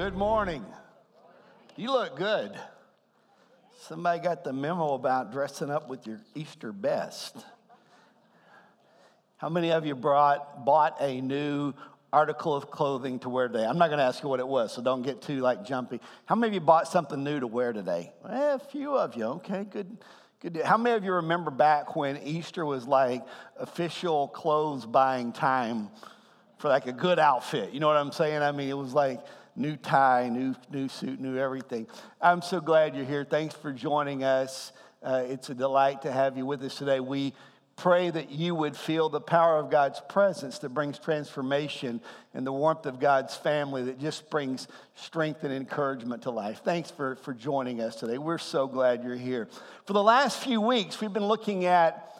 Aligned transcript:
Good 0.00 0.16
morning. 0.16 0.64
You 1.76 1.92
look 1.92 2.16
good. 2.16 2.58
Somebody 3.80 4.22
got 4.22 4.44
the 4.44 4.52
memo 4.54 4.94
about 4.94 5.30
dressing 5.30 5.68
up 5.68 5.90
with 5.90 6.06
your 6.06 6.22
Easter 6.34 6.72
best. 6.72 7.36
How 9.36 9.50
many 9.50 9.72
of 9.72 9.84
you 9.84 9.94
brought, 9.94 10.64
bought 10.64 10.96
a 11.02 11.20
new 11.20 11.74
article 12.14 12.54
of 12.54 12.70
clothing 12.70 13.18
to 13.18 13.28
wear 13.28 13.48
today? 13.48 13.66
I'm 13.66 13.76
not 13.76 13.88
going 13.88 13.98
to 13.98 14.04
ask 14.04 14.22
you 14.22 14.30
what 14.30 14.40
it 14.40 14.48
was, 14.48 14.72
so 14.72 14.80
don't 14.80 15.02
get 15.02 15.20
too 15.20 15.40
like 15.40 15.66
jumpy. 15.66 16.00
How 16.24 16.34
many 16.34 16.48
of 16.48 16.54
you 16.54 16.60
bought 16.60 16.88
something 16.88 17.22
new 17.22 17.38
to 17.38 17.46
wear 17.46 17.74
today? 17.74 18.10
Eh, 18.26 18.54
a 18.54 18.58
few 18.58 18.96
of 18.96 19.14
you. 19.16 19.24
Okay, 19.24 19.66
good. 19.70 19.98
Good. 20.40 20.62
How 20.64 20.78
many 20.78 20.96
of 20.96 21.04
you 21.04 21.12
remember 21.12 21.50
back 21.50 21.94
when 21.94 22.16
Easter 22.22 22.64
was 22.64 22.86
like 22.86 23.22
official 23.58 24.28
clothes 24.28 24.86
buying 24.86 25.32
time 25.32 25.90
for 26.56 26.68
like 26.68 26.86
a 26.86 26.92
good 26.92 27.18
outfit? 27.18 27.74
You 27.74 27.80
know 27.80 27.88
what 27.88 27.98
I'm 27.98 28.12
saying? 28.12 28.40
I 28.40 28.50
mean, 28.50 28.70
it 28.70 28.78
was 28.78 28.94
like 28.94 29.20
new 29.60 29.76
tie, 29.76 30.28
new, 30.30 30.54
new 30.70 30.88
suit, 30.88 31.20
new 31.20 31.36
everything. 31.36 31.86
I'm 32.20 32.40
so 32.40 32.60
glad 32.60 32.96
you're 32.96 33.04
here. 33.04 33.24
Thanks 33.24 33.54
for 33.54 33.72
joining 33.72 34.24
us. 34.24 34.72
Uh, 35.02 35.24
it's 35.26 35.50
a 35.50 35.54
delight 35.54 36.02
to 36.02 36.12
have 36.12 36.36
you 36.38 36.46
with 36.46 36.62
us 36.62 36.76
today. 36.76 36.98
We 36.98 37.34
pray 37.76 38.10
that 38.10 38.30
you 38.30 38.54
would 38.54 38.76
feel 38.76 39.08
the 39.08 39.20
power 39.20 39.58
of 39.58 39.70
God's 39.70 40.00
presence 40.08 40.58
that 40.58 40.70
brings 40.70 40.98
transformation 40.98 42.00
and 42.34 42.46
the 42.46 42.52
warmth 42.52 42.86
of 42.86 43.00
God's 43.00 43.36
family 43.36 43.82
that 43.84 43.98
just 43.98 44.30
brings 44.30 44.66
strength 44.94 45.44
and 45.44 45.52
encouragement 45.52 46.22
to 46.22 46.30
life. 46.30 46.62
Thanks 46.64 46.90
for, 46.90 47.16
for 47.16 47.34
joining 47.34 47.80
us 47.80 47.96
today. 47.96 48.18
We're 48.18 48.38
so 48.38 48.66
glad 48.66 49.04
you're 49.04 49.14
here. 49.14 49.48
For 49.86 49.92
the 49.92 50.02
last 50.02 50.42
few 50.42 50.60
weeks, 50.60 51.00
we've 51.00 51.12
been 51.12 51.28
looking 51.28 51.66
at 51.66 52.19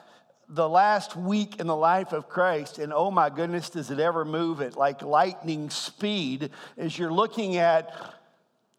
the 0.52 0.68
last 0.68 1.14
week 1.14 1.60
in 1.60 1.68
the 1.68 1.76
life 1.76 2.12
of 2.12 2.28
Christ, 2.28 2.78
and 2.78 2.92
oh 2.92 3.10
my 3.10 3.30
goodness, 3.30 3.70
does 3.70 3.90
it 3.90 4.00
ever 4.00 4.24
move 4.24 4.60
at 4.60 4.76
like 4.76 5.00
lightning 5.00 5.70
speed 5.70 6.50
as 6.76 6.98
you're 6.98 7.12
looking 7.12 7.56
at 7.56 7.94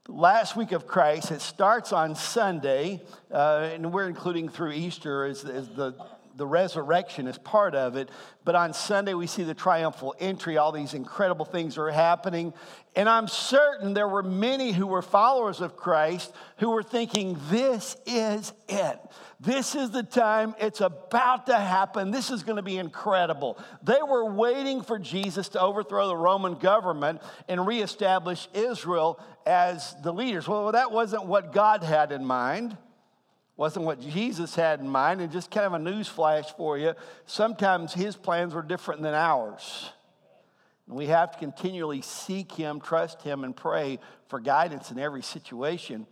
last 0.08 0.58
week 0.58 0.74
of 0.74 0.86
Christ. 0.86 1.32
It 1.32 1.40
starts 1.40 1.94
on 1.94 2.16
Sunday, 2.16 3.02
uh, 3.32 3.70
and 3.74 3.94
we're 3.94 4.10
including 4.10 4.50
through 4.50 4.74
Easter 4.74 5.26
as, 5.26 5.46
as 5.46 5.70
the 5.70 5.96
the 6.36 6.48
resurrection 6.48 7.28
is 7.28 7.38
part 7.38 7.76
of 7.76 7.96
it. 7.96 8.10
But 8.44 8.56
on 8.56 8.74
Sunday, 8.74 9.14
we 9.14 9.28
see 9.28 9.44
the 9.44 9.54
triumphal 9.54 10.16
entry. 10.20 10.58
All 10.58 10.72
these 10.72 10.94
incredible 10.94 11.46
things 11.46 11.78
are 11.78 11.90
happening. 11.92 12.54
And 12.96 13.08
I'm 13.08 13.28
certain 13.28 13.94
there 13.94 14.08
were 14.08 14.24
many 14.24 14.72
who 14.72 14.88
were 14.88 15.02
followers 15.02 15.62
of 15.62 15.76
Christ 15.76 16.34
who 16.58 16.72
were 16.72 16.84
thinking, 16.84 17.38
this 17.50 17.96
is 18.06 18.54
it. 18.68 19.00
This 19.42 19.74
is 19.74 19.90
the 19.90 20.04
time. 20.04 20.54
It's 20.60 20.82
about 20.82 21.48
to 21.48 21.58
happen. 21.58 22.12
This 22.12 22.30
is 22.30 22.44
going 22.44 22.58
to 22.58 22.62
be 22.62 22.78
incredible. 22.78 23.58
They 23.82 24.00
were 24.08 24.32
waiting 24.32 24.84
for 24.84 25.00
Jesus 25.00 25.50
to 25.50 25.62
overthrow 25.62 26.08
the 26.08 26.16
Roman 26.16 26.54
government 26.56 27.22
and 27.48 27.66
reestablish 27.66 28.48
Israel 28.54 29.20
as 29.48 29.96
the 30.04 30.14
leaders. 30.14 30.48
Well, 30.48 30.72
that 30.74 30.92
wasn't 30.92 31.26
what 31.26 31.54
God 31.54 31.82
had 31.84 32.12
in 32.12 32.24
mind 32.24 32.78
wasn't 33.62 33.86
what 33.86 34.02
Jesus 34.02 34.56
had 34.56 34.80
in 34.80 34.90
mind. 34.90 35.22
And 35.22 35.32
just 35.32 35.52
kind 35.52 35.68
of 35.68 35.74
a 35.74 35.80
news 35.80 36.08
flash 36.08 36.52
for 36.58 36.80
you 36.80 36.96
sometimes 37.28 37.94
his 37.94 38.16
plans 38.16 38.56
were 38.56 38.64
different 38.64 39.04
than 39.04 39.14
ours. 39.14 39.92
And 40.88 40.98
we 40.98 41.06
have 41.06 41.34
to 41.34 41.38
continually 41.38 42.02
seek 42.02 42.52
him, 42.52 42.82
trust 42.82 43.22
him, 43.22 43.44
and 43.44 43.56
pray 43.56 44.00
for 44.30 44.40
guidance 44.40 44.90
in 44.90 44.98
every 44.98 45.22
situation. 45.22 46.08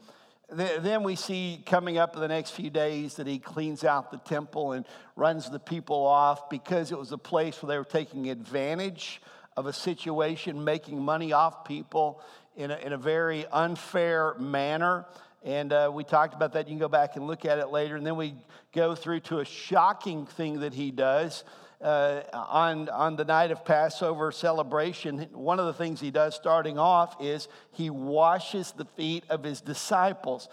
Then 0.52 1.04
we 1.04 1.16
see 1.16 1.62
coming 1.64 2.00
up 2.00 2.16
in 2.16 2.22
the 2.22 2.28
next 2.28 2.52
few 2.52 2.72
days 2.72 3.16
that 3.16 3.28
he 3.28 3.38
cleans 3.38 3.84
out 3.84 4.10
the 4.10 4.18
temple 4.18 4.72
and 4.72 4.84
runs 5.16 5.50
the 5.50 5.60
people 5.60 6.06
off 6.06 6.50
because 6.50 6.92
it 6.92 6.98
was 6.98 7.12
a 7.12 7.20
place 7.20 7.62
where 7.62 7.68
they 7.68 7.78
were 7.78 7.84
taking 7.84 8.30
advantage 8.32 9.22
of 9.56 9.68
a 9.68 9.74
situation, 9.74 10.64
making 10.64 11.00
money 11.02 11.34
off 11.34 11.66
people 11.66 12.22
in 12.56 12.72
a, 12.72 12.78
in 12.78 12.94
a 12.94 12.98
very 12.98 13.46
unfair 13.48 14.34
manner. 14.40 15.06
And 15.44 15.72
uh, 15.72 15.92
we 15.94 16.04
talked 16.04 16.34
about 16.34 16.54
that. 16.54 16.68
You 16.68 16.72
can 16.72 16.80
go 16.80 16.88
back 16.88 17.16
and 17.16 17.28
look 17.28 17.46
at 17.46 17.60
it 17.60 17.68
later. 17.68 17.96
And 17.96 18.06
then 18.06 18.16
we 18.16 18.34
go 18.74 18.96
through 18.96 19.20
to 19.22 19.40
a 19.40 19.46
shocking 19.46 20.26
thing 20.26 20.62
that 20.62 20.74
he 20.74 20.90
does 20.90 21.44
uh, 21.82 22.22
on, 22.34 22.90
on 22.90 23.16
the 23.16 23.26
night 23.26 23.52
of 23.52 23.64
Passover 23.64 24.32
celebration. 24.32 25.28
One 25.32 25.60
of 25.60 25.66
the 25.66 25.74
things 25.74 26.00
he 26.00 26.12
does 26.12 26.36
starting 26.36 26.78
off 26.78 27.16
is 27.22 27.48
he 27.72 27.90
washes 27.90 28.74
the 28.74 28.86
feet 28.86 29.24
of 29.30 29.44
his 29.44 29.62
disciples. 29.62 30.50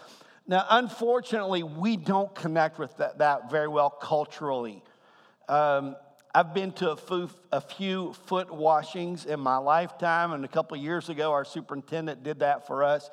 Now, 0.47 0.65
unfortunately, 0.69 1.63
we 1.63 1.97
don't 1.97 2.33
connect 2.33 2.79
with 2.79 2.95
that, 2.97 3.17
that 3.17 3.51
very 3.51 3.67
well 3.67 3.89
culturally. 3.89 4.81
Um, 5.49 5.97
I've 6.33 6.53
been 6.53 6.71
to 6.73 6.91
a 6.91 6.95
few, 6.95 7.29
a 7.51 7.59
few, 7.59 8.13
foot 8.13 8.53
washings 8.53 9.25
in 9.25 9.39
my 9.39 9.57
lifetime, 9.57 10.33
and 10.33 10.45
a 10.45 10.47
couple 10.47 10.77
years 10.77 11.09
ago, 11.09 11.31
our 11.31 11.43
superintendent 11.43 12.23
did 12.23 12.39
that 12.39 12.67
for 12.67 12.83
us. 12.83 13.09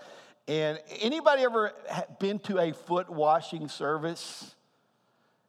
And 0.47 0.79
anybody 1.01 1.43
ever 1.43 1.73
been 2.21 2.39
to 2.41 2.59
a 2.59 2.73
foot 2.73 3.09
washing 3.09 3.69
service? 3.69 4.55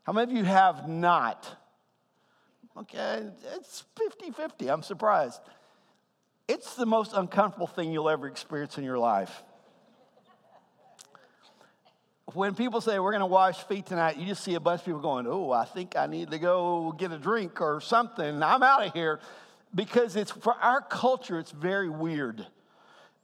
How 0.04 0.14
many 0.14 0.32
of 0.32 0.38
you 0.38 0.46
have 0.46 0.88
not? 0.88 1.65
Okay, 2.78 3.24
it's 3.56 3.84
50 3.98 4.32
50. 4.32 4.70
I'm 4.70 4.84
surprised. 4.84 5.40
It's 6.48 6.76
the 6.76 6.86
most 6.86 7.14
uncomfortable 7.14 7.68
thing 7.68 7.92
you'll 7.92 8.10
ever 8.10 8.28
experience 8.28 8.78
in 8.78 8.84
your 8.84 8.98
life. 8.98 9.44
When 12.34 12.54
people 12.54 12.82
say 12.82 13.00
we're 13.00 13.12
going 13.12 13.22
to 13.22 13.28
wash 13.28 13.64
feet 13.64 13.86
tonight, 13.86 14.18
you 14.18 14.26
just 14.26 14.44
see 14.44 14.56
a 14.56 14.60
bunch 14.60 14.82
of 14.82 14.86
people 14.86 15.00
going, 15.00 15.26
Oh, 15.28 15.52
I 15.52 15.66
think 15.66 15.96
I 15.96 16.08
need 16.08 16.32
to 16.32 16.40
go 16.40 16.94
get 16.98 17.12
a 17.12 17.18
drink 17.18 17.62
or 17.62 17.80
something. 17.80 18.44
I'm 18.44 18.62
out 18.62 18.86
of 18.86 18.94
here. 18.94 19.20
Because 19.74 20.16
it's 20.16 20.32
for 20.32 20.54
our 20.54 20.82
culture, 20.82 21.40
it's 21.40 21.52
very 21.52 21.90
weird. 21.90 22.46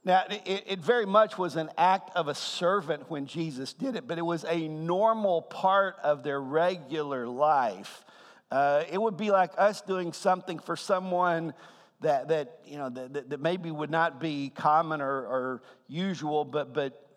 Now, 0.03 0.23
it, 0.29 0.63
it, 0.67 0.79
very 0.79 1.05
much 1.05 1.37
was 1.37 1.55
an 1.55 1.69
act 1.77 2.09
of 2.15 2.27
a 2.27 2.33
servant 2.33 3.09
when 3.09 3.27
Jesus 3.27 3.73
did 3.73 3.95
it, 3.95 4.07
but 4.07 4.17
it 4.17 4.25
was 4.25 4.43
a 4.45 4.67
normal 4.67 5.43
part 5.43 5.95
of 6.03 6.23
their 6.23 6.41
regular 6.41 7.27
life. 7.27 8.03
Uh, 8.51 8.83
it 8.91 9.01
would 9.01 9.17
be 9.17 9.31
like 9.31 9.51
us 9.57 9.81
doing 9.81 10.13
something 10.13 10.59
for 10.59 10.75
someone 10.75 11.53
that, 12.01 12.27
that 12.27 12.59
you 12.65 12.77
know, 12.77 12.89
that, 12.89 13.29
that 13.29 13.39
maybe 13.39 13.71
would 13.71 13.89
not 13.89 14.19
be 14.19 14.51
common 14.53 15.01
or, 15.01 15.07
or 15.07 15.61
usual, 15.87 16.43
but, 16.43 16.73
but 16.73 17.07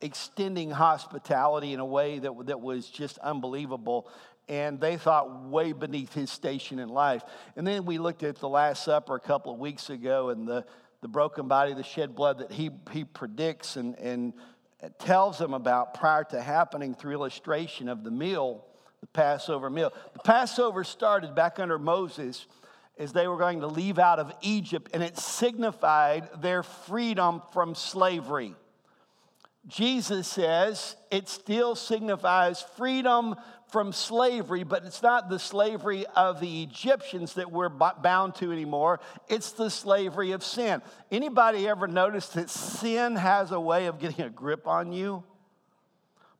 extending 0.00 0.70
hospitality 0.70 1.72
in 1.72 1.80
a 1.80 1.86
way 1.86 2.18
that, 2.18 2.32
that 2.46 2.60
was 2.60 2.88
just 2.88 3.18
unbelievable 3.18 4.08
and 4.48 4.80
they 4.80 4.96
thought 4.96 5.42
way 5.46 5.72
beneath 5.72 6.14
his 6.14 6.30
station 6.30 6.78
in 6.78 6.88
life. 6.88 7.22
And 7.56 7.66
then 7.66 7.84
we 7.84 7.98
looked 7.98 8.22
at 8.22 8.36
the 8.36 8.48
Last 8.48 8.84
Supper 8.84 9.16
a 9.16 9.20
couple 9.20 9.52
of 9.52 9.58
weeks 9.58 9.90
ago, 9.90 10.28
and 10.28 10.46
the 10.46 10.64
the 11.06 11.08
broken 11.08 11.46
body, 11.46 11.74
the 11.74 11.82
shed 11.82 12.14
blood 12.14 12.38
that 12.38 12.50
he, 12.50 12.70
he 12.90 13.04
predicts 13.04 13.76
and, 13.76 13.96
and 13.98 14.32
tells 14.98 15.38
them 15.38 15.54
about 15.54 15.94
prior 15.94 16.24
to 16.24 16.40
happening 16.40 16.94
through 16.94 17.12
illustration 17.12 17.88
of 17.88 18.04
the 18.04 18.10
meal, 18.10 18.64
the 19.06 19.18
Passover 19.18 19.70
meal. 19.70 19.92
The 20.12 20.20
Passover 20.20 20.84
started 20.84 21.34
back 21.34 21.58
under 21.58 21.78
Moses 21.78 22.46
as 22.98 23.12
they 23.12 23.28
were 23.28 23.36
going 23.36 23.60
to 23.60 23.66
leave 23.66 23.98
out 23.98 24.18
of 24.18 24.32
Egypt, 24.40 24.90
and 24.94 25.02
it 25.02 25.18
signified 25.18 26.28
their 26.40 26.62
freedom 26.62 27.42
from 27.52 27.74
slavery. 27.74 28.54
Jesus 29.66 30.28
says 30.28 30.96
it 31.10 31.28
still 31.28 31.74
signifies 31.74 32.62
freedom 32.76 33.34
from 33.68 33.92
slavery, 33.92 34.62
but 34.62 34.84
it's 34.84 35.02
not 35.02 35.28
the 35.28 35.40
slavery 35.40 36.06
of 36.14 36.40
the 36.40 36.62
Egyptians 36.62 37.34
that 37.34 37.50
we're 37.50 37.68
bound 37.68 38.36
to 38.36 38.52
anymore. 38.52 39.00
It's 39.28 39.52
the 39.52 39.70
slavery 39.70 40.32
of 40.32 40.44
sin. 40.44 40.82
Anybody 41.10 41.68
ever 41.68 41.88
notice 41.88 42.28
that 42.30 42.48
sin 42.48 43.16
has 43.16 43.50
a 43.50 43.60
way 43.60 43.86
of 43.86 43.98
getting 43.98 44.24
a 44.24 44.30
grip 44.30 44.68
on 44.68 44.92
you? 44.92 45.24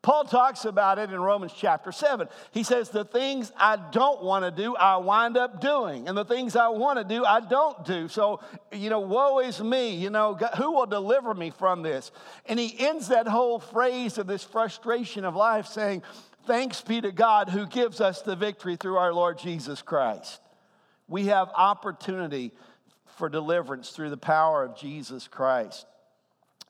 Paul 0.07 0.23
talks 0.23 0.65
about 0.65 1.01
it 1.01 1.11
in 1.11 1.19
Romans 1.19 1.51
chapter 1.53 1.91
7. 1.91 2.29
He 2.53 2.63
says, 2.63 2.91
The 2.91 3.05
things 3.05 3.51
I 3.57 3.75
don't 3.75 4.23
want 4.23 4.45
to 4.45 4.53
do, 4.53 4.77
I 4.77 4.99
wind 4.99 5.37
up 5.37 5.61
doing. 5.61 6.07
And 6.07 6.17
the 6.17 6.25
things 6.25 6.55
I 6.55 6.69
want 6.69 7.01
to 7.01 7.05
do, 7.05 7.25
I 7.25 7.41
don't 7.41 7.85
do. 7.85 8.07
So, 8.07 8.39
you 8.71 8.89
know, 8.89 9.01
woe 9.01 9.41
is 9.41 9.61
me. 9.61 9.97
You 9.97 10.11
know, 10.11 10.35
who 10.59 10.71
will 10.71 10.87
deliver 10.87 11.35
me 11.35 11.51
from 11.51 11.83
this? 11.83 12.13
And 12.45 12.57
he 12.57 12.79
ends 12.79 13.09
that 13.09 13.27
whole 13.27 13.59
phrase 13.59 14.17
of 14.17 14.29
this 14.29 14.45
frustration 14.45 15.25
of 15.25 15.35
life 15.35 15.67
saying, 15.67 16.05
Thanks 16.47 16.83
be 16.83 17.01
to 17.01 17.11
God 17.11 17.49
who 17.49 17.67
gives 17.67 18.01
us 18.01 18.23
the 18.23 18.37
victory 18.37 18.77
through 18.77 18.99
our 18.99 19.13
Lord 19.13 19.39
Jesus 19.41 19.83
Christ. 19.83 20.41
We 21.09 21.27
have 21.27 21.49
opportunity 21.57 22.53
for 23.17 23.29
deliverance 23.29 23.91
through 23.91 24.11
the 24.11 24.17
power 24.17 24.63
of 24.63 24.77
Jesus 24.77 25.27
Christ. 25.27 25.85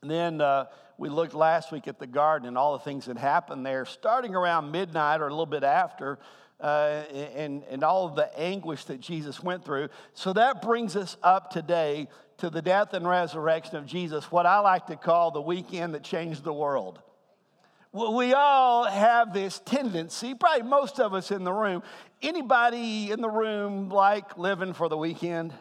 And 0.00 0.10
then 0.10 0.40
uh, 0.40 0.66
we 0.98 1.08
looked 1.08 1.34
last 1.34 1.72
week 1.72 1.88
at 1.88 1.98
the 1.98 2.06
garden 2.06 2.48
and 2.48 2.56
all 2.56 2.72
the 2.72 2.84
things 2.84 3.06
that 3.06 3.18
happened 3.18 3.64
there, 3.64 3.84
starting 3.84 4.34
around 4.34 4.70
midnight 4.70 5.20
or 5.20 5.26
a 5.26 5.30
little 5.30 5.46
bit 5.46 5.64
after, 5.64 6.18
uh, 6.60 7.02
and, 7.36 7.62
and 7.70 7.84
all 7.84 8.06
of 8.06 8.14
the 8.14 8.30
anguish 8.38 8.84
that 8.84 9.00
Jesus 9.00 9.42
went 9.42 9.64
through. 9.64 9.88
So 10.14 10.32
that 10.32 10.62
brings 10.62 10.96
us 10.96 11.16
up 11.22 11.50
today 11.50 12.08
to 12.38 12.50
the 12.50 12.62
death 12.62 12.92
and 12.94 13.08
resurrection 13.08 13.76
of 13.76 13.86
Jesus, 13.86 14.30
what 14.30 14.46
I 14.46 14.58
like 14.58 14.86
to 14.86 14.96
call 14.96 15.30
the 15.30 15.40
weekend 15.40 15.94
that 15.94 16.02
changed 16.02 16.44
the 16.44 16.52
world 16.52 17.00
we 17.96 18.34
all 18.34 18.84
have 18.84 19.32
this 19.32 19.60
tendency, 19.64 20.34
probably 20.34 20.62
most 20.62 21.00
of 21.00 21.14
us 21.14 21.30
in 21.30 21.44
the 21.44 21.52
room. 21.52 21.82
Anybody 22.22 23.10
in 23.10 23.20
the 23.20 23.30
room 23.30 23.88
like 23.88 24.36
living 24.36 24.74
for 24.74 24.88
the 24.88 24.96
weekend? 24.96 25.54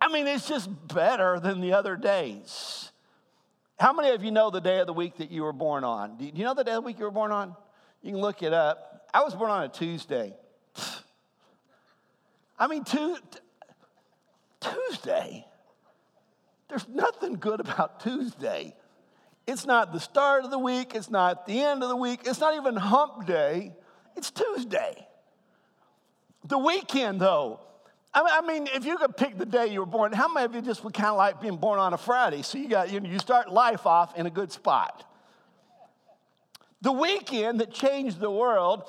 I 0.00 0.08
mean, 0.08 0.26
it's 0.26 0.48
just 0.48 0.70
better 0.88 1.38
than 1.38 1.60
the 1.60 1.72
other 1.72 1.96
days. 1.96 2.90
How 3.78 3.92
many 3.92 4.10
of 4.10 4.24
you 4.24 4.30
know 4.30 4.50
the 4.50 4.60
day 4.60 4.78
of 4.78 4.86
the 4.86 4.92
week 4.92 5.18
that 5.18 5.30
you 5.30 5.42
were 5.42 5.52
born 5.52 5.84
on? 5.84 6.16
Do 6.16 6.24
you 6.24 6.44
know 6.44 6.54
the 6.54 6.64
day 6.64 6.72
of 6.72 6.82
the 6.82 6.86
week 6.86 6.98
you 6.98 7.04
were 7.04 7.10
born 7.10 7.30
on? 7.30 7.54
You 8.02 8.12
can 8.12 8.20
look 8.20 8.42
it 8.42 8.52
up. 8.52 9.08
I 9.12 9.22
was 9.22 9.34
born 9.34 9.50
on 9.50 9.64
a 9.64 9.68
Tuesday. 9.68 10.34
I 12.58 12.68
mean, 12.68 12.84
tu- 12.84 13.18
Tuesday. 14.60 15.46
There's 16.68 16.88
nothing 16.88 17.34
good 17.34 17.60
about 17.60 18.00
Tuesday. 18.00 18.74
It's 19.46 19.66
not 19.66 19.92
the 19.92 20.00
start 20.00 20.44
of 20.44 20.50
the 20.50 20.58
week, 20.58 20.94
it's 20.94 21.10
not 21.10 21.46
the 21.46 21.60
end 21.60 21.82
of 21.82 21.88
the 21.88 21.96
week, 21.96 22.20
it's 22.24 22.40
not 22.40 22.56
even 22.56 22.74
hump 22.76 23.26
day. 23.26 23.74
It's 24.16 24.30
Tuesday. 24.30 25.06
The 26.44 26.58
weekend, 26.58 27.20
though, 27.20 27.60
I 28.24 28.40
mean, 28.40 28.66
if 28.72 28.86
you 28.86 28.96
could 28.96 29.16
pick 29.16 29.36
the 29.36 29.44
day 29.44 29.66
you 29.66 29.80
were 29.80 29.86
born, 29.86 30.12
how 30.12 30.32
many 30.32 30.46
of 30.46 30.54
you 30.54 30.62
just 30.62 30.82
would 30.84 30.94
kind 30.94 31.08
of 31.08 31.16
like 31.16 31.40
being 31.40 31.56
born 31.56 31.78
on 31.78 31.92
a 31.92 31.98
Friday? 31.98 32.40
So 32.42 32.56
you 32.56 32.66
got, 32.66 32.90
you, 32.90 32.98
know, 32.98 33.10
you 33.10 33.18
start 33.18 33.52
life 33.52 33.86
off 33.86 34.16
in 34.16 34.24
a 34.24 34.30
good 34.30 34.50
spot. 34.50 35.04
The 36.80 36.92
weekend 36.92 37.60
that 37.60 37.72
changed 37.72 38.18
the 38.18 38.30
world, 38.30 38.84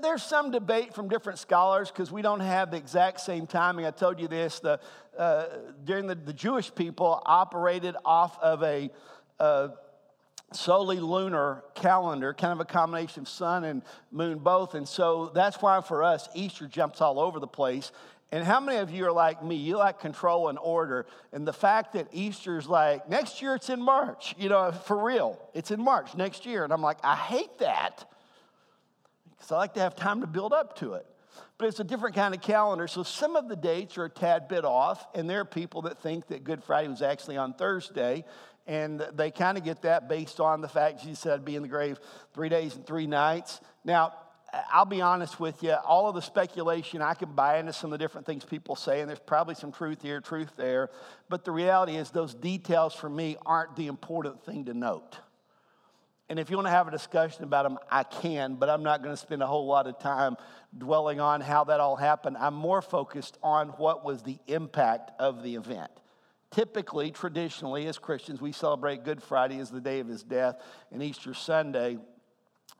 there's 0.00 0.22
some 0.22 0.50
debate 0.50 0.94
from 0.94 1.08
different 1.08 1.38
scholars 1.38 1.90
because 1.90 2.10
we 2.10 2.22
don't 2.22 2.40
have 2.40 2.70
the 2.70 2.78
exact 2.78 3.20
same 3.20 3.46
timing. 3.46 3.84
I 3.84 3.90
told 3.90 4.18
you 4.18 4.28
this 4.28 4.60
the, 4.60 4.80
uh, 5.18 5.46
during 5.84 6.06
the, 6.06 6.14
the 6.14 6.32
Jewish 6.32 6.74
people 6.74 7.22
operated 7.26 7.96
off 8.02 8.38
of 8.40 8.62
a, 8.62 8.90
uh, 9.40 9.68
solely 10.52 11.00
lunar 11.00 11.64
calendar, 11.74 12.32
kind 12.32 12.52
of 12.52 12.60
a 12.60 12.64
combination 12.64 13.22
of 13.22 13.28
sun 13.28 13.64
and 13.64 13.82
moon 14.10 14.38
both. 14.38 14.74
And 14.74 14.88
so 14.88 15.30
that's 15.34 15.60
why 15.60 15.80
for 15.80 16.02
us, 16.02 16.28
Easter 16.34 16.66
jumps 16.66 17.00
all 17.00 17.18
over 17.18 17.40
the 17.40 17.46
place. 17.46 17.92
And 18.34 18.42
how 18.42 18.58
many 18.58 18.78
of 18.78 18.90
you 18.90 19.06
are 19.06 19.12
like 19.12 19.44
me? 19.44 19.54
You 19.54 19.76
like 19.76 20.00
control 20.00 20.48
and 20.48 20.58
order. 20.60 21.06
And 21.32 21.46
the 21.46 21.52
fact 21.52 21.92
that 21.92 22.08
Easter's 22.10 22.66
like, 22.66 23.08
next 23.08 23.40
year 23.40 23.54
it's 23.54 23.70
in 23.70 23.80
March, 23.80 24.34
you 24.36 24.48
know, 24.48 24.72
for 24.72 25.04
real, 25.04 25.40
it's 25.54 25.70
in 25.70 25.80
March 25.80 26.16
next 26.16 26.44
year. 26.44 26.64
And 26.64 26.72
I'm 26.72 26.82
like, 26.82 26.98
I 27.04 27.14
hate 27.14 27.58
that 27.60 28.10
because 29.30 29.52
I 29.52 29.56
like 29.58 29.74
to 29.74 29.80
have 29.80 29.94
time 29.94 30.20
to 30.20 30.26
build 30.26 30.52
up 30.52 30.76
to 30.78 30.94
it. 30.94 31.06
But 31.58 31.68
it's 31.68 31.78
a 31.78 31.84
different 31.84 32.16
kind 32.16 32.34
of 32.34 32.40
calendar. 32.40 32.88
So 32.88 33.04
some 33.04 33.36
of 33.36 33.48
the 33.48 33.54
dates 33.54 33.96
are 33.98 34.06
a 34.06 34.10
tad 34.10 34.48
bit 34.48 34.64
off. 34.64 35.06
And 35.14 35.30
there 35.30 35.38
are 35.38 35.44
people 35.44 35.82
that 35.82 36.02
think 36.02 36.26
that 36.26 36.42
Good 36.42 36.64
Friday 36.64 36.88
was 36.88 37.02
actually 37.02 37.36
on 37.36 37.54
Thursday. 37.54 38.24
And 38.66 39.00
they 39.14 39.30
kind 39.30 39.56
of 39.56 39.62
get 39.62 39.82
that 39.82 40.08
based 40.08 40.40
on 40.40 40.60
the 40.60 40.68
fact 40.68 41.04
Jesus 41.04 41.20
said, 41.20 41.34
I'd 41.34 41.44
be 41.44 41.54
in 41.54 41.62
the 41.62 41.68
grave 41.68 42.00
three 42.32 42.48
days 42.48 42.74
and 42.74 42.84
three 42.84 43.06
nights. 43.06 43.60
Now, 43.84 44.12
I'll 44.72 44.84
be 44.84 45.00
honest 45.00 45.40
with 45.40 45.62
you, 45.62 45.72
all 45.72 46.08
of 46.08 46.14
the 46.14 46.22
speculation, 46.22 47.02
I 47.02 47.14
can 47.14 47.32
buy 47.32 47.58
into 47.58 47.72
some 47.72 47.92
of 47.92 47.98
the 47.98 48.04
different 48.04 48.26
things 48.26 48.44
people 48.44 48.76
say, 48.76 49.00
and 49.00 49.08
there's 49.08 49.18
probably 49.18 49.54
some 49.54 49.72
truth 49.72 50.02
here, 50.02 50.20
truth 50.20 50.52
there. 50.56 50.90
But 51.28 51.44
the 51.44 51.50
reality 51.50 51.96
is, 51.96 52.10
those 52.10 52.34
details 52.34 52.94
for 52.94 53.08
me 53.08 53.36
aren't 53.44 53.76
the 53.76 53.86
important 53.86 54.44
thing 54.44 54.66
to 54.66 54.74
note. 54.74 55.18
And 56.28 56.38
if 56.38 56.50
you 56.50 56.56
want 56.56 56.66
to 56.66 56.72
have 56.72 56.88
a 56.88 56.90
discussion 56.90 57.44
about 57.44 57.64
them, 57.64 57.78
I 57.90 58.02
can, 58.02 58.54
but 58.54 58.70
I'm 58.70 58.82
not 58.82 59.02
going 59.02 59.14
to 59.14 59.20
spend 59.20 59.42
a 59.42 59.46
whole 59.46 59.66
lot 59.66 59.86
of 59.86 59.98
time 59.98 60.36
dwelling 60.76 61.20
on 61.20 61.40
how 61.40 61.64
that 61.64 61.80
all 61.80 61.96
happened. 61.96 62.36
I'm 62.38 62.54
more 62.54 62.80
focused 62.80 63.38
on 63.42 63.68
what 63.68 64.04
was 64.04 64.22
the 64.22 64.38
impact 64.46 65.12
of 65.18 65.42
the 65.42 65.54
event. 65.54 65.90
Typically, 66.50 67.10
traditionally, 67.10 67.86
as 67.86 67.98
Christians, 67.98 68.40
we 68.40 68.52
celebrate 68.52 69.04
Good 69.04 69.22
Friday 69.22 69.58
as 69.58 69.70
the 69.70 69.80
day 69.80 70.00
of 70.00 70.08
his 70.08 70.22
death 70.22 70.62
and 70.92 71.02
Easter 71.02 71.34
Sunday 71.34 71.98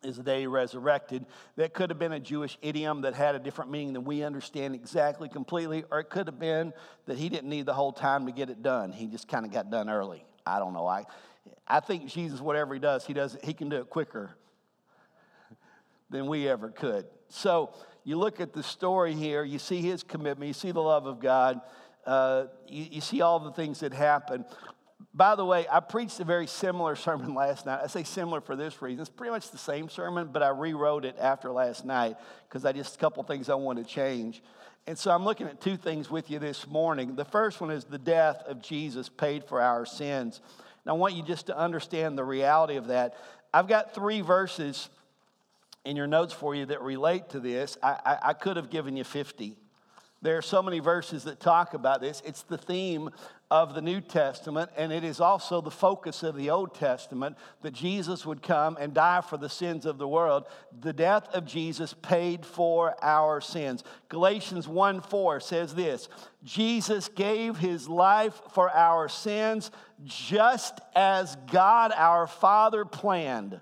is 0.04 0.16
the 0.16 0.22
day 0.22 0.40
he 0.40 0.46
resurrected. 0.46 1.26
That 1.56 1.74
could 1.74 1.90
have 1.90 1.98
been 1.98 2.12
a 2.12 2.20
Jewish 2.20 2.58
idiom 2.62 3.02
that 3.02 3.14
had 3.14 3.34
a 3.34 3.38
different 3.38 3.70
meaning 3.70 3.94
than 3.94 4.04
we 4.04 4.22
understand 4.22 4.74
exactly 4.74 5.28
completely, 5.28 5.84
or 5.90 6.00
it 6.00 6.10
could 6.10 6.26
have 6.26 6.38
been 6.38 6.72
that 7.06 7.18
he 7.18 7.28
didn't 7.28 7.48
need 7.48 7.66
the 7.66 7.74
whole 7.74 7.92
time 7.92 8.26
to 8.26 8.32
get 8.32 8.50
it 8.50 8.62
done. 8.62 8.92
He 8.92 9.06
just 9.06 9.28
kind 9.28 9.44
of 9.44 9.52
got 9.52 9.70
done 9.70 9.88
early. 9.88 10.24
I 10.46 10.58
don't 10.58 10.72
know. 10.72 10.86
I, 10.86 11.04
I 11.66 11.80
think 11.80 12.06
Jesus, 12.06 12.40
whatever 12.40 12.74
he 12.74 12.80
does, 12.80 13.06
he 13.06 13.12
does 13.12 13.36
he 13.42 13.54
can 13.54 13.68
do 13.68 13.76
it 13.76 13.90
quicker 13.90 14.36
than 16.10 16.26
we 16.26 16.48
ever 16.48 16.68
could. 16.68 17.06
So 17.28 17.72
you 18.04 18.18
look 18.18 18.40
at 18.40 18.52
the 18.52 18.62
story 18.62 19.14
here, 19.14 19.42
you 19.42 19.58
see 19.58 19.80
his 19.80 20.02
commitment, 20.02 20.48
you 20.48 20.54
see 20.54 20.70
the 20.70 20.82
love 20.82 21.06
of 21.06 21.20
God, 21.20 21.60
uh, 22.06 22.44
you, 22.68 22.86
you 22.92 23.00
see 23.00 23.22
all 23.22 23.40
the 23.40 23.52
things 23.52 23.80
that 23.80 23.92
happen. 23.92 24.44
By 25.12 25.34
the 25.34 25.44
way, 25.44 25.66
I 25.70 25.80
preached 25.80 26.20
a 26.20 26.24
very 26.24 26.46
similar 26.46 26.96
sermon 26.96 27.34
last 27.34 27.66
night. 27.66 27.80
I 27.82 27.86
say 27.88 28.04
similar 28.04 28.40
for 28.40 28.56
this 28.56 28.80
reason. 28.80 29.00
It's 29.00 29.10
pretty 29.10 29.32
much 29.32 29.50
the 29.50 29.58
same 29.58 29.88
sermon, 29.88 30.28
but 30.32 30.42
I 30.42 30.48
rewrote 30.48 31.04
it 31.04 31.16
after 31.18 31.50
last 31.50 31.84
night 31.84 32.16
because 32.48 32.64
I 32.64 32.72
just 32.72 32.96
a 32.96 32.98
couple 32.98 33.22
things 33.22 33.48
I 33.48 33.54
want 33.54 33.78
to 33.78 33.84
change. 33.84 34.42
And 34.86 34.98
so 34.98 35.10
I'm 35.10 35.24
looking 35.24 35.46
at 35.46 35.60
two 35.60 35.76
things 35.76 36.10
with 36.10 36.30
you 36.30 36.38
this 36.38 36.66
morning. 36.66 37.16
The 37.16 37.24
first 37.24 37.60
one 37.60 37.70
is 37.70 37.84
the 37.84 37.98
death 37.98 38.42
of 38.46 38.60
Jesus 38.60 39.08
paid 39.08 39.44
for 39.44 39.60
our 39.60 39.86
sins. 39.86 40.40
And 40.84 40.90
I 40.90 40.92
want 40.92 41.14
you 41.14 41.22
just 41.22 41.46
to 41.46 41.56
understand 41.56 42.18
the 42.18 42.24
reality 42.24 42.76
of 42.76 42.88
that. 42.88 43.16
I've 43.52 43.68
got 43.68 43.94
three 43.94 44.20
verses 44.20 44.90
in 45.84 45.96
your 45.96 46.06
notes 46.06 46.34
for 46.34 46.54
you 46.54 46.66
that 46.66 46.82
relate 46.82 47.30
to 47.30 47.40
this. 47.40 47.78
I, 47.82 47.98
I, 48.04 48.18
I 48.22 48.32
could 48.34 48.56
have 48.56 48.68
given 48.68 48.96
you 48.96 49.04
50. 49.04 49.56
There 50.20 50.38
are 50.38 50.42
so 50.42 50.62
many 50.62 50.80
verses 50.80 51.24
that 51.24 51.40
talk 51.40 51.74
about 51.74 52.00
this. 52.00 52.22
It's 52.24 52.42
the 52.42 52.58
theme 52.58 53.10
of 53.54 53.72
the 53.72 53.80
New 53.80 54.00
Testament, 54.00 54.68
and 54.76 54.90
it 54.90 55.04
is 55.04 55.20
also 55.20 55.60
the 55.60 55.70
focus 55.70 56.24
of 56.24 56.34
the 56.34 56.50
Old 56.50 56.74
Testament 56.74 57.36
that 57.62 57.72
Jesus 57.72 58.26
would 58.26 58.42
come 58.42 58.76
and 58.80 58.92
die 58.92 59.20
for 59.20 59.36
the 59.36 59.48
sins 59.48 59.86
of 59.86 59.96
the 59.96 60.08
world. 60.08 60.46
The 60.80 60.92
death 60.92 61.28
of 61.32 61.46
Jesus 61.46 61.94
paid 61.94 62.44
for 62.44 62.96
our 63.00 63.40
sins. 63.40 63.84
Galatians 64.08 64.66
1 64.66 65.02
4 65.02 65.38
says 65.38 65.72
this 65.72 66.08
Jesus 66.42 67.06
gave 67.06 67.56
his 67.56 67.88
life 67.88 68.40
for 68.50 68.70
our 68.70 69.08
sins 69.08 69.70
just 70.02 70.80
as 70.96 71.36
God 71.52 71.92
our 71.94 72.26
Father 72.26 72.84
planned. 72.84 73.60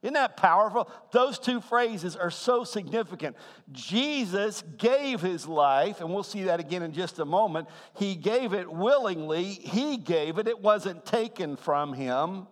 Isn't 0.00 0.14
that 0.14 0.36
powerful? 0.36 0.88
Those 1.10 1.40
two 1.40 1.60
phrases 1.60 2.14
are 2.14 2.30
so 2.30 2.62
significant. 2.62 3.36
Jesus 3.72 4.62
gave 4.76 5.20
his 5.20 5.48
life, 5.48 6.00
and 6.00 6.10
we'll 6.14 6.22
see 6.22 6.44
that 6.44 6.60
again 6.60 6.82
in 6.82 6.92
just 6.92 7.18
a 7.18 7.24
moment. 7.24 7.68
He 7.96 8.14
gave 8.14 8.52
it 8.52 8.70
willingly, 8.70 9.44
he 9.44 9.96
gave 9.96 10.38
it, 10.38 10.46
it 10.46 10.60
wasn't 10.60 11.04
taken 11.04 11.56
from 11.56 11.92
him. 11.92 12.46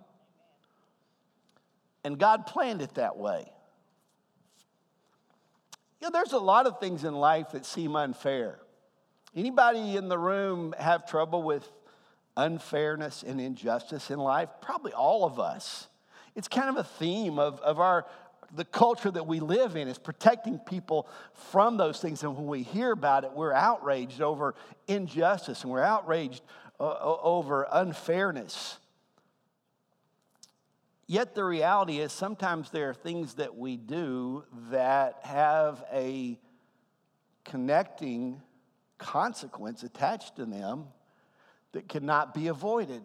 And 2.02 2.18
God 2.18 2.46
planned 2.46 2.82
it 2.82 2.94
that 2.94 3.16
way. 3.16 3.50
You 6.00 6.08
know, 6.08 6.10
there's 6.10 6.32
a 6.32 6.38
lot 6.38 6.66
of 6.66 6.80
things 6.80 7.04
in 7.04 7.14
life 7.14 7.52
that 7.52 7.64
seem 7.64 7.94
unfair. 7.94 8.58
Anybody 9.36 9.96
in 9.96 10.08
the 10.08 10.18
room 10.18 10.74
have 10.78 11.06
trouble 11.06 11.42
with 11.42 11.68
unfairness 12.36 13.22
and 13.22 13.40
injustice 13.40 14.10
in 14.10 14.18
life? 14.18 14.48
Probably 14.60 14.92
all 14.92 15.24
of 15.24 15.38
us. 15.38 15.88
It's 16.36 16.48
kind 16.48 16.68
of 16.68 16.76
a 16.76 16.84
theme 16.84 17.38
of, 17.38 17.58
of 17.60 17.80
our, 17.80 18.06
the 18.54 18.64
culture 18.64 19.10
that 19.10 19.26
we 19.26 19.40
live 19.40 19.74
in 19.74 19.88
is 19.88 19.98
protecting 19.98 20.58
people 20.58 21.08
from 21.50 21.78
those 21.78 21.98
things. 21.98 22.22
And 22.22 22.36
when 22.36 22.46
we 22.46 22.62
hear 22.62 22.92
about 22.92 23.24
it, 23.24 23.32
we're 23.32 23.54
outraged 23.54 24.20
over 24.20 24.54
injustice 24.86 25.62
and 25.62 25.72
we're 25.72 25.82
outraged 25.82 26.42
uh, 26.78 26.94
over 27.00 27.66
unfairness. 27.72 28.78
Yet 31.06 31.34
the 31.34 31.44
reality 31.44 32.00
is 32.00 32.12
sometimes 32.12 32.70
there 32.70 32.90
are 32.90 32.94
things 32.94 33.34
that 33.34 33.56
we 33.56 33.76
do 33.76 34.44
that 34.70 35.20
have 35.22 35.84
a 35.92 36.38
connecting 37.44 38.42
consequence 38.98 39.84
attached 39.84 40.36
to 40.36 40.44
them 40.44 40.86
that 41.72 41.88
cannot 41.88 42.34
be 42.34 42.48
avoided. 42.48 43.02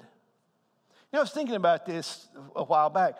Know, 1.13 1.19
I 1.19 1.23
was 1.23 1.31
thinking 1.31 1.55
about 1.55 1.85
this 1.85 2.29
a 2.55 2.63
while 2.63 2.89
back. 2.89 3.15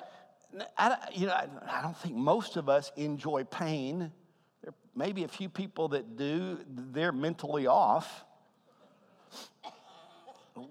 I, 0.77 0.95
you 1.13 1.27
know, 1.27 1.33
I 1.33 1.81
don't 1.81 1.98
think 1.98 2.15
most 2.15 2.55
of 2.55 2.69
us 2.69 2.89
enjoy 2.95 3.43
pain. 3.43 4.12
There 4.63 4.74
may 4.95 5.12
be 5.12 5.25
a 5.25 5.27
few 5.27 5.50
people 5.50 5.89
that 5.89 6.15
do. 6.15 6.60
They're 6.69 7.12
mentally 7.12 7.67
off. 7.67 8.24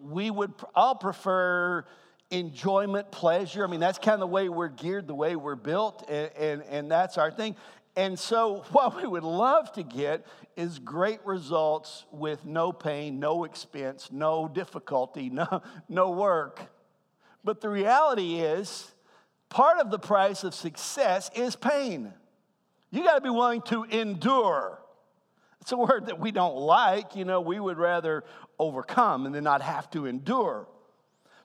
We 0.03 0.31
would 0.31 0.55
all 0.75 0.95
prefer 0.95 1.85
enjoyment, 2.31 3.11
pleasure. 3.11 3.65
I 3.65 3.67
mean, 3.67 3.81
that's 3.81 3.99
kind 3.99 4.15
of 4.15 4.21
the 4.21 4.27
way 4.27 4.49
we're 4.49 4.69
geared, 4.69 5.07
the 5.07 5.15
way 5.15 5.37
we're 5.37 5.57
built, 5.57 6.09
and, 6.09 6.31
and, 6.39 6.63
and 6.71 6.91
that's 6.91 7.19
our 7.19 7.31
thing. 7.31 7.55
And 7.97 8.19
so, 8.19 8.65
what 8.73 8.97
we 8.97 9.07
would 9.07 9.25
love 9.25 9.73
to 9.73 9.83
get 9.83 10.27
is 10.57 10.79
great 10.79 11.21
results 11.27 12.07
with 12.13 12.47
no 12.47 12.73
pain, 12.73 13.21
no 13.21 13.45
expense, 13.45 14.09
no 14.11 14.49
difficulty, 14.49 15.29
no, 15.31 15.63
no 15.87 16.11
work. 16.13 16.71
But 17.45 17.61
the 17.61 17.69
reality 17.69 18.37
is, 18.37 18.91
part 19.49 19.79
of 19.79 19.91
the 19.91 19.99
price 19.99 20.45
of 20.45 20.55
success 20.55 21.31
is 21.35 21.57
pain. 21.57 22.13
You 22.91 23.05
got 23.05 23.15
to 23.17 23.21
be 23.21 23.31
willing 23.31 23.63
to 23.63 23.85
endure. 23.85 24.79
It's 25.61 25.73
a 25.73 25.77
word 25.77 26.07
that 26.07 26.19
we 26.19 26.31
don't 26.33 26.57
like. 26.57 27.17
You 27.17 27.25
know, 27.25 27.41
we 27.41 27.61
would 27.61 27.79
rather 27.79 28.25
overcome 28.59 29.27
and 29.27 29.35
then 29.35 29.45
not 29.45 29.63
have 29.63 29.91
to 29.91 30.07
endure. 30.07 30.67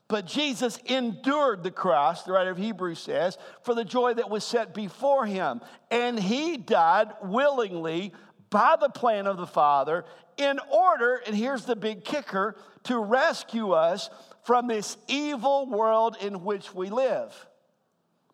But 0.08 0.28
Jesus 0.28 0.78
endured 0.86 1.64
the 1.64 1.72
cross, 1.72 2.24
the 2.24 2.32
writer 2.32 2.52
of 2.52 2.58
Hebrews 2.58 3.00
says, 3.00 3.38
for 3.64 3.74
the 3.74 3.84
joy 3.84 4.14
that 4.14 4.30
was 4.30 4.44
set 4.44 4.74
before 4.74 5.26
him. 5.26 5.62
And 5.90 6.20
he 6.20 6.58
died 6.58 7.08
willingly 7.24 8.14
by 8.50 8.76
the 8.80 8.90
plan 8.90 9.28
of 9.28 9.38
the 9.38 9.48
Father 9.48 10.06
in 10.38 10.60
order, 10.72 11.22
and 11.26 11.36
here's 11.36 11.66
the 11.66 11.76
big 11.76 12.04
kicker, 12.04 12.56
to 12.84 13.00
rescue 13.00 13.72
us 13.72 14.10
from 14.44 14.68
this 14.68 14.98
evil 15.08 15.68
world 15.68 16.18
in 16.22 16.44
which 16.44 16.74
we 16.74 16.90
live. 16.90 17.34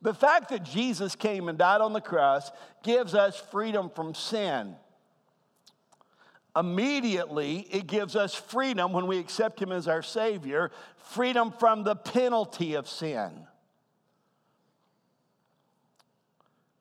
The 0.01 0.13
fact 0.13 0.50
that 0.50 0.63
Jesus 0.63 1.15
came 1.15 1.48
and 1.48 1.58
died 1.58 1.82
on 1.82 1.94
the 1.94 2.01
cross 2.01 2.51
gives 2.84 3.13
us 3.13 3.39
freedom 3.51 3.89
from 3.89 4.15
sin. 4.15 4.75
Immediately, 6.56 7.68
it 7.72 7.88
gives 7.88 8.15
us 8.15 8.34
freedom 8.34 8.91
when 8.91 9.08
we 9.08 9.20
accept 9.20 9.62
Him 9.62 9.72
as 9.72 9.88
our 9.88 10.01
Savior, 10.01 10.72
freedom 10.98 11.51
from 11.51 11.84
the 11.84 11.96
penalty 11.96 12.74
of 12.74 12.89
sin. 12.89 13.48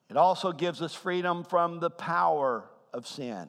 It 0.08 0.16
also 0.16 0.50
gives 0.50 0.82
us 0.82 0.92
freedom 0.92 1.44
from 1.44 1.78
the 1.78 1.90
power 1.90 2.64
of 2.92 3.06
sin. 3.06 3.48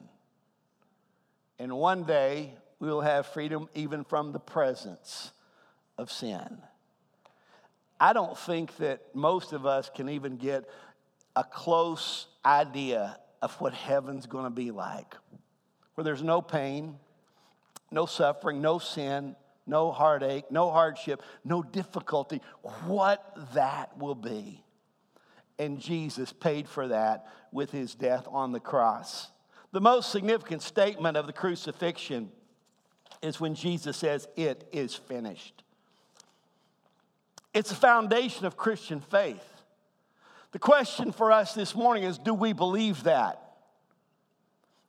And 1.58 1.72
one 1.72 2.04
day, 2.04 2.54
we 2.78 2.88
will 2.88 3.00
have 3.00 3.26
freedom 3.26 3.68
even 3.74 4.04
from 4.04 4.32
the 4.32 4.40
presence 4.40 5.32
of 5.98 6.10
sin. 6.10 6.58
I 8.00 8.12
don't 8.12 8.36
think 8.36 8.76
that 8.78 9.14
most 9.14 9.52
of 9.52 9.64
us 9.64 9.88
can 9.94 10.08
even 10.08 10.36
get 10.36 10.68
a 11.36 11.44
close 11.44 12.26
idea 12.44 13.18
of 13.40 13.54
what 13.60 13.72
heaven's 13.74 14.26
going 14.26 14.44
to 14.44 14.50
be 14.50 14.70
like, 14.70 15.14
where 15.94 16.04
there's 16.04 16.22
no 16.22 16.42
pain, 16.42 16.98
no 17.90 18.06
suffering, 18.06 18.60
no 18.60 18.78
sin, 18.78 19.36
no 19.66 19.92
heartache, 19.92 20.50
no 20.50 20.70
hardship, 20.70 21.22
no 21.44 21.62
difficulty, 21.62 22.40
what 22.86 23.36
that 23.54 23.96
will 23.98 24.16
be 24.16 24.62
and 25.64 25.78
Jesus 25.78 26.32
paid 26.32 26.68
for 26.68 26.88
that 26.88 27.26
with 27.52 27.70
his 27.70 27.94
death 27.94 28.26
on 28.30 28.52
the 28.52 28.60
cross. 28.60 29.28
The 29.72 29.80
most 29.80 30.10
significant 30.10 30.62
statement 30.62 31.16
of 31.16 31.26
the 31.26 31.32
crucifixion 31.32 32.30
is 33.22 33.40
when 33.40 33.54
Jesus 33.54 33.96
says, 33.96 34.28
It 34.36 34.68
is 34.72 34.94
finished. 34.94 35.62
It's 37.54 37.70
the 37.70 37.76
foundation 37.76 38.46
of 38.46 38.56
Christian 38.56 39.00
faith. 39.00 39.44
The 40.52 40.58
question 40.58 41.12
for 41.12 41.32
us 41.32 41.54
this 41.54 41.74
morning 41.74 42.04
is 42.04 42.18
do 42.18 42.34
we 42.34 42.52
believe 42.52 43.04
that? 43.04 43.41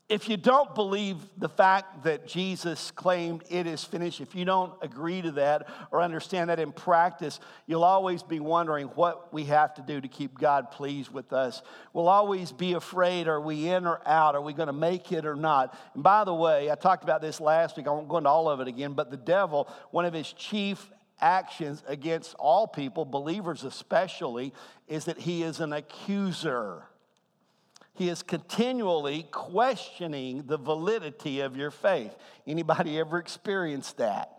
If 0.09 0.27
you 0.27 0.35
don't 0.35 0.75
believe 0.75 1.17
the 1.37 1.47
fact 1.47 2.03
that 2.03 2.27
Jesus 2.27 2.91
claimed 2.91 3.43
it 3.49 3.65
is 3.65 3.85
finished, 3.85 4.19
if 4.19 4.35
you 4.35 4.43
don't 4.43 4.73
agree 4.81 5.21
to 5.21 5.31
that 5.31 5.67
or 5.91 6.01
understand 6.01 6.49
that 6.49 6.59
in 6.59 6.73
practice, 6.73 7.39
you'll 7.67 7.85
always 7.85 8.21
be 8.21 8.41
wondering 8.41 8.87
what 8.89 9.33
we 9.33 9.45
have 9.45 9.73
to 9.75 9.81
do 9.81 10.01
to 10.01 10.07
keep 10.09 10.37
God 10.37 10.71
pleased 10.71 11.11
with 11.11 11.31
us. 11.31 11.61
We'll 11.93 12.09
always 12.09 12.51
be 12.51 12.73
afraid 12.73 13.29
are 13.29 13.39
we 13.39 13.69
in 13.69 13.87
or 13.87 14.01
out? 14.05 14.35
Are 14.35 14.41
we 14.41 14.51
going 14.51 14.67
to 14.67 14.73
make 14.73 15.13
it 15.13 15.25
or 15.25 15.35
not? 15.35 15.77
And 15.93 16.03
by 16.03 16.25
the 16.25 16.33
way, 16.33 16.69
I 16.69 16.75
talked 16.75 17.03
about 17.03 17.21
this 17.21 17.39
last 17.39 17.77
week. 17.77 17.87
I 17.87 17.91
won't 17.91 18.09
go 18.09 18.17
into 18.17 18.29
all 18.29 18.49
of 18.49 18.59
it 18.59 18.67
again, 18.67 18.93
but 18.93 19.09
the 19.09 19.17
devil, 19.17 19.69
one 19.91 20.03
of 20.03 20.13
his 20.13 20.31
chief 20.33 20.91
actions 21.21 21.81
against 21.87 22.35
all 22.35 22.67
people, 22.67 23.05
believers 23.05 23.63
especially, 23.63 24.53
is 24.89 25.05
that 25.05 25.17
he 25.17 25.43
is 25.43 25.61
an 25.61 25.71
accuser 25.71 26.83
he 27.95 28.09
is 28.09 28.23
continually 28.23 29.27
questioning 29.31 30.43
the 30.47 30.57
validity 30.57 31.41
of 31.41 31.55
your 31.55 31.69
faith. 31.69 32.15
Anybody 32.47 32.99
ever 32.99 33.19
experienced 33.19 33.97
that? 33.97 34.31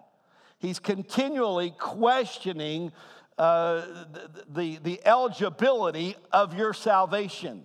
He's 0.59 0.81
continually 0.81 1.73
questioning 1.79 2.91
uh, 3.39 3.83
the, 4.13 4.45
the, 4.49 4.79
the 4.83 5.07
eligibility 5.07 6.17
of 6.33 6.55
your 6.55 6.73
salvation. 6.73 7.65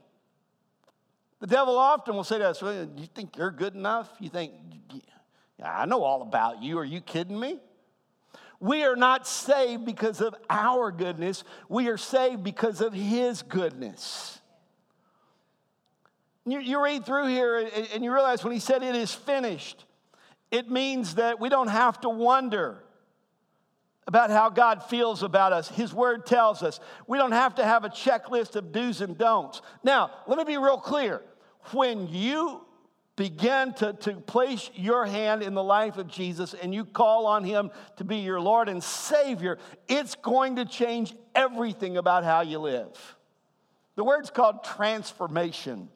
The 1.39 1.47
devil 1.47 1.77
often 1.77 2.15
will 2.15 2.23
say 2.23 2.37
to 2.37 2.49
us, 2.49 2.61
well, 2.61 2.87
You 2.95 3.07
think 3.07 3.37
you're 3.37 3.51
good 3.51 3.73
enough? 3.73 4.09
You 4.19 4.29
think, 4.29 4.53
I 5.63 5.85
know 5.85 6.03
all 6.03 6.21
about 6.21 6.61
you. 6.61 6.77
Are 6.77 6.85
you 6.85 7.01
kidding 7.01 7.39
me? 7.39 7.59
We 8.59 8.83
are 8.83 8.95
not 8.95 9.25
saved 9.25 9.85
because 9.85 10.21
of 10.21 10.35
our 10.49 10.91
goodness, 10.91 11.43
we 11.69 11.87
are 11.87 11.97
saved 11.97 12.43
because 12.43 12.81
of 12.81 12.93
His 12.93 13.41
goodness. 13.41 14.38
You, 16.45 16.59
you 16.59 16.83
read 16.83 17.05
through 17.05 17.27
here 17.27 17.59
and, 17.59 17.87
and 17.93 18.03
you 18.03 18.13
realize 18.13 18.43
when 18.43 18.53
he 18.53 18.59
said 18.59 18.83
it 18.83 18.95
is 18.95 19.13
finished, 19.13 19.85
it 20.51 20.69
means 20.69 21.15
that 21.15 21.39
we 21.39 21.49
don't 21.49 21.67
have 21.67 22.01
to 22.01 22.09
wonder 22.09 22.83
about 24.07 24.31
how 24.31 24.49
God 24.49 24.83
feels 24.83 25.21
about 25.21 25.53
us. 25.53 25.69
His 25.69 25.93
word 25.93 26.25
tells 26.25 26.63
us. 26.63 26.79
We 27.05 27.19
don't 27.19 27.31
have 27.31 27.55
to 27.55 27.63
have 27.63 27.83
a 27.83 27.89
checklist 27.89 28.55
of 28.55 28.71
do's 28.71 29.01
and 29.01 29.15
don'ts. 29.15 29.61
Now, 29.83 30.09
let 30.25 30.37
me 30.39 30.43
be 30.43 30.57
real 30.57 30.79
clear. 30.79 31.21
When 31.73 32.07
you 32.07 32.65
begin 33.15 33.73
to, 33.73 33.93
to 33.93 34.13
place 34.13 34.71
your 34.73 35.05
hand 35.05 35.43
in 35.43 35.53
the 35.53 35.63
life 35.63 35.97
of 35.97 36.07
Jesus 36.07 36.55
and 36.55 36.73
you 36.73 36.85
call 36.85 37.27
on 37.27 37.43
him 37.43 37.69
to 37.97 38.03
be 38.03 38.17
your 38.17 38.41
Lord 38.41 38.67
and 38.67 38.83
Savior, 38.83 39.59
it's 39.87 40.15
going 40.15 40.55
to 40.55 40.65
change 40.65 41.13
everything 41.35 41.97
about 41.97 42.23
how 42.23 42.41
you 42.41 42.57
live. 42.57 43.17
The 43.95 44.03
word's 44.03 44.31
called 44.31 44.63
transformation. 44.63 45.89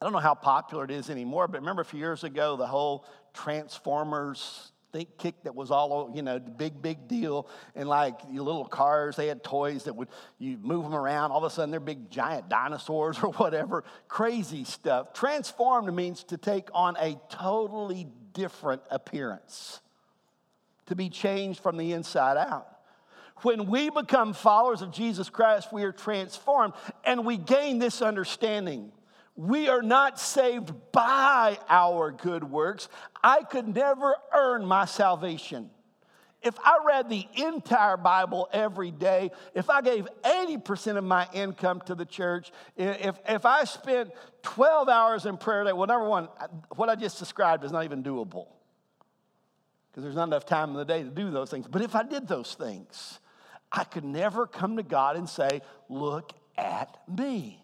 I 0.00 0.04
don't 0.04 0.12
know 0.12 0.20
how 0.20 0.34
popular 0.34 0.84
it 0.84 0.90
is 0.90 1.10
anymore, 1.10 1.48
but 1.48 1.60
remember 1.60 1.82
a 1.82 1.84
few 1.84 1.98
years 1.98 2.24
ago, 2.24 2.56
the 2.56 2.66
whole 2.66 3.04
Transformers 3.34 4.72
think 4.92 5.18
kick 5.18 5.34
that 5.44 5.54
was 5.54 5.70
all 5.70 6.10
you 6.14 6.22
know 6.22 6.38
the 6.38 6.50
big 6.50 6.80
big 6.80 7.08
deal. 7.08 7.48
And 7.74 7.88
like 7.88 8.20
little 8.32 8.64
cars 8.64 9.16
they 9.16 9.26
had 9.26 9.44
toys 9.44 9.84
that 9.84 9.94
would 9.94 10.08
you 10.38 10.56
move 10.58 10.84
them 10.84 10.94
around 10.94 11.30
all 11.30 11.38
of 11.38 11.44
a 11.44 11.50
sudden 11.50 11.70
they're 11.70 11.80
big 11.80 12.10
giant 12.10 12.48
dinosaurs 12.48 13.18
or 13.22 13.32
whatever. 13.32 13.84
Crazy 14.08 14.64
stuff. 14.64 15.12
Transformed 15.12 15.92
means 15.94 16.24
to 16.24 16.36
take 16.36 16.68
on 16.72 16.96
a 16.98 17.20
totally 17.28 18.06
different 18.32 18.82
appearance 18.90 19.80
to 20.86 20.96
be 20.96 21.10
changed 21.10 21.60
from 21.60 21.76
the 21.76 21.92
inside 21.92 22.36
out. 22.36 22.66
When 23.42 23.66
we 23.66 23.90
become 23.90 24.32
followers 24.32 24.82
of 24.82 24.90
Jesus 24.90 25.30
Christ, 25.30 25.72
we 25.72 25.84
are 25.84 25.92
transformed 25.92 26.74
and 27.04 27.24
we 27.24 27.36
gain 27.36 27.78
this 27.78 28.02
understanding 28.02 28.90
we 29.38 29.68
are 29.68 29.82
not 29.82 30.18
saved 30.18 30.74
by 30.90 31.56
our 31.68 32.10
good 32.10 32.42
works. 32.42 32.88
I 33.22 33.44
could 33.44 33.72
never 33.72 34.16
earn 34.34 34.66
my 34.66 34.84
salvation. 34.84 35.70
If 36.42 36.58
I 36.58 36.80
read 36.84 37.08
the 37.08 37.24
entire 37.36 37.96
Bible 37.96 38.48
every 38.52 38.90
day, 38.90 39.30
if 39.54 39.70
I 39.70 39.80
gave 39.80 40.08
80% 40.24 40.96
of 40.96 41.04
my 41.04 41.28
income 41.32 41.82
to 41.86 41.94
the 41.94 42.04
church, 42.04 42.50
if, 42.76 43.16
if 43.28 43.46
I 43.46 43.62
spent 43.62 44.10
12 44.42 44.88
hours 44.88 45.24
in 45.24 45.36
prayer 45.36 45.62
day, 45.62 45.72
well, 45.72 45.86
number 45.86 46.08
one, 46.08 46.28
what 46.74 46.88
I 46.88 46.96
just 46.96 47.20
described 47.20 47.62
is 47.62 47.70
not 47.70 47.84
even 47.84 48.02
doable 48.02 48.48
because 49.90 50.02
there's 50.02 50.16
not 50.16 50.26
enough 50.26 50.46
time 50.46 50.70
in 50.70 50.76
the 50.76 50.84
day 50.84 51.04
to 51.04 51.10
do 51.10 51.30
those 51.30 51.48
things. 51.48 51.68
But 51.68 51.82
if 51.82 51.94
I 51.94 52.02
did 52.02 52.26
those 52.26 52.54
things, 52.54 53.20
I 53.70 53.84
could 53.84 54.04
never 54.04 54.48
come 54.48 54.78
to 54.78 54.82
God 54.82 55.16
and 55.16 55.28
say, 55.28 55.62
Look 55.88 56.32
at 56.56 56.96
me. 57.08 57.62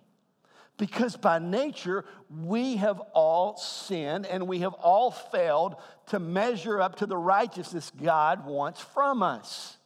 Because 0.76 1.16
by 1.16 1.38
nature, 1.38 2.04
we 2.28 2.76
have 2.76 3.00
all 3.12 3.57
sinned 3.57 4.26
and 4.26 4.49
we 4.49 4.61
have 4.61 4.73
all 4.75 5.11
failed 5.12 5.76
to 6.07 6.19
measure 6.19 6.81
up 6.81 6.97
to 6.97 7.07
the 7.07 7.16
righteousness 7.16 7.93
God 8.02 8.45
wants 8.45 8.81
from 8.81 9.23
us. 9.23 9.76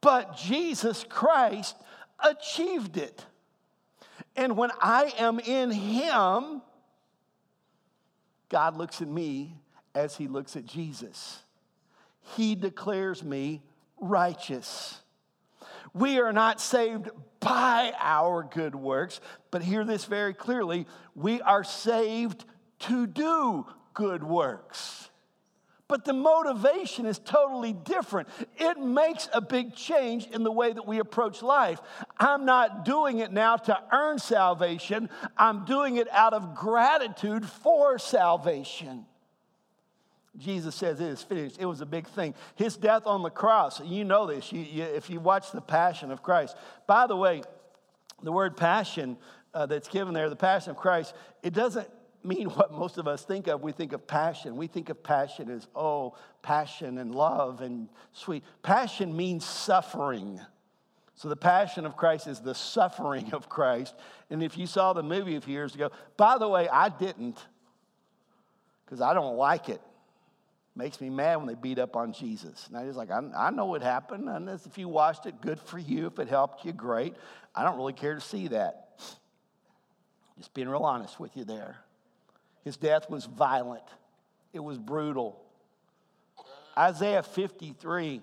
But 0.00 0.36
Jesus 0.36 1.04
Christ 1.08 1.76
achieved 2.24 2.96
it. 2.96 3.24
And 4.36 4.56
when 4.56 4.70
I 4.80 5.12
am 5.18 5.40
in 5.40 5.72
Him, 5.72 6.62
God 8.48 8.76
looks 8.76 9.02
at 9.02 9.08
me 9.08 9.56
as 9.96 10.16
He 10.16 10.28
looks 10.28 10.54
at 10.54 10.64
Jesus. 10.64 11.42
He 12.36 12.54
declares 12.54 13.24
me 13.24 13.62
righteous. 14.00 15.00
We 15.92 16.20
are 16.20 16.32
not 16.32 16.60
saved 16.60 17.08
by 17.40 17.92
our 17.98 18.42
good 18.42 18.74
works, 18.74 19.20
but 19.50 19.62
hear 19.62 19.84
this 19.84 20.04
very 20.04 20.34
clearly 20.34 20.86
we 21.14 21.40
are 21.40 21.64
saved 21.64 22.44
to 22.80 23.06
do 23.06 23.66
good 23.94 24.22
works. 24.22 25.10
But 25.88 26.04
the 26.04 26.12
motivation 26.12 27.06
is 27.06 27.18
totally 27.18 27.72
different. 27.72 28.28
It 28.58 28.78
makes 28.78 29.26
a 29.32 29.40
big 29.40 29.74
change 29.74 30.26
in 30.26 30.42
the 30.42 30.52
way 30.52 30.70
that 30.70 30.86
we 30.86 30.98
approach 30.98 31.42
life. 31.42 31.80
I'm 32.18 32.44
not 32.44 32.84
doing 32.84 33.20
it 33.20 33.32
now 33.32 33.56
to 33.56 33.78
earn 33.90 34.18
salvation, 34.18 35.08
I'm 35.36 35.64
doing 35.64 35.96
it 35.96 36.08
out 36.10 36.34
of 36.34 36.54
gratitude 36.54 37.46
for 37.46 37.98
salvation. 37.98 39.06
Jesus 40.38 40.74
says 40.74 41.00
it 41.00 41.08
is 41.08 41.22
finished. 41.22 41.56
It 41.58 41.66
was 41.66 41.80
a 41.80 41.86
big 41.86 42.06
thing. 42.06 42.34
His 42.54 42.76
death 42.76 43.02
on 43.06 43.22
the 43.22 43.30
cross, 43.30 43.80
you 43.80 44.04
know 44.04 44.26
this 44.26 44.52
you, 44.52 44.60
you, 44.60 44.84
if 44.84 45.10
you 45.10 45.20
watch 45.20 45.50
the 45.52 45.60
passion 45.60 46.10
of 46.10 46.22
Christ. 46.22 46.56
By 46.86 47.06
the 47.06 47.16
way, 47.16 47.42
the 48.22 48.32
word 48.32 48.56
passion 48.56 49.16
uh, 49.54 49.66
that's 49.66 49.88
given 49.88 50.14
there, 50.14 50.28
the 50.28 50.36
passion 50.36 50.70
of 50.70 50.76
Christ, 50.76 51.14
it 51.42 51.52
doesn't 51.52 51.88
mean 52.22 52.48
what 52.50 52.72
most 52.72 52.98
of 52.98 53.08
us 53.08 53.24
think 53.24 53.48
of. 53.48 53.62
We 53.62 53.72
think 53.72 53.92
of 53.92 54.06
passion. 54.06 54.56
We 54.56 54.66
think 54.66 54.88
of 54.88 55.02
passion 55.02 55.50
as, 55.50 55.66
oh, 55.74 56.14
passion 56.42 56.98
and 56.98 57.14
love 57.14 57.60
and 57.60 57.88
sweet. 58.12 58.44
Passion 58.62 59.16
means 59.16 59.44
suffering. 59.44 60.40
So 61.14 61.28
the 61.28 61.36
passion 61.36 61.84
of 61.84 61.96
Christ 61.96 62.28
is 62.28 62.40
the 62.40 62.54
suffering 62.54 63.32
of 63.32 63.48
Christ. 63.48 63.94
And 64.30 64.42
if 64.42 64.56
you 64.56 64.68
saw 64.68 64.92
the 64.92 65.02
movie 65.02 65.34
a 65.34 65.40
few 65.40 65.54
years 65.54 65.74
ago, 65.74 65.90
by 66.16 66.38
the 66.38 66.48
way, 66.48 66.68
I 66.68 66.90
didn't 66.90 67.44
because 68.84 69.00
I 69.00 69.14
don't 69.14 69.36
like 69.36 69.68
it. 69.68 69.82
Makes 70.78 71.00
me 71.00 71.10
mad 71.10 71.38
when 71.38 71.48
they 71.48 71.56
beat 71.56 71.80
up 71.80 71.96
on 71.96 72.12
Jesus. 72.12 72.68
And 72.68 72.76
I 72.76 72.84
just 72.84 72.96
like, 72.96 73.10
I, 73.10 73.20
I 73.36 73.50
know 73.50 73.66
what 73.66 73.82
happened. 73.82 74.28
And 74.28 74.48
if 74.48 74.78
you 74.78 74.88
watched 74.88 75.26
it, 75.26 75.40
good 75.40 75.58
for 75.58 75.76
you. 75.76 76.06
If 76.06 76.20
it 76.20 76.28
helped 76.28 76.64
you, 76.64 76.72
great. 76.72 77.16
I 77.52 77.64
don't 77.64 77.76
really 77.76 77.92
care 77.92 78.14
to 78.14 78.20
see 78.20 78.46
that. 78.46 78.90
Just 80.38 80.54
being 80.54 80.68
real 80.68 80.84
honest 80.84 81.18
with 81.18 81.36
you 81.36 81.44
there. 81.44 81.78
His 82.62 82.76
death 82.76 83.10
was 83.10 83.24
violent, 83.26 83.82
it 84.52 84.60
was 84.60 84.78
brutal. 84.78 85.42
Isaiah 86.78 87.24
53 87.24 88.22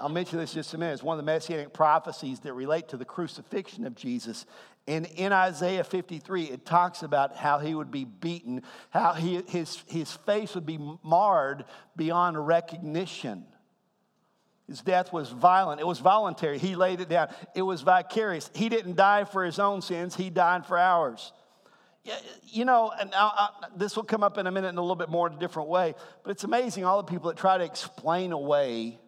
I'll 0.00 0.08
mention 0.08 0.38
this 0.38 0.54
just 0.54 0.72
a 0.72 0.78
minute. 0.78 0.94
It's 0.94 1.02
one 1.02 1.18
of 1.18 1.24
the 1.24 1.30
messianic 1.30 1.74
prophecies 1.74 2.40
that 2.40 2.54
relate 2.54 2.88
to 2.88 2.96
the 2.96 3.04
crucifixion 3.04 3.86
of 3.86 3.94
Jesus. 3.94 4.46
And 4.88 5.06
in 5.06 5.32
Isaiah 5.32 5.84
53, 5.84 6.44
it 6.44 6.64
talks 6.64 7.02
about 7.02 7.36
how 7.36 7.58
he 7.58 7.74
would 7.74 7.90
be 7.90 8.04
beaten, 8.04 8.62
how 8.90 9.12
he, 9.12 9.42
his, 9.46 9.82
his 9.86 10.12
face 10.12 10.54
would 10.54 10.66
be 10.66 10.78
marred 11.04 11.64
beyond 11.96 12.44
recognition. 12.46 13.44
His 14.66 14.80
death 14.80 15.12
was 15.12 15.30
violent. 15.30 15.80
It 15.80 15.86
was 15.86 15.98
voluntary. 15.98 16.58
He 16.58 16.76
laid 16.76 17.00
it 17.00 17.08
down. 17.08 17.28
It 17.54 17.62
was 17.62 17.82
vicarious. 17.82 18.50
He 18.54 18.68
didn't 18.68 18.96
die 18.96 19.24
for 19.24 19.44
his 19.44 19.58
own 19.58 19.82
sins, 19.82 20.14
he 20.14 20.30
died 20.30 20.66
for 20.66 20.78
ours. 20.78 21.32
You 22.44 22.64
know, 22.64 22.90
and 22.98 23.14
I, 23.14 23.20
I, 23.26 23.48
this 23.76 23.94
will 23.94 24.04
come 24.04 24.22
up 24.22 24.38
in 24.38 24.46
a 24.46 24.50
minute 24.50 24.68
in 24.68 24.78
a 24.78 24.80
little 24.80 24.96
bit 24.96 25.10
more 25.10 25.26
in 25.26 25.34
a 25.34 25.38
different 25.38 25.68
way, 25.68 25.94
but 26.24 26.30
it's 26.30 26.44
amazing 26.44 26.84
all 26.84 26.96
the 27.02 27.10
people 27.10 27.28
that 27.28 27.36
try 27.36 27.58
to 27.58 27.64
explain 27.64 28.32
away 28.32 28.98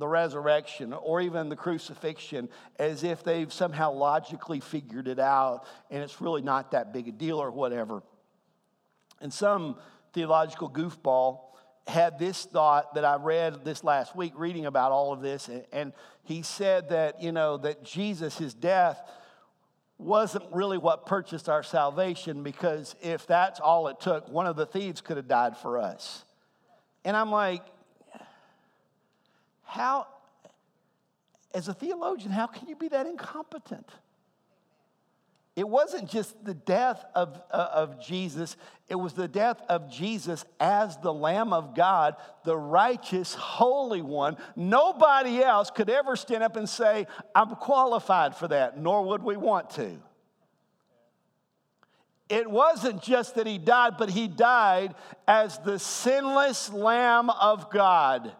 the 0.00 0.08
resurrection 0.08 0.92
or 0.92 1.20
even 1.20 1.48
the 1.48 1.56
crucifixion 1.56 2.48
as 2.78 3.04
if 3.04 3.22
they've 3.22 3.52
somehow 3.52 3.92
logically 3.92 4.58
figured 4.58 5.06
it 5.06 5.18
out 5.18 5.64
and 5.90 6.02
it's 6.02 6.20
really 6.20 6.42
not 6.42 6.72
that 6.72 6.92
big 6.92 7.06
a 7.06 7.12
deal 7.12 7.38
or 7.38 7.50
whatever. 7.50 8.02
And 9.20 9.32
some 9.32 9.76
theological 10.12 10.68
goofball 10.68 11.40
had 11.86 12.18
this 12.18 12.44
thought 12.44 12.94
that 12.94 13.04
I 13.04 13.16
read 13.16 13.64
this 13.64 13.84
last 13.84 14.16
week 14.16 14.32
reading 14.36 14.66
about 14.66 14.90
all 14.90 15.12
of 15.12 15.20
this 15.20 15.48
and 15.72 15.92
he 16.24 16.42
said 16.42 16.88
that 16.90 17.22
you 17.22 17.30
know 17.30 17.56
that 17.58 17.84
Jesus 17.84 18.38
his 18.38 18.54
death 18.54 19.00
wasn't 19.98 20.44
really 20.52 20.78
what 20.78 21.04
purchased 21.04 21.48
our 21.48 21.62
salvation 21.62 22.42
because 22.42 22.96
if 23.02 23.26
that's 23.26 23.60
all 23.60 23.88
it 23.88 24.00
took 24.00 24.28
one 24.28 24.46
of 24.46 24.56
the 24.56 24.64
thieves 24.64 25.02
could 25.02 25.18
have 25.18 25.28
died 25.28 25.58
for 25.58 25.78
us. 25.78 26.24
And 27.04 27.16
I'm 27.16 27.30
like 27.30 27.62
how, 29.70 30.08
as 31.54 31.68
a 31.68 31.74
theologian, 31.74 32.32
how 32.32 32.46
can 32.46 32.68
you 32.68 32.74
be 32.74 32.88
that 32.88 33.06
incompetent? 33.06 33.88
It 35.54 35.68
wasn't 35.68 36.08
just 36.08 36.42
the 36.44 36.54
death 36.54 37.04
of, 37.14 37.40
uh, 37.50 37.68
of 37.72 38.00
Jesus, 38.00 38.56
it 38.88 38.94
was 38.94 39.12
the 39.12 39.28
death 39.28 39.60
of 39.68 39.90
Jesus 39.90 40.44
as 40.58 40.96
the 40.98 41.12
Lamb 41.12 41.52
of 41.52 41.74
God, 41.74 42.16
the 42.44 42.56
righteous, 42.56 43.34
holy 43.34 44.02
one. 44.02 44.36
Nobody 44.56 45.42
else 45.42 45.70
could 45.70 45.90
ever 45.90 46.16
stand 46.16 46.42
up 46.42 46.56
and 46.56 46.68
say, 46.68 47.06
I'm 47.34 47.56
qualified 47.56 48.36
for 48.36 48.48
that, 48.48 48.78
nor 48.78 49.04
would 49.04 49.22
we 49.22 49.36
want 49.36 49.70
to. 49.70 49.98
It 52.28 52.48
wasn't 52.48 53.02
just 53.02 53.34
that 53.34 53.46
he 53.46 53.58
died, 53.58 53.94
but 53.98 54.08
he 54.08 54.28
died 54.28 54.94
as 55.28 55.58
the 55.58 55.78
sinless 55.78 56.72
Lamb 56.72 57.28
of 57.28 57.70
God 57.70 58.32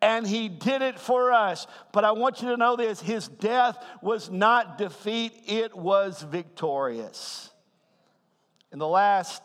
and 0.00 0.26
he 0.26 0.48
did 0.48 0.82
it 0.82 0.98
for 0.98 1.32
us. 1.32 1.66
But 1.92 2.04
I 2.04 2.12
want 2.12 2.42
you 2.42 2.48
to 2.48 2.56
know 2.56 2.76
this 2.76 3.00
his 3.00 3.28
death 3.28 3.82
was 4.02 4.30
not 4.30 4.78
defeat, 4.78 5.32
it 5.46 5.76
was 5.76 6.22
victorious. 6.22 7.50
In 8.70 8.78
the 8.78 8.86
last, 8.86 9.42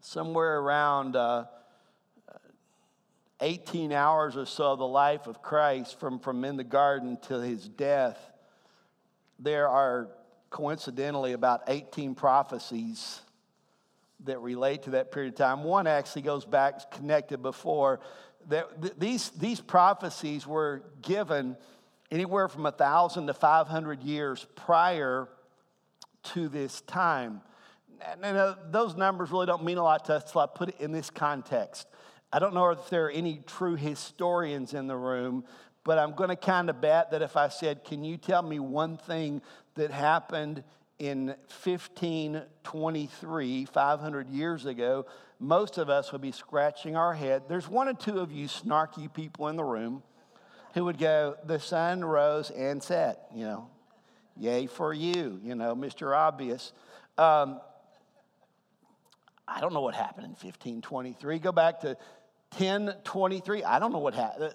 somewhere 0.00 0.58
around 0.58 1.16
uh, 1.16 1.44
18 3.40 3.92
hours 3.92 4.36
or 4.36 4.46
so 4.46 4.72
of 4.72 4.78
the 4.78 4.86
life 4.86 5.26
of 5.26 5.42
Christ, 5.42 5.98
from, 6.00 6.18
from 6.18 6.44
in 6.44 6.56
the 6.56 6.64
garden 6.64 7.18
to 7.22 7.40
his 7.40 7.68
death, 7.68 8.18
there 9.38 9.68
are 9.68 10.08
coincidentally 10.50 11.32
about 11.32 11.62
18 11.66 12.14
prophecies 12.14 13.20
that 14.24 14.38
relate 14.40 14.84
to 14.84 14.90
that 14.90 15.10
period 15.10 15.32
of 15.32 15.38
time. 15.38 15.64
One 15.64 15.86
actually 15.86 16.22
goes 16.22 16.44
back, 16.44 16.92
connected 16.92 17.42
before 17.42 18.00
that 18.48 18.98
these, 18.98 19.30
these 19.30 19.60
prophecies 19.60 20.46
were 20.46 20.82
given 21.00 21.56
anywhere 22.10 22.48
from 22.48 22.64
1,000 22.64 23.26
to 23.26 23.34
500 23.34 24.02
years 24.02 24.46
prior 24.54 25.28
to 26.22 26.48
this 26.48 26.80
time. 26.82 27.40
And 28.22 28.36
uh, 28.36 28.56
those 28.70 28.96
numbers 28.96 29.30
really 29.30 29.46
don't 29.46 29.64
mean 29.64 29.78
a 29.78 29.82
lot 29.82 30.04
to 30.06 30.16
us, 30.16 30.32
so 30.32 30.40
I 30.40 30.46
put 30.46 30.70
it 30.70 30.80
in 30.80 30.92
this 30.92 31.08
context. 31.08 31.86
I 32.32 32.38
don't 32.38 32.54
know 32.54 32.70
if 32.70 32.88
there 32.90 33.06
are 33.06 33.10
any 33.10 33.42
true 33.46 33.76
historians 33.76 34.74
in 34.74 34.86
the 34.86 34.96
room, 34.96 35.44
but 35.84 35.98
I'm 35.98 36.14
going 36.14 36.30
to 36.30 36.36
kind 36.36 36.70
of 36.70 36.80
bet 36.80 37.10
that 37.10 37.22
if 37.22 37.36
I 37.36 37.48
said, 37.48 37.84
Can 37.84 38.04
you 38.04 38.16
tell 38.16 38.42
me 38.42 38.58
one 38.58 38.96
thing 38.96 39.42
that 39.74 39.90
happened 39.90 40.64
in 41.02 41.34
1523, 41.64 43.64
500 43.64 44.30
years 44.30 44.66
ago, 44.66 45.06
most 45.40 45.78
of 45.78 45.90
us 45.90 46.12
would 46.12 46.20
be 46.20 46.30
scratching 46.30 46.94
our 46.94 47.12
head. 47.12 47.42
There's 47.48 47.68
one 47.68 47.88
or 47.88 47.94
two 47.94 48.20
of 48.20 48.30
you 48.30 48.46
snarky 48.46 49.12
people 49.12 49.48
in 49.48 49.56
the 49.56 49.64
room 49.64 50.04
who 50.74 50.84
would 50.84 50.98
go, 50.98 51.34
The 51.44 51.58
sun 51.58 52.04
rose 52.04 52.50
and 52.50 52.80
set, 52.80 53.26
you 53.34 53.44
know, 53.44 53.68
yay 54.36 54.68
for 54.68 54.94
you, 54.94 55.40
you 55.42 55.56
know, 55.56 55.74
Mr. 55.74 56.16
Obvious. 56.16 56.72
Um, 57.18 57.60
I 59.48 59.60
don't 59.60 59.72
know 59.72 59.80
what 59.80 59.96
happened 59.96 60.26
in 60.26 60.30
1523. 60.30 61.40
Go 61.40 61.50
back 61.50 61.80
to 61.80 61.96
1023. 62.58 63.64
I 63.64 63.80
don't 63.80 63.90
know 63.90 63.98
what 63.98 64.14
happened. 64.14 64.54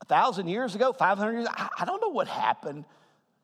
A 0.00 0.06
thousand 0.06 0.48
years 0.48 0.74
ago, 0.74 0.94
500 0.94 1.32
years, 1.32 1.48
I 1.54 1.84
don't 1.84 2.00
know 2.00 2.08
what 2.08 2.28
happened 2.28 2.86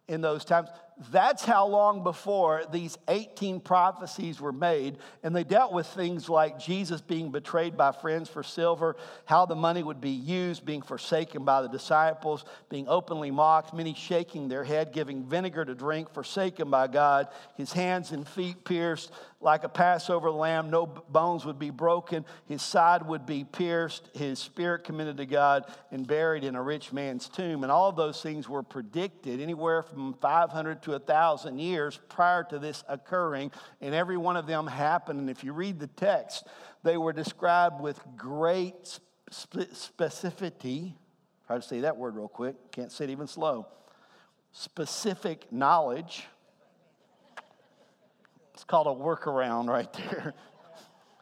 in 0.08 0.20
those 0.20 0.44
times. 0.44 0.68
That's 1.10 1.44
how 1.44 1.66
long 1.66 2.02
before 2.02 2.64
these 2.70 2.98
18 3.08 3.60
prophecies 3.60 4.40
were 4.40 4.52
made. 4.52 4.98
And 5.22 5.34
they 5.34 5.44
dealt 5.44 5.72
with 5.72 5.86
things 5.86 6.28
like 6.28 6.58
Jesus 6.58 7.00
being 7.00 7.30
betrayed 7.30 7.76
by 7.76 7.92
friends 7.92 8.28
for 8.28 8.42
silver, 8.42 8.96
how 9.24 9.46
the 9.46 9.56
money 9.56 9.82
would 9.82 10.00
be 10.00 10.10
used, 10.10 10.64
being 10.64 10.82
forsaken 10.82 11.44
by 11.44 11.62
the 11.62 11.68
disciples, 11.68 12.44
being 12.68 12.88
openly 12.88 13.30
mocked, 13.30 13.74
many 13.74 13.94
shaking 13.94 14.48
their 14.48 14.64
head, 14.64 14.92
giving 14.92 15.24
vinegar 15.24 15.64
to 15.64 15.74
drink, 15.74 16.12
forsaken 16.12 16.70
by 16.70 16.86
God, 16.86 17.28
his 17.56 17.72
hands 17.72 18.12
and 18.12 18.28
feet 18.28 18.64
pierced, 18.64 19.10
like 19.42 19.64
a 19.64 19.68
Passover 19.68 20.30
lamb, 20.30 20.70
no 20.70 20.86
bones 20.86 21.44
would 21.44 21.58
be 21.58 21.70
broken, 21.70 22.24
his 22.46 22.62
side 22.62 23.04
would 23.06 23.26
be 23.26 23.44
pierced, 23.44 24.08
his 24.14 24.38
spirit 24.38 24.84
committed 24.84 25.16
to 25.16 25.26
God, 25.26 25.64
and 25.90 26.06
buried 26.06 26.44
in 26.44 26.54
a 26.54 26.62
rich 26.62 26.92
man's 26.92 27.28
tomb. 27.28 27.64
And 27.64 27.72
all 27.72 27.92
those 27.92 28.22
things 28.22 28.48
were 28.48 28.62
predicted 28.62 29.40
anywhere 29.40 29.82
from 29.82 30.14
500 30.14 30.81
to 30.82 30.90
a 30.90 30.98
1,000 30.98 31.58
years 31.58 32.00
prior 32.08 32.44
to 32.44 32.58
this 32.58 32.84
occurring, 32.88 33.50
and 33.80 33.94
every 33.94 34.16
one 34.16 34.36
of 34.36 34.46
them 34.46 34.66
happened. 34.66 35.20
And 35.20 35.30
if 35.30 35.42
you 35.44 35.52
read 35.52 35.80
the 35.80 35.86
text, 35.86 36.46
they 36.82 36.96
were 36.96 37.12
described 37.12 37.80
with 37.80 38.00
great 38.16 38.98
specificity. 39.30 40.94
Try 41.46 41.56
to 41.56 41.62
say 41.62 41.80
that 41.80 41.96
word 41.96 42.16
real 42.16 42.28
quick, 42.28 42.56
can't 42.72 42.92
say 42.92 43.04
it 43.04 43.10
even 43.10 43.26
slow. 43.26 43.66
Specific 44.52 45.50
knowledge 45.52 46.26
it's 48.62 48.64
called 48.64 48.86
a 48.86 48.90
workaround 48.90 49.68
right 49.68 49.92
there. 49.92 50.34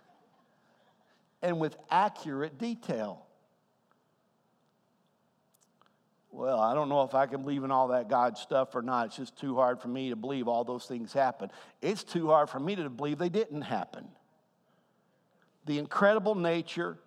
and 1.43 1.59
with 1.59 1.75
accurate 1.91 2.59
detail. 2.59 3.25
Well, 6.33 6.61
I 6.61 6.75
don't 6.75 6.89
know 6.89 7.03
if 7.03 7.15
I 7.15 7.27
can 7.27 7.43
believe 7.43 7.65
in 7.65 7.71
all 7.71 7.89
that 7.89 8.09
God 8.09 8.39
stuff 8.39 8.75
or 8.75 8.83
not. 8.83 9.07
It's 9.07 9.17
just 9.17 9.37
too 9.37 9.57
hard 9.57 9.81
for 9.81 9.89
me 9.89 10.11
to 10.11 10.17
believe 10.17 10.47
all 10.47 10.63
those 10.65 10.87
things 10.87 11.13
happened. 11.13 11.51
It's 11.83 12.05
too 12.05 12.29
hard 12.29 12.49
for 12.49 12.61
me 12.61 12.77
to 12.77 12.89
believe 12.89 13.19
they 13.19 13.29
didn't 13.29 13.63
happen. 13.63 14.07
The 15.67 15.79
incredible 15.79 16.37
nature 16.37 16.99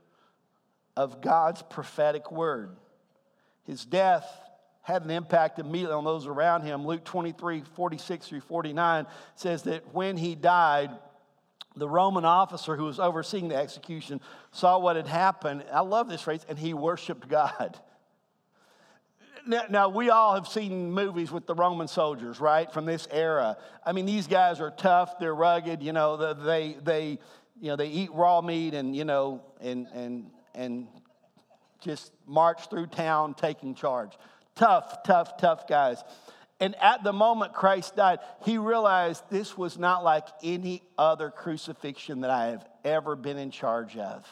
of 0.97 1.21
God's 1.21 1.61
prophetic 1.63 2.31
word. 2.31 2.75
His 3.63 3.85
death 3.85 4.27
had 4.81 5.03
an 5.03 5.11
impact 5.11 5.59
immediately 5.59 5.95
on 5.95 6.03
those 6.03 6.27
around 6.27 6.63
him. 6.63 6.85
Luke 6.85 7.05
23, 7.05 7.63
46 7.75 8.27
through 8.27 8.41
49 8.41 9.07
says 9.35 9.63
that 9.63 9.93
when 9.93 10.17
he 10.17 10.35
died, 10.35 10.91
the 11.75 11.87
Roman 11.87 12.25
officer 12.25 12.75
who 12.75 12.83
was 12.83 12.99
overseeing 12.99 13.47
the 13.47 13.55
execution 13.55 14.19
saw 14.51 14.77
what 14.77 14.97
had 14.97 15.07
happened. 15.07 15.63
I 15.71 15.79
love 15.79 16.09
this 16.09 16.21
phrase, 16.21 16.45
and 16.49 16.59
he 16.59 16.73
worshiped 16.73 17.27
God. 17.27 17.79
Now, 19.45 19.63
now, 19.69 19.89
we 19.89 20.09
all 20.09 20.35
have 20.35 20.47
seen 20.47 20.91
movies 20.91 21.29
with 21.31 21.45
the 21.47 21.55
Roman 21.55 21.89
soldiers, 21.89 22.39
right, 22.39 22.71
from 22.71 22.85
this 22.85 23.07
era. 23.11 23.57
I 23.85 23.91
mean, 23.91 24.05
these 24.05 24.25
guys 24.25 24.61
are 24.61 24.71
tough, 24.71 25.19
they're 25.19 25.35
rugged, 25.35 25.83
you 25.83 25.91
know, 25.91 26.33
they, 26.33 26.77
they, 26.81 27.19
you 27.59 27.67
know, 27.67 27.75
they 27.75 27.89
eat 27.89 28.11
raw 28.13 28.41
meat 28.41 28.73
and, 28.73 28.95
you 28.95 29.03
know, 29.03 29.43
and, 29.59 29.87
and, 29.93 30.31
and 30.55 30.87
just 31.81 32.13
march 32.25 32.69
through 32.69 32.87
town 32.87 33.33
taking 33.33 33.75
charge. 33.75 34.13
Tough, 34.55 35.03
tough, 35.03 35.37
tough 35.37 35.67
guys. 35.67 36.01
And 36.59 36.75
at 36.81 37.03
the 37.03 37.11
moment 37.11 37.53
Christ 37.53 37.97
died, 37.97 38.19
he 38.45 38.57
realized 38.57 39.23
this 39.29 39.57
was 39.57 39.77
not 39.77 40.03
like 40.03 40.25
any 40.41 40.81
other 40.97 41.29
crucifixion 41.29 42.21
that 42.21 42.29
I 42.29 42.47
have 42.47 42.65
ever 42.85 43.17
been 43.17 43.37
in 43.37 43.51
charge 43.51 43.97
of. 43.97 44.25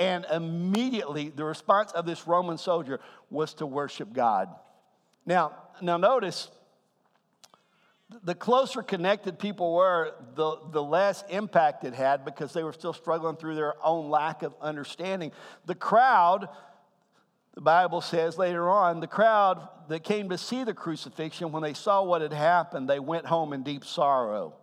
And 0.00 0.24
immediately, 0.32 1.28
the 1.28 1.44
response 1.44 1.92
of 1.92 2.06
this 2.06 2.26
Roman 2.26 2.56
soldier 2.56 3.00
was 3.28 3.52
to 3.54 3.66
worship 3.66 4.14
God. 4.14 4.48
Now, 5.26 5.52
now 5.82 5.98
notice, 5.98 6.50
the 8.24 8.34
closer 8.34 8.82
connected 8.82 9.38
people 9.38 9.74
were, 9.74 10.14
the, 10.36 10.56
the 10.72 10.82
less 10.82 11.22
impact 11.28 11.84
it 11.84 11.92
had 11.92 12.24
because 12.24 12.54
they 12.54 12.62
were 12.62 12.72
still 12.72 12.94
struggling 12.94 13.36
through 13.36 13.56
their 13.56 13.74
own 13.84 14.08
lack 14.08 14.42
of 14.42 14.54
understanding. 14.62 15.32
The 15.66 15.74
crowd, 15.74 16.48
the 17.54 17.60
Bible 17.60 18.00
says 18.00 18.38
later 18.38 18.70
on, 18.70 19.00
the 19.00 19.06
crowd 19.06 19.68
that 19.88 20.02
came 20.02 20.30
to 20.30 20.38
see 20.38 20.64
the 20.64 20.72
crucifixion, 20.72 21.52
when 21.52 21.62
they 21.62 21.74
saw 21.74 22.02
what 22.02 22.22
had 22.22 22.32
happened, 22.32 22.88
they 22.88 23.00
went 23.00 23.26
home 23.26 23.52
in 23.52 23.62
deep 23.62 23.84
sorrow. 23.84 24.54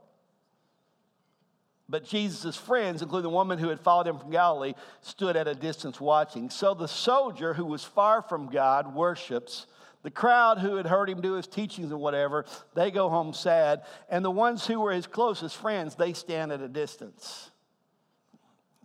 But 1.89 2.03
Jesus' 2.03 2.57
friends, 2.57 3.01
including 3.01 3.29
the 3.29 3.35
woman 3.35 3.59
who 3.59 3.69
had 3.69 3.79
followed 3.79 4.07
him 4.07 4.19
from 4.19 4.31
Galilee, 4.31 4.73
stood 5.01 5.37
at 5.37 5.47
a 5.47 5.55
distance 5.55 6.01
watching. 6.01 6.49
So 6.49 6.73
the 6.73 6.87
soldier 6.87 7.53
who 7.53 7.65
was 7.65 7.83
far 7.83 8.21
from 8.21 8.49
God 8.49 8.93
worships. 8.93 9.67
The 10.03 10.11
crowd 10.11 10.59
who 10.59 10.75
had 10.75 10.85
heard 10.85 11.09
him 11.09 11.21
do 11.21 11.33
his 11.33 11.47
teachings 11.47 11.91
and 11.91 11.99
whatever, 11.99 12.45
they 12.75 12.91
go 12.91 13.09
home 13.09 13.33
sad. 13.33 13.83
And 14.09 14.23
the 14.23 14.31
ones 14.31 14.67
who 14.67 14.81
were 14.81 14.91
his 14.91 15.07
closest 15.07 15.55
friends, 15.55 15.95
they 15.95 16.13
stand 16.13 16.51
at 16.51 16.61
a 16.61 16.67
distance. 16.67 17.51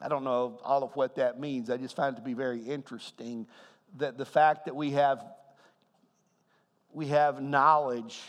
I 0.00 0.08
don't 0.08 0.24
know 0.24 0.60
all 0.64 0.82
of 0.82 0.94
what 0.96 1.16
that 1.16 1.38
means. 1.38 1.70
I 1.70 1.76
just 1.76 1.94
find 1.94 2.14
it 2.14 2.18
to 2.18 2.24
be 2.24 2.34
very 2.34 2.60
interesting 2.60 3.46
that 3.98 4.16
the 4.16 4.24
fact 4.24 4.64
that 4.66 4.74
we 4.74 4.92
have 4.92 5.24
we 6.92 7.06
have 7.06 7.40
knowledge 7.40 8.20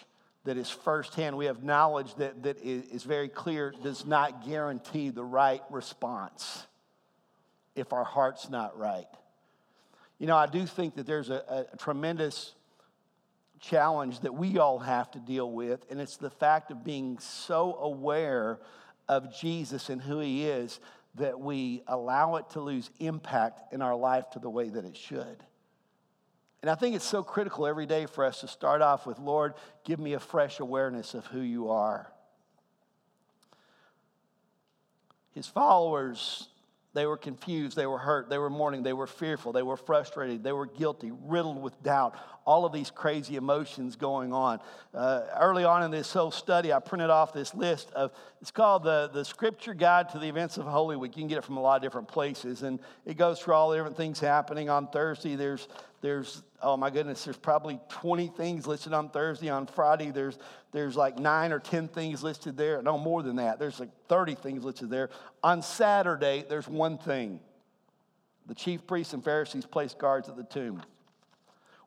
that 0.45 0.57
is 0.57 0.69
firsthand, 0.69 1.37
we 1.37 1.45
have 1.45 1.63
knowledge 1.63 2.15
that, 2.15 2.43
that 2.43 2.57
is 2.61 3.03
very 3.03 3.29
clear, 3.29 3.73
does 3.83 4.05
not 4.05 4.45
guarantee 4.45 5.09
the 5.09 5.23
right 5.23 5.61
response 5.69 6.67
if 7.75 7.93
our 7.93 8.03
heart's 8.03 8.49
not 8.49 8.77
right. 8.77 9.07
You 10.19 10.27
know, 10.27 10.35
I 10.35 10.47
do 10.47 10.65
think 10.65 10.95
that 10.95 11.05
there's 11.05 11.29
a, 11.29 11.65
a 11.73 11.77
tremendous 11.77 12.53
challenge 13.59 14.19
that 14.21 14.33
we 14.33 14.57
all 14.57 14.79
have 14.79 15.09
to 15.11 15.19
deal 15.19 15.49
with, 15.49 15.85
and 15.89 15.99
it's 15.99 16.17
the 16.17 16.29
fact 16.29 16.71
of 16.71 16.83
being 16.83 17.17
so 17.19 17.75
aware 17.75 18.59
of 19.07 19.35
Jesus 19.35 19.89
and 19.89 20.01
who 20.01 20.19
he 20.19 20.45
is 20.45 20.79
that 21.15 21.39
we 21.39 21.83
allow 21.87 22.35
it 22.35 22.49
to 22.51 22.59
lose 22.59 22.89
impact 22.99 23.73
in 23.73 23.81
our 23.81 23.95
life 23.95 24.29
to 24.31 24.39
the 24.39 24.49
way 24.49 24.69
that 24.69 24.83
it 24.83 24.97
should. 24.97 25.43
And 26.63 26.69
I 26.69 26.75
think 26.75 26.95
it's 26.95 27.03
so 27.03 27.23
critical 27.23 27.67
every 27.67 27.85
day 27.85 28.05
for 28.05 28.23
us 28.23 28.39
to 28.39 28.47
start 28.47 28.81
off 28.81 29.05
with, 29.05 29.19
Lord, 29.19 29.55
give 29.83 29.99
me 29.99 30.13
a 30.13 30.19
fresh 30.19 30.61
awareness 30.61 31.13
of 31.13 31.25
who 31.25 31.41
you 31.41 31.69
are. 31.69 32.09
His 35.35 35.45
followers, 35.45 36.47
they 36.93 37.05
were 37.05 37.17
confused, 37.17 37.75
they 37.75 37.85
were 37.85 37.97
hurt, 37.97 38.29
they 38.29 38.37
were 38.37 38.49
mourning, 38.49 38.81
they 38.81 38.93
were 38.93 39.07
fearful, 39.07 39.51
they 39.51 39.61
were 39.61 39.75
frustrated, 39.75 40.41
they 40.41 40.53
were 40.53 40.67
guilty, 40.67 41.11
riddled 41.25 41.61
with 41.61 41.83
doubt, 41.83 42.15
all 42.45 42.63
of 42.63 42.71
these 42.71 42.89
crazy 42.89 43.35
emotions 43.35 43.97
going 43.97 44.31
on. 44.31 44.61
Uh, 44.93 45.23
early 45.37 45.65
on 45.65 45.83
in 45.83 45.91
this 45.91 46.13
whole 46.13 46.31
study, 46.31 46.71
I 46.71 46.79
printed 46.79 47.09
off 47.09 47.33
this 47.33 47.53
list 47.53 47.91
of, 47.91 48.13
it's 48.41 48.51
called 48.51 48.83
the, 48.83 49.09
the 49.11 49.25
Scripture 49.25 49.73
Guide 49.73 50.07
to 50.11 50.19
the 50.19 50.29
Events 50.29 50.57
of 50.57 50.65
Holy 50.65 50.95
Week. 50.95 51.17
You 51.17 51.23
can 51.23 51.27
get 51.27 51.39
it 51.39 51.43
from 51.43 51.57
a 51.57 51.61
lot 51.61 51.75
of 51.75 51.81
different 51.81 52.07
places, 52.07 52.63
and 52.63 52.79
it 53.05 53.17
goes 53.17 53.41
through 53.41 53.55
all 53.55 53.69
the 53.69 53.75
different 53.75 53.97
things 53.97 54.17
happening. 54.21 54.69
On 54.69 54.87
Thursday, 54.87 55.35
there's 55.35 55.67
there's, 56.03 56.43
oh 56.63 56.77
my 56.77 56.89
goodness, 56.89 57.23
there's 57.25 57.37
probably 57.37 57.79
20 57.89 58.27
things 58.29 58.65
listed 58.65 58.93
on 58.93 59.09
Thursday. 59.09 59.49
On 59.49 59.67
Friday, 59.67 60.11
there's, 60.11 60.39
there's 60.71 60.95
like 60.95 61.19
nine 61.19 61.51
or 61.51 61.59
10 61.59 61.89
things 61.89 62.23
listed 62.23 62.57
there. 62.57 62.81
No, 62.81 62.97
more 62.97 63.21
than 63.21 63.35
that. 63.35 63.59
There's 63.59 63.79
like 63.79 63.89
30 64.07 64.35
things 64.35 64.63
listed 64.63 64.89
there. 64.89 65.09
On 65.43 65.61
Saturday, 65.61 66.45
there's 66.47 66.67
one 66.67 66.97
thing 66.97 67.39
the 68.45 68.55
chief 68.55 68.85
priests 68.85 69.13
and 69.13 69.23
Pharisees 69.23 69.65
placed 69.65 69.97
guards 69.97 70.27
at 70.27 70.35
the 70.35 70.43
tomb. 70.43 70.81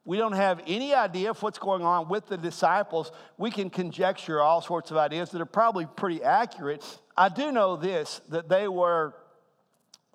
We 0.06 0.16
don't 0.16 0.32
have 0.32 0.62
any 0.66 0.94
idea 0.94 1.30
of 1.30 1.42
what's 1.42 1.58
going 1.58 1.82
on 1.82 2.08
with 2.08 2.28
the 2.28 2.38
disciples. 2.38 3.10
We 3.36 3.50
can 3.50 3.70
conjecture 3.70 4.40
all 4.40 4.62
sorts 4.62 4.90
of 4.90 4.96
ideas 4.96 5.30
that 5.30 5.40
are 5.40 5.46
probably 5.46 5.84
pretty 5.84 6.22
accurate. 6.22 6.84
I 7.16 7.28
do 7.28 7.50
know 7.50 7.76
this 7.76 8.20
that 8.28 8.48
they 8.48 8.68
were 8.68 9.14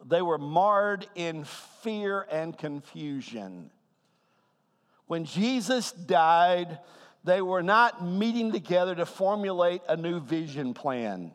they 0.04 0.22
were 0.22 0.38
marred 0.38 1.06
in 1.14 1.44
fear 1.44 2.26
and 2.32 2.58
confusion. 2.58 3.70
When 5.12 5.26
Jesus 5.26 5.92
died, 5.92 6.80
they 7.26 7.42
were 7.42 7.62
not 7.62 8.02
meeting 8.02 8.54
together 8.54 8.96
to 8.96 9.06
formulate 9.06 9.82
a 9.90 9.98
new 9.98 10.22
vision 10.22 10.74
plan. 10.74 11.34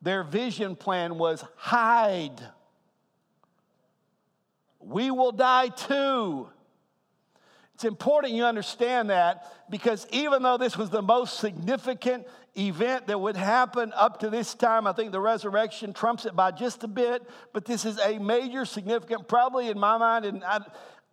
Their 0.00 0.24
vision 0.24 0.74
plan 0.74 1.18
was 1.18 1.44
hide. 1.56 2.40
We 4.80 5.10
will 5.10 5.32
die 5.32 5.68
too. 5.68 6.48
It's 7.74 7.84
important 7.84 8.32
you 8.32 8.44
understand 8.44 9.10
that 9.10 9.44
because 9.68 10.06
even 10.10 10.42
though 10.42 10.56
this 10.56 10.78
was 10.78 10.88
the 10.88 11.02
most 11.02 11.40
significant 11.40 12.26
event 12.56 13.08
that 13.08 13.20
would 13.20 13.36
happen 13.36 13.92
up 13.94 14.20
to 14.20 14.30
this 14.30 14.54
time, 14.54 14.86
I 14.86 14.92
think 14.92 15.12
the 15.12 15.20
resurrection 15.20 15.92
trumps 15.92 16.24
it 16.24 16.36
by 16.36 16.52
just 16.52 16.84
a 16.84 16.88
bit, 16.88 17.28
but 17.52 17.64
this 17.64 17.84
is 17.84 17.98
a 17.98 18.18
major, 18.18 18.64
significant, 18.64 19.26
probably 19.26 19.68
in 19.68 19.78
my 19.78 19.98
mind, 19.98 20.24
and 20.24 20.44
I, 20.44 20.60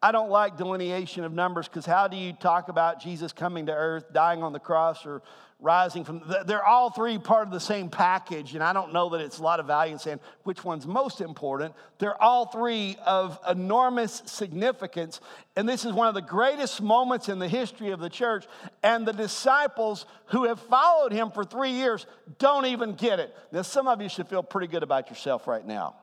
I 0.04 0.12
don't 0.12 0.32
like 0.32 0.58
delineation 0.58 1.24
of 1.24 1.32
numbers 1.32 1.68
because 1.68 1.86
how 1.86 2.08
do 2.08 2.18
you 2.18 2.34
talk 2.34 2.70
about 2.70 3.00
Jesus 3.00 3.32
coming 3.34 3.68
to 3.68 3.74
earth, 3.74 4.06
dying 4.12 4.42
on 4.42 4.52
the 4.52 4.60
cross, 4.60 5.06
or 5.06 5.22
rising 5.60 6.04
from? 6.04 6.24
They're 6.48 6.66
all 6.66 6.90
three 6.90 7.20
part 7.20 7.46
of 7.46 7.54
the 7.54 7.60
same 7.60 7.88
package, 7.88 8.56
and 8.56 8.64
I 8.64 8.74
don't 8.74 8.94
know 8.94 9.10
that 9.10 9.22
it's 9.22 9.38
a 9.38 9.44
lot 9.44 9.60
of 9.60 9.68
value 9.68 9.94
in 9.94 10.00
saying 10.00 10.20
which 10.42 10.64
one's 10.64 10.88
most 10.88 11.22
important. 11.22 11.76
They're 12.00 12.20
all 12.20 12.48
three 12.48 12.96
of 13.06 13.38
enormous 13.48 14.24
significance, 14.26 15.22
and 15.56 15.70
this 15.70 15.86
is 15.86 15.94
one 15.94 16.08
of 16.08 16.16
the 16.16 16.22
greatest 16.24 16.82
moments 16.82 17.30
in 17.30 17.38
the 17.38 17.48
history 17.48 17.92
of 17.92 18.00
the 18.00 18.10
church. 18.10 18.48
And 18.82 19.06
the 19.06 19.14
disciples 19.14 20.08
who 20.26 20.46
have 20.46 20.60
followed 20.62 21.12
him 21.12 21.30
for 21.30 21.44
three 21.44 21.74
years 21.74 22.08
don't 22.40 22.66
even 22.66 22.96
get 22.96 23.20
it. 23.20 23.36
Now, 23.52 23.62
some 23.62 23.88
of 23.88 24.02
you 24.02 24.10
should 24.10 24.28
feel 24.28 24.42
pretty 24.42 24.66
good 24.66 24.82
about 24.82 25.12
yourself 25.12 25.48
right 25.48 25.66
now 25.66 25.94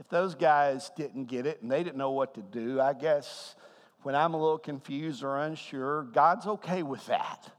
if 0.00 0.08
those 0.08 0.34
guys 0.34 0.90
didn't 0.96 1.26
get 1.26 1.44
it 1.44 1.60
and 1.60 1.70
they 1.70 1.84
didn't 1.84 1.98
know 1.98 2.12
what 2.12 2.34
to 2.34 2.40
do, 2.40 2.80
I 2.80 2.94
guess 2.94 3.54
when 4.02 4.14
I'm 4.14 4.32
a 4.32 4.40
little 4.40 4.58
confused 4.58 5.22
or 5.22 5.38
unsure, 5.38 6.04
God's 6.04 6.46
okay 6.46 6.82
with 6.82 7.04
that. 7.06 7.50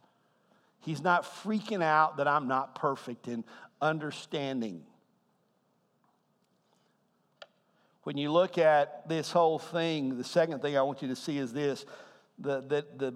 He's 0.79 1.03
not 1.03 1.23
freaking 1.23 1.83
out 1.83 2.17
that 2.17 2.27
I'm 2.27 2.47
not 2.47 2.73
perfect 2.73 3.27
in 3.27 3.43
understanding. 3.79 4.81
When 8.03 8.17
you 8.17 8.31
look 8.31 8.57
at 8.57 9.07
this 9.07 9.31
whole 9.31 9.59
thing, 9.59 10.17
the 10.17 10.23
second 10.23 10.63
thing 10.63 10.75
I 10.75 10.81
want 10.81 11.03
you 11.03 11.09
to 11.09 11.15
see 11.15 11.37
is 11.37 11.53
this 11.53 11.85
the, 12.39 12.61
the, 12.61 12.85
the 12.97 13.13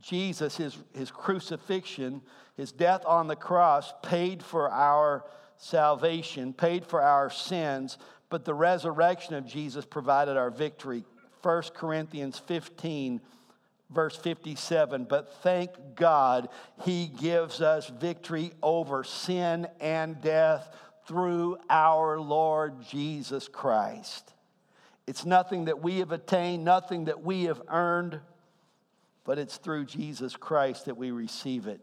Jesus, 0.00 0.56
his, 0.56 0.78
his 0.94 1.10
crucifixion, 1.10 2.22
his 2.56 2.72
death 2.72 3.04
on 3.04 3.28
the 3.28 3.36
cross 3.36 3.92
paid 4.02 4.42
for 4.42 4.70
our 4.70 5.26
salvation, 5.58 6.54
paid 6.54 6.86
for 6.86 7.02
our 7.02 7.28
sins, 7.30 7.98
but 8.28 8.44
the 8.44 8.54
resurrection 8.54 9.34
of 9.34 9.46
Jesus 9.46 9.84
provided 9.84 10.36
our 10.36 10.50
victory. 10.50 11.04
1 11.42 11.62
Corinthians 11.74 12.38
15, 12.38 13.20
verse 13.90 14.16
57. 14.16 15.04
But 15.04 15.32
thank 15.42 15.70
God 15.94 16.48
he 16.84 17.06
gives 17.06 17.60
us 17.60 17.88
victory 17.88 18.52
over 18.62 19.04
sin 19.04 19.68
and 19.80 20.20
death 20.20 20.74
through 21.06 21.56
our 21.70 22.18
Lord 22.20 22.82
Jesus 22.82 23.48
Christ. 23.48 24.32
It's 25.06 25.24
nothing 25.24 25.66
that 25.66 25.80
we 25.80 25.98
have 25.98 26.10
attained, 26.10 26.64
nothing 26.64 27.04
that 27.04 27.22
we 27.22 27.44
have 27.44 27.62
earned, 27.68 28.18
but 29.24 29.38
it's 29.38 29.56
through 29.56 29.84
Jesus 29.84 30.34
Christ 30.34 30.86
that 30.86 30.96
we 30.96 31.12
receive 31.12 31.68
it. 31.68 31.80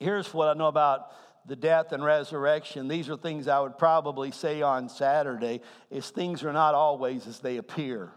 Here's 0.00 0.32
what 0.34 0.48
I 0.48 0.54
know 0.54 0.66
about 0.66 1.12
the 1.48 1.56
death 1.56 1.92
and 1.92 2.04
resurrection, 2.04 2.88
these 2.88 3.08
are 3.08 3.16
things 3.16 3.48
I 3.48 3.58
would 3.60 3.78
probably 3.78 4.30
say 4.30 4.62
on 4.62 4.88
Saturday, 4.88 5.62
is 5.90 6.10
things 6.10 6.44
are 6.44 6.52
not 6.52 6.74
always 6.74 7.26
as 7.26 7.40
they 7.40 7.56
appear. 7.56 8.12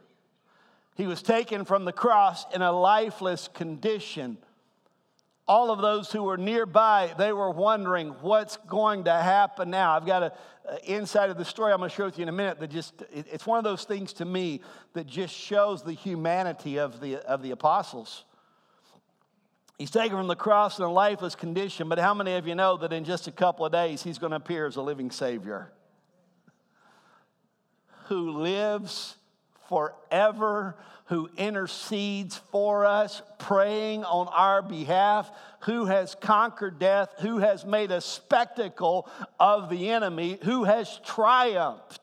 He 0.96 1.08
was 1.08 1.22
taken 1.22 1.66
from 1.66 1.86
the 1.86 1.94
cross 1.94 2.46
in 2.54 2.62
a 2.62 2.72
lifeless 2.72 3.48
condition. 3.48 4.38
All 5.48 5.72
of 5.72 5.82
those 5.82 6.12
who 6.12 6.24
were 6.24 6.38
nearby, 6.38 7.14
they 7.18 7.32
were 7.32 7.50
wondering 7.50 8.10
what's 8.22 8.58
going 8.68 9.06
to 9.06 9.14
happen 9.14 9.70
now. 9.70 9.96
I've 9.96 10.06
got 10.06 10.24
an 10.24 10.32
insight 10.86 11.30
of 11.30 11.38
the 11.38 11.46
story 11.46 11.72
I'm 11.72 11.80
going 11.80 11.90
to 11.90 11.96
share 11.96 12.06
with 12.06 12.18
you 12.18 12.24
in 12.24 12.30
a 12.30 12.34
minute 12.34 12.60
that 12.60 12.70
just, 12.70 13.04
it's 13.12 13.48
one 13.48 13.58
of 13.58 13.64
those 13.64 13.86
things 13.86 14.14
to 14.14 14.26
me 14.26 14.62
that 14.94 15.08
just 15.08 15.34
shows 15.34 15.84
the 15.84 15.94
humanity 15.94 16.78
of 16.78 17.00
the, 17.00 17.18
of 17.28 17.42
the 17.42 17.52
apostles. 17.52 18.26
He's 19.82 19.90
taken 19.90 20.16
from 20.16 20.28
the 20.28 20.36
cross 20.36 20.78
in 20.78 20.86
a 20.86 20.92
lifeless 20.92 21.34
condition, 21.34 21.90
but 21.90 21.98
how 21.98 22.14
many 22.14 22.36
of 22.36 22.46
you 22.46 22.54
know 22.54 22.78
that 22.78 22.94
in 22.94 23.04
just 23.04 23.26
a 23.26 23.32
couple 23.32 23.66
of 23.66 23.72
days 23.72 24.04
he's 24.04 24.20
going 24.20 24.30
to 24.30 24.36
appear 24.36 24.68
as 24.68 24.76
a 24.76 24.82
living 24.84 25.10
Savior? 25.10 25.72
who 28.12 28.30
lives 28.32 29.16
forever, 29.70 30.76
who 31.06 31.30
intercedes 31.38 32.38
for 32.52 32.86
us, 32.86 33.22
praying 33.40 34.04
on 34.04 34.28
our 34.28 34.62
behalf, 34.62 35.32
who 35.62 35.86
has 35.86 36.14
conquered 36.14 36.78
death, 36.78 37.10
who 37.22 37.38
has 37.38 37.66
made 37.66 37.90
a 37.90 38.02
spectacle 38.02 39.10
of 39.40 39.70
the 39.70 39.90
enemy, 39.90 40.38
who 40.44 40.66
has 40.66 41.00
triumphed. 41.06 42.02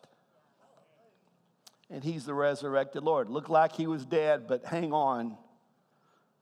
And 1.91 2.03
he's 2.03 2.25
the 2.25 2.33
resurrected 2.33 3.03
Lord. 3.03 3.29
Looked 3.29 3.51
like 3.51 3.73
he 3.73 3.87
was 3.87 4.07
dead, 4.07 4.49
but 4.49 4.65
hang 4.65 4.93
on 4.95 5.37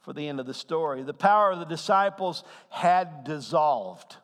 for 0.06 0.12
the 0.12 0.28
end 0.28 0.38
of 0.38 0.46
the 0.46 0.54
story. 0.54 1.02
The 1.02 1.12
power 1.12 1.50
of 1.50 1.58
the 1.58 1.64
disciples 1.64 2.44
had 2.68 3.24
dissolved. 3.24 4.16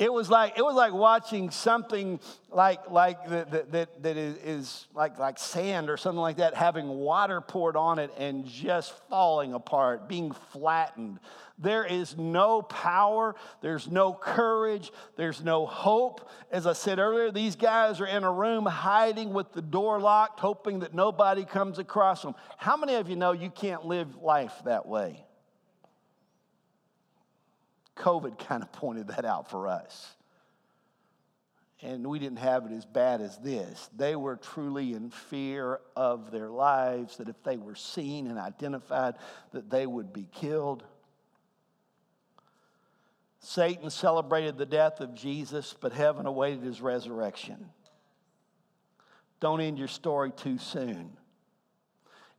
It 0.00 0.10
was 0.10 0.30
like 0.30 0.56
it 0.56 0.62
was 0.62 0.76
like 0.76 0.94
watching 0.94 1.50
something 1.50 2.20
like 2.50 2.90
like 2.90 3.28
that 3.28 3.70
that, 3.70 4.02
that 4.02 4.16
is, 4.16 4.86
like 4.94 5.18
like 5.18 5.38
sand 5.38 5.90
or 5.90 5.98
something 5.98 6.22
like 6.22 6.38
that 6.38 6.54
having 6.54 6.88
water 6.88 7.42
poured 7.42 7.76
on 7.76 7.98
it 7.98 8.10
and 8.16 8.46
just 8.46 8.94
falling 9.10 9.52
apart, 9.52 10.08
being 10.08 10.32
flattened. 10.52 11.20
There 11.58 11.84
is 11.84 12.16
no 12.16 12.62
power, 12.62 13.34
there's 13.60 13.88
no 13.88 14.14
courage, 14.14 14.90
there's 15.16 15.44
no 15.44 15.66
hope. 15.66 16.30
As 16.50 16.66
I 16.66 16.72
said 16.72 16.98
earlier, 16.98 17.30
these 17.30 17.54
guys 17.54 18.00
are 18.00 18.06
in 18.06 18.24
a 18.24 18.32
room 18.32 18.64
hiding 18.64 19.34
with 19.34 19.52
the 19.52 19.60
door 19.60 20.00
locked, 20.00 20.40
hoping 20.40 20.80
that 20.80 20.94
nobody 20.94 21.44
comes 21.44 21.78
across 21.78 22.22
them. 22.22 22.34
How 22.56 22.78
many 22.78 22.94
of 22.94 23.10
you 23.10 23.16
know 23.16 23.32
you 23.32 23.50
can't 23.50 23.84
live 23.84 24.16
life 24.16 24.54
that 24.64 24.86
way? 24.86 25.26
COVID 28.00 28.38
kind 28.38 28.62
of 28.62 28.72
pointed 28.72 29.08
that 29.08 29.24
out 29.24 29.50
for 29.50 29.68
us. 29.68 30.14
And 31.82 32.06
we 32.06 32.18
didn't 32.18 32.40
have 32.40 32.66
it 32.66 32.72
as 32.72 32.84
bad 32.84 33.22
as 33.22 33.38
this. 33.38 33.88
They 33.96 34.14
were 34.14 34.36
truly 34.36 34.92
in 34.92 35.08
fear 35.08 35.80
of 35.96 36.30
their 36.30 36.50
lives, 36.50 37.16
that 37.16 37.28
if 37.28 37.42
they 37.42 37.56
were 37.56 37.74
seen 37.74 38.26
and 38.26 38.38
identified, 38.38 39.14
that 39.52 39.70
they 39.70 39.86
would 39.86 40.12
be 40.12 40.28
killed. 40.30 40.84
Satan 43.38 43.88
celebrated 43.88 44.58
the 44.58 44.66
death 44.66 45.00
of 45.00 45.14
Jesus, 45.14 45.74
but 45.80 45.94
heaven 45.94 46.26
awaited 46.26 46.62
his 46.62 46.82
resurrection. 46.82 47.70
Don't 49.40 49.62
end 49.62 49.78
your 49.78 49.88
story 49.88 50.32
too 50.32 50.58
soon 50.58 51.16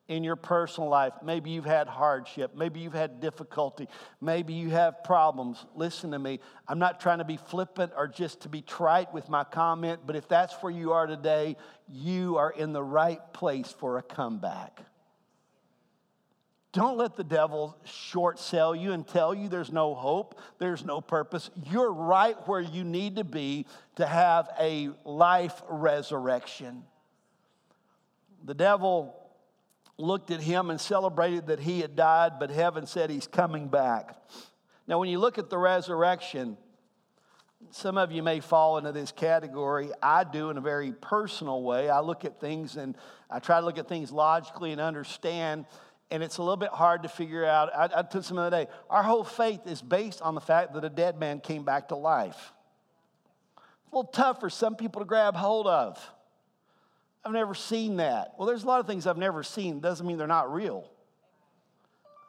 in 0.08 0.24
your 0.24 0.36
personal 0.36 0.90
life. 0.90 1.14
Maybe 1.24 1.52
you've 1.52 1.66
had 1.66 1.88
hardship. 1.88 2.56
Maybe 2.56 2.82
you've 2.82 2.94
had 2.94 3.22
difficulty. 3.22 3.88
Maybe 4.20 4.54
you 4.54 4.70
have 4.70 5.04
problems. 5.04 5.66
Listen 5.76 6.12
to 6.12 6.20
me. 6.20 6.40
I'm 6.68 6.80
not 6.80 7.00
trying 7.00 7.20
to 7.20 7.24
be 7.24 7.38
flippant 7.38 7.94
or 7.96 8.08
just 8.08 8.42
to 8.42 8.50
be 8.50 8.62
trite 8.62 9.14
with 9.14 9.30
my 9.30 9.44
comment, 9.44 10.02
but 10.06 10.16
if 10.16 10.28
that's 10.28 10.54
where 10.56 10.72
you 10.72 10.92
are 10.92 11.08
today, 11.08 11.56
you 11.88 12.38
are 12.38 12.52
in 12.52 12.74
the 12.74 12.84
right 12.84 13.22
place 13.34 13.74
for 13.80 13.98
a 13.98 14.02
comeback. 14.02 14.82
Don't 16.74 16.98
let 16.98 17.18
the 17.18 17.24
devil 17.24 17.78
short 17.84 18.40
sell 18.40 18.74
you 18.74 18.94
and 18.94 19.06
tell 19.06 19.34
you 19.34 19.50
there's 19.50 19.74
no 19.74 19.94
hope, 19.94 20.40
there's 20.58 20.86
no 20.86 21.02
purpose. 21.02 21.50
You're 21.70 21.92
right 21.92 22.36
where 22.48 22.62
you 22.62 22.86
need 22.86 23.18
to 23.18 23.26
be 23.26 23.66
to 23.98 24.06
have 24.06 24.50
a 24.58 24.90
life 25.04 25.62
resurrection. 25.70 26.84
The 28.46 28.54
devil 28.54 29.21
looked 30.02 30.32
at 30.32 30.42
him 30.42 30.70
and 30.70 30.82
celebrated 30.82 31.48
that 31.48 31.60
he 31.60 31.80
had 31.80 31.96
died, 31.96 32.34
but 32.40 32.50
heaven 32.50 32.86
said 32.86 33.10
he's 33.10 33.28
coming 33.28 33.68
back. 33.68 34.18
Now, 34.88 35.00
when 35.00 35.10
you 35.10 35.20
look 35.20 35.38
at 35.38 35.50
the 35.50 35.58
resurrection, 35.58 36.58
some 37.70 37.98
of 37.98 38.12
you 38.12 38.24
may 38.24 38.40
fall 38.40 38.78
into 38.78 38.92
this 38.92 39.12
category. 39.12 39.92
I 40.02 40.24
do 40.24 40.50
in 40.50 40.58
a 40.58 40.62
very 40.62 40.92
personal 40.92 41.62
way. 41.62 41.90
I 41.90 42.00
look 42.00 42.26
at 42.26 42.40
things 42.40 42.76
and 42.76 42.98
I 43.30 43.40
try 43.40 43.60
to 43.60 43.66
look 43.66 43.78
at 43.78 43.88
things 43.88 44.12
logically 44.12 44.72
and 44.72 44.82
understand, 44.82 45.66
and 46.10 46.24
it's 46.24 46.38
a 46.38 46.42
little 46.42 46.58
bit 46.58 46.72
hard 46.72 47.04
to 47.04 47.10
figure 47.10 47.46
out. 47.46 47.70
I, 47.74 48.00
I 48.00 48.02
took 48.02 48.24
some 48.24 48.38
of 48.38 48.50
the 48.50 48.66
day. 48.66 48.72
Our 48.90 49.04
whole 49.04 49.24
faith 49.24 49.62
is 49.68 49.82
based 49.82 50.22
on 50.22 50.36
the 50.36 50.42
fact 50.42 50.74
that 50.74 50.84
a 50.84 50.90
dead 50.90 51.20
man 51.20 51.40
came 51.40 51.64
back 51.64 51.90
to 51.90 51.96
life. 51.96 52.52
A 53.58 53.96
little 53.96 54.12
tough 54.12 54.40
for 54.40 54.50
some 54.50 54.76
people 54.76 55.02
to 55.02 55.06
grab 55.06 55.36
hold 55.36 55.68
of. 55.68 56.00
I've 57.24 57.32
never 57.32 57.54
seen 57.54 57.98
that. 57.98 58.34
Well, 58.38 58.48
there's 58.48 58.64
a 58.64 58.68
lot 58.68 58.80
of 58.80 58.88
things 58.88 59.06
I've 59.06 59.18
never 59.18 59.44
seen. 59.44 59.80
Doesn't 59.80 60.06
mean 60.06 60.18
they're 60.18 60.28
not 60.28 60.52
real. 60.52 60.90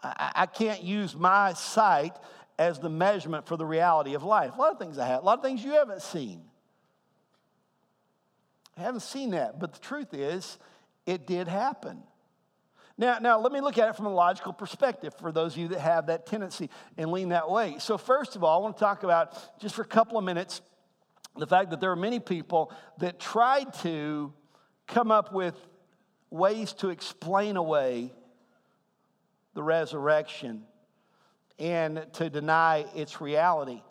I, 0.03 0.33
I 0.35 0.47
can't 0.47 0.83
use 0.83 1.17
my 1.17 1.55
sight 1.55 2.15
as 2.59 2.79
the 2.79 2.91
measurement 2.91 3.47
for 3.47 3.57
the 3.57 3.65
reality 3.65 4.15
of 4.15 4.23
life. 4.23 4.53
A 4.55 4.59
lot 4.59 4.73
of 4.73 4.79
things 4.79 4.99
I 4.99 5.07
have, 5.07 5.23
a 5.23 5.27
lot 5.27 5.39
of 5.39 5.45
things 5.45 5.65
you 5.65 5.73
haven't 5.73 6.03
seen. 6.03 6.43
I 8.77 8.83
haven't 8.83 9.01
seen 9.01 9.31
that, 9.31 9.59
but 9.59 9.73
the 9.73 9.81
truth 9.81 10.15
is, 10.15 10.59
it 11.07 11.27
did 11.27 11.49
happen. 11.49 12.03
Now, 12.99 13.19
now, 13.19 13.41
let 13.41 13.53
me 13.53 13.61
look 13.61 13.79
at 13.79 13.89
it 13.89 13.97
from 13.97 14.07
a 14.07 14.13
logical 14.13 14.53
perspective 14.53 15.15
for 15.19 15.33
those 15.33 15.55
of 15.55 15.59
you 15.59 15.69
that 15.69 15.81
have 15.81 16.07
that 16.07 16.27
tendency 16.27 16.69
and 16.99 17.11
lean 17.11 17.31
that 17.31 17.51
way. 17.51 17.77
So, 17.79 17.97
first 17.97 18.37
of 18.37 18.45
all, 18.45 18.61
I 18.61 18.63
want 18.63 18.77
to 18.77 18.81
talk 18.81 19.03
about, 19.03 19.59
just 19.61 19.75
for 19.75 19.83
a 19.83 19.87
couple 19.87 20.19
of 20.19 20.25
minutes, 20.25 20.61
the 21.37 21.47
fact 21.47 21.71
that 21.71 21.81
there 21.81 21.91
are 21.91 21.97
many 21.97 22.21
people 22.21 22.71
that 22.99 23.19
tried 23.19 23.73
to 23.83 24.33
come 24.87 25.11
up 25.11 25.33
with 25.33 25.55
ways 26.31 26.73
to 26.75 26.88
explain 26.90 27.57
away 27.57 28.12
the 29.55 29.62
resurrection 29.62 30.64
and 31.59 32.07
to 32.14 32.31
deny 32.31 32.87
its 32.95 33.21
reality. 33.21 33.83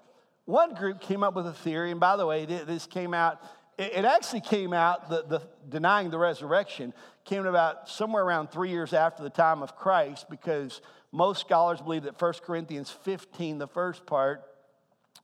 One 0.45 0.73
group 0.73 1.01
came 1.01 1.23
up 1.23 1.35
with 1.35 1.47
a 1.47 1.53
theory, 1.53 1.91
and 1.91 1.99
by 1.99 2.17
the 2.17 2.25
way, 2.25 2.45
this 2.45 2.87
came 2.87 3.13
out, 3.13 3.41
it 3.77 4.03
actually 4.03 4.41
came 4.41 4.73
out, 4.73 5.09
the, 5.09 5.23
the 5.23 5.41
denying 5.69 6.09
the 6.09 6.17
resurrection 6.17 6.93
came 7.23 7.45
about 7.45 7.87
somewhere 7.87 8.23
around 8.23 8.51
three 8.51 8.69
years 8.69 8.93
after 8.93 9.23
the 9.23 9.29
time 9.29 9.61
of 9.61 9.75
Christ, 9.75 10.29
because 10.29 10.81
most 11.11 11.41
scholars 11.41 11.81
believe 11.81 12.03
that 12.03 12.19
1 12.19 12.33
Corinthians 12.43 12.89
15, 12.89 13.59
the 13.59 13.67
first 13.67 14.05
part, 14.05 14.43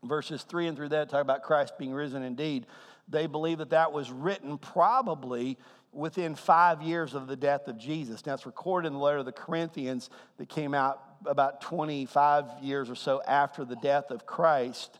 verses 0.03 0.43
3 0.43 0.67
and 0.67 0.77
through 0.77 0.89
that, 0.89 1.09
talk 1.09 1.21
about 1.21 1.43
Christ 1.43 1.77
being 1.77 1.93
risen 1.93 2.23
indeed. 2.23 2.67
They 3.07 3.27
believe 3.27 3.59
that 3.59 3.69
that 3.69 3.93
was 3.93 4.11
written 4.11 4.57
probably 4.57 5.57
within 5.93 6.35
five 6.35 6.81
years 6.81 7.13
of 7.13 7.27
the 7.27 7.35
death 7.35 7.67
of 7.67 7.77
Jesus. 7.77 8.25
Now, 8.25 8.33
it's 8.33 8.45
recorded 8.45 8.87
in 8.87 8.93
the 8.93 8.99
letter 8.99 9.17
of 9.17 9.25
the 9.25 9.31
Corinthians 9.31 10.09
that 10.37 10.49
came 10.49 10.73
out 10.73 11.01
about 11.25 11.61
25 11.61 12.45
years 12.61 12.89
or 12.89 12.95
so 12.95 13.21
after 13.27 13.65
the 13.65 13.77
death 13.77 14.11
of 14.11 14.25
Christ. 14.25 14.99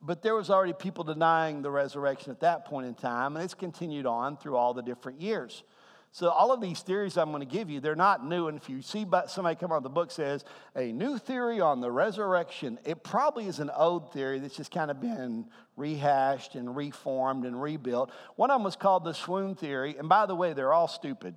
But 0.00 0.22
there 0.22 0.34
was 0.34 0.50
already 0.50 0.72
people 0.72 1.04
denying 1.04 1.62
the 1.62 1.70
resurrection 1.70 2.30
at 2.30 2.40
that 2.40 2.64
point 2.64 2.86
in 2.86 2.94
time, 2.94 3.36
and 3.36 3.44
it's 3.44 3.54
continued 3.54 4.06
on 4.06 4.36
through 4.36 4.56
all 4.56 4.74
the 4.74 4.82
different 4.82 5.20
years. 5.20 5.62
So 6.12 6.30
all 6.30 6.52
of 6.52 6.60
these 6.60 6.80
theories 6.80 7.16
I'm 7.16 7.30
going 7.30 7.46
to 7.46 7.52
give 7.52 7.70
you, 7.70 7.80
they're 7.80 7.94
not 7.94 8.26
new. 8.26 8.48
And 8.48 8.58
if 8.58 8.68
you 8.68 8.82
see 8.82 9.06
somebody 9.26 9.56
come 9.56 9.72
on 9.72 9.82
the 9.82 9.90
book 9.90 10.10
says 10.10 10.44
a 10.74 10.90
new 10.90 11.18
theory 11.18 11.60
on 11.60 11.80
the 11.80 11.90
resurrection, 11.90 12.78
it 12.84 13.04
probably 13.04 13.46
is 13.46 13.58
an 13.58 13.70
old 13.70 14.12
theory 14.12 14.38
that's 14.38 14.56
just 14.56 14.70
kind 14.70 14.90
of 14.90 15.00
been 15.00 15.46
rehashed 15.76 16.54
and 16.54 16.74
reformed 16.74 17.44
and 17.44 17.60
rebuilt. 17.60 18.10
One 18.36 18.50
of 18.50 18.56
them 18.56 18.64
was 18.64 18.76
called 18.76 19.04
the 19.04 19.12
swoon 19.12 19.54
theory. 19.54 19.96
And 19.98 20.08
by 20.08 20.26
the 20.26 20.34
way, 20.34 20.54
they're 20.54 20.72
all 20.72 20.88
stupid. 20.88 21.34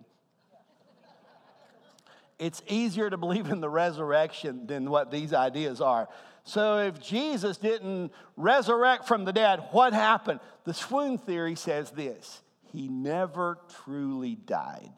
It's 2.40 2.64
easier 2.68 3.08
to 3.08 3.18
believe 3.18 3.52
in 3.52 3.62
the 3.62 3.70
resurrection 3.70 4.66
than 4.66 4.90
what 4.90 5.12
these 5.12 5.32
ideas 5.32 5.80
are. 5.80 6.10
So, 6.44 6.80
if 6.80 7.00
Jesus 7.00 7.58
didn't 7.58 8.12
resurrect 8.36 9.08
from 9.08 9.26
the 9.26 9.32
dead, 9.32 9.62
what 9.70 9.94
happened? 9.94 10.40
The 10.64 10.74
swoon 10.74 11.20
theory 11.20 11.54
says 11.54 11.92
this 11.92 12.42
he 12.72 12.88
never 12.88 13.58
truly 13.84 14.36
died. 14.36 14.94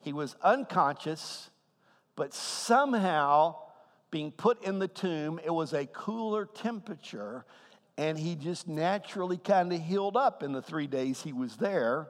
He 0.00 0.12
was 0.12 0.36
unconscious, 0.42 1.50
but 2.16 2.32
somehow 2.32 3.56
being 4.10 4.32
put 4.32 4.64
in 4.64 4.78
the 4.78 4.88
tomb, 4.88 5.38
it 5.44 5.50
was 5.50 5.72
a 5.72 5.86
cooler 5.86 6.46
temperature, 6.46 7.44
and 7.96 8.18
he 8.18 8.34
just 8.34 8.68
naturally 8.68 9.36
kind 9.36 9.72
of 9.72 9.80
healed 9.80 10.16
up 10.16 10.42
in 10.42 10.52
the 10.52 10.62
three 10.62 10.86
days 10.86 11.22
he 11.22 11.32
was 11.32 11.56
there 11.56 12.08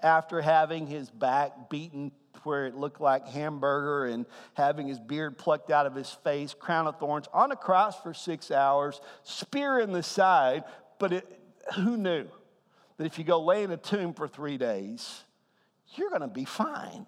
after 0.00 0.40
having 0.40 0.86
his 0.86 1.08
back 1.10 1.70
beaten 1.70 2.12
where 2.42 2.66
it 2.66 2.74
looked 2.74 3.00
like 3.00 3.26
hamburger 3.28 4.06
and 4.06 4.26
having 4.54 4.88
his 4.88 4.98
beard 4.98 5.38
plucked 5.38 5.70
out 5.70 5.86
of 5.86 5.94
his 5.94 6.10
face, 6.10 6.54
crown 6.54 6.86
of 6.86 6.98
thorns, 6.98 7.26
on 7.32 7.52
a 7.52 7.56
cross 7.56 8.00
for 8.02 8.12
six 8.12 8.50
hours, 8.50 9.00
spear 9.22 9.78
in 9.78 9.92
the 9.92 10.02
side. 10.02 10.64
But 10.98 11.12
it, 11.12 11.40
who 11.76 11.96
knew? 11.96 12.26
That 13.02 13.06
if 13.06 13.18
you 13.18 13.24
go 13.24 13.42
lay 13.42 13.64
in 13.64 13.72
a 13.72 13.76
tomb 13.76 14.14
for 14.14 14.28
three 14.28 14.56
days, 14.56 15.24
you're 15.96 16.08
going 16.08 16.20
to 16.20 16.28
be 16.28 16.44
fine. 16.44 17.04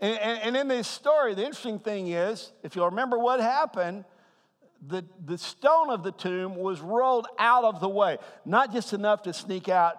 And, 0.00 0.18
and, 0.18 0.42
and, 0.42 0.56
in 0.56 0.66
this 0.66 0.88
story, 0.88 1.34
the 1.34 1.44
interesting 1.44 1.78
thing 1.78 2.08
is, 2.08 2.50
if 2.64 2.74
you'll 2.74 2.90
remember 2.90 3.16
what 3.16 3.38
happened, 3.38 4.06
the, 4.84 5.04
the 5.24 5.38
stone 5.38 5.90
of 5.90 6.02
the 6.02 6.10
tomb 6.10 6.56
was 6.56 6.80
rolled 6.80 7.28
out 7.38 7.62
of 7.62 7.78
the 7.78 7.88
way, 7.88 8.18
not 8.44 8.72
just 8.72 8.92
enough 8.92 9.22
to 9.22 9.32
sneak 9.32 9.68
out. 9.68 9.94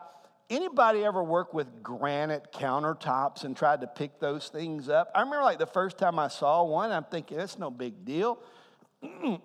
Anybody 0.50 1.06
ever 1.06 1.24
work 1.24 1.54
with 1.54 1.82
granite 1.82 2.52
countertops 2.52 3.46
and 3.46 3.56
tried 3.56 3.80
to 3.82 3.88
pick 3.88 4.20
those 4.20 4.50
things 4.50 4.90
up? 4.90 5.10
I 5.16 5.22
remember 5.22 5.44
like 5.44 5.60
the 5.60 5.66
first 5.66 5.98
time 5.98 6.20
I 6.20 6.28
saw 6.28 6.66
one, 6.66 6.92
I'm 6.92 7.06
thinking, 7.06 7.38
that's 7.38 7.58
no 7.58 7.72
big 7.72 8.04
deal. 8.04 8.38
I'm 9.02 9.40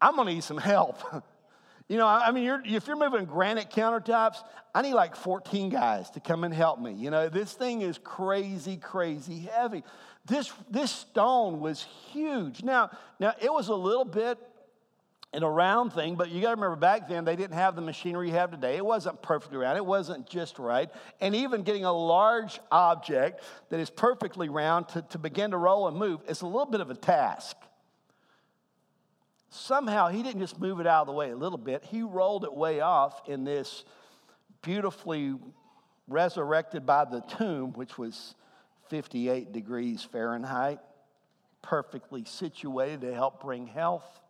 gonna 0.00 0.32
need 0.32 0.42
some 0.42 0.58
help. 0.58 0.98
You 1.88 1.96
know, 1.96 2.06
I 2.06 2.32
mean, 2.32 2.44
you're, 2.44 2.62
if 2.64 2.86
you're 2.86 2.96
moving 2.96 3.24
granite 3.24 3.70
countertops, 3.70 4.36
I 4.74 4.82
need 4.82 4.92
like 4.92 5.16
14 5.16 5.70
guys 5.70 6.10
to 6.10 6.20
come 6.20 6.44
and 6.44 6.52
help 6.52 6.78
me. 6.78 6.92
You 6.92 7.10
know, 7.10 7.30
this 7.30 7.54
thing 7.54 7.80
is 7.80 7.98
crazy, 7.98 8.76
crazy 8.76 9.48
heavy. 9.52 9.82
This, 10.26 10.52
this 10.70 10.90
stone 10.90 11.60
was 11.60 11.86
huge. 12.12 12.62
Now, 12.62 12.90
now, 13.18 13.32
it 13.40 13.50
was 13.50 13.68
a 13.68 13.74
little 13.74 14.04
bit 14.04 14.38
in 15.32 15.42
a 15.42 15.50
round 15.50 15.94
thing, 15.94 16.14
but 16.14 16.30
you 16.30 16.42
got 16.42 16.48
to 16.48 16.56
remember 16.56 16.76
back 16.76 17.08
then 17.08 17.24
they 17.24 17.36
didn't 17.36 17.56
have 17.56 17.74
the 17.74 17.82
machinery 17.82 18.28
you 18.28 18.34
have 18.34 18.50
today. 18.50 18.76
It 18.76 18.84
wasn't 18.84 19.20
perfectly 19.22 19.56
round, 19.56 19.78
it 19.78 19.84
wasn't 19.84 20.28
just 20.28 20.58
right. 20.58 20.90
And 21.22 21.34
even 21.34 21.62
getting 21.62 21.86
a 21.86 21.92
large 21.92 22.60
object 22.70 23.42
that 23.70 23.80
is 23.80 23.88
perfectly 23.88 24.50
round 24.50 24.88
to, 24.90 25.02
to 25.02 25.18
begin 25.18 25.52
to 25.52 25.56
roll 25.56 25.88
and 25.88 25.96
move 25.96 26.20
is 26.28 26.42
a 26.42 26.46
little 26.46 26.66
bit 26.66 26.80
of 26.80 26.90
a 26.90 26.94
task. 26.94 27.56
Somehow 29.50 30.08
he 30.08 30.22
didn't 30.22 30.40
just 30.40 30.60
move 30.60 30.80
it 30.80 30.86
out 30.86 31.02
of 31.02 31.06
the 31.06 31.12
way 31.12 31.30
a 31.30 31.36
little 31.36 31.58
bit, 31.58 31.84
he 31.84 32.02
rolled 32.02 32.44
it 32.44 32.52
way 32.52 32.80
off 32.80 33.22
in 33.28 33.44
this 33.44 33.84
beautifully 34.62 35.34
resurrected 36.06 36.84
by 36.84 37.04
the 37.04 37.20
tomb, 37.20 37.72
which 37.72 37.96
was 37.96 38.34
58 38.88 39.52
degrees 39.52 40.02
Fahrenheit, 40.02 40.80
perfectly 41.62 42.24
situated 42.24 43.02
to 43.02 43.14
help 43.14 43.42
bring 43.42 43.66
health. 43.66 44.20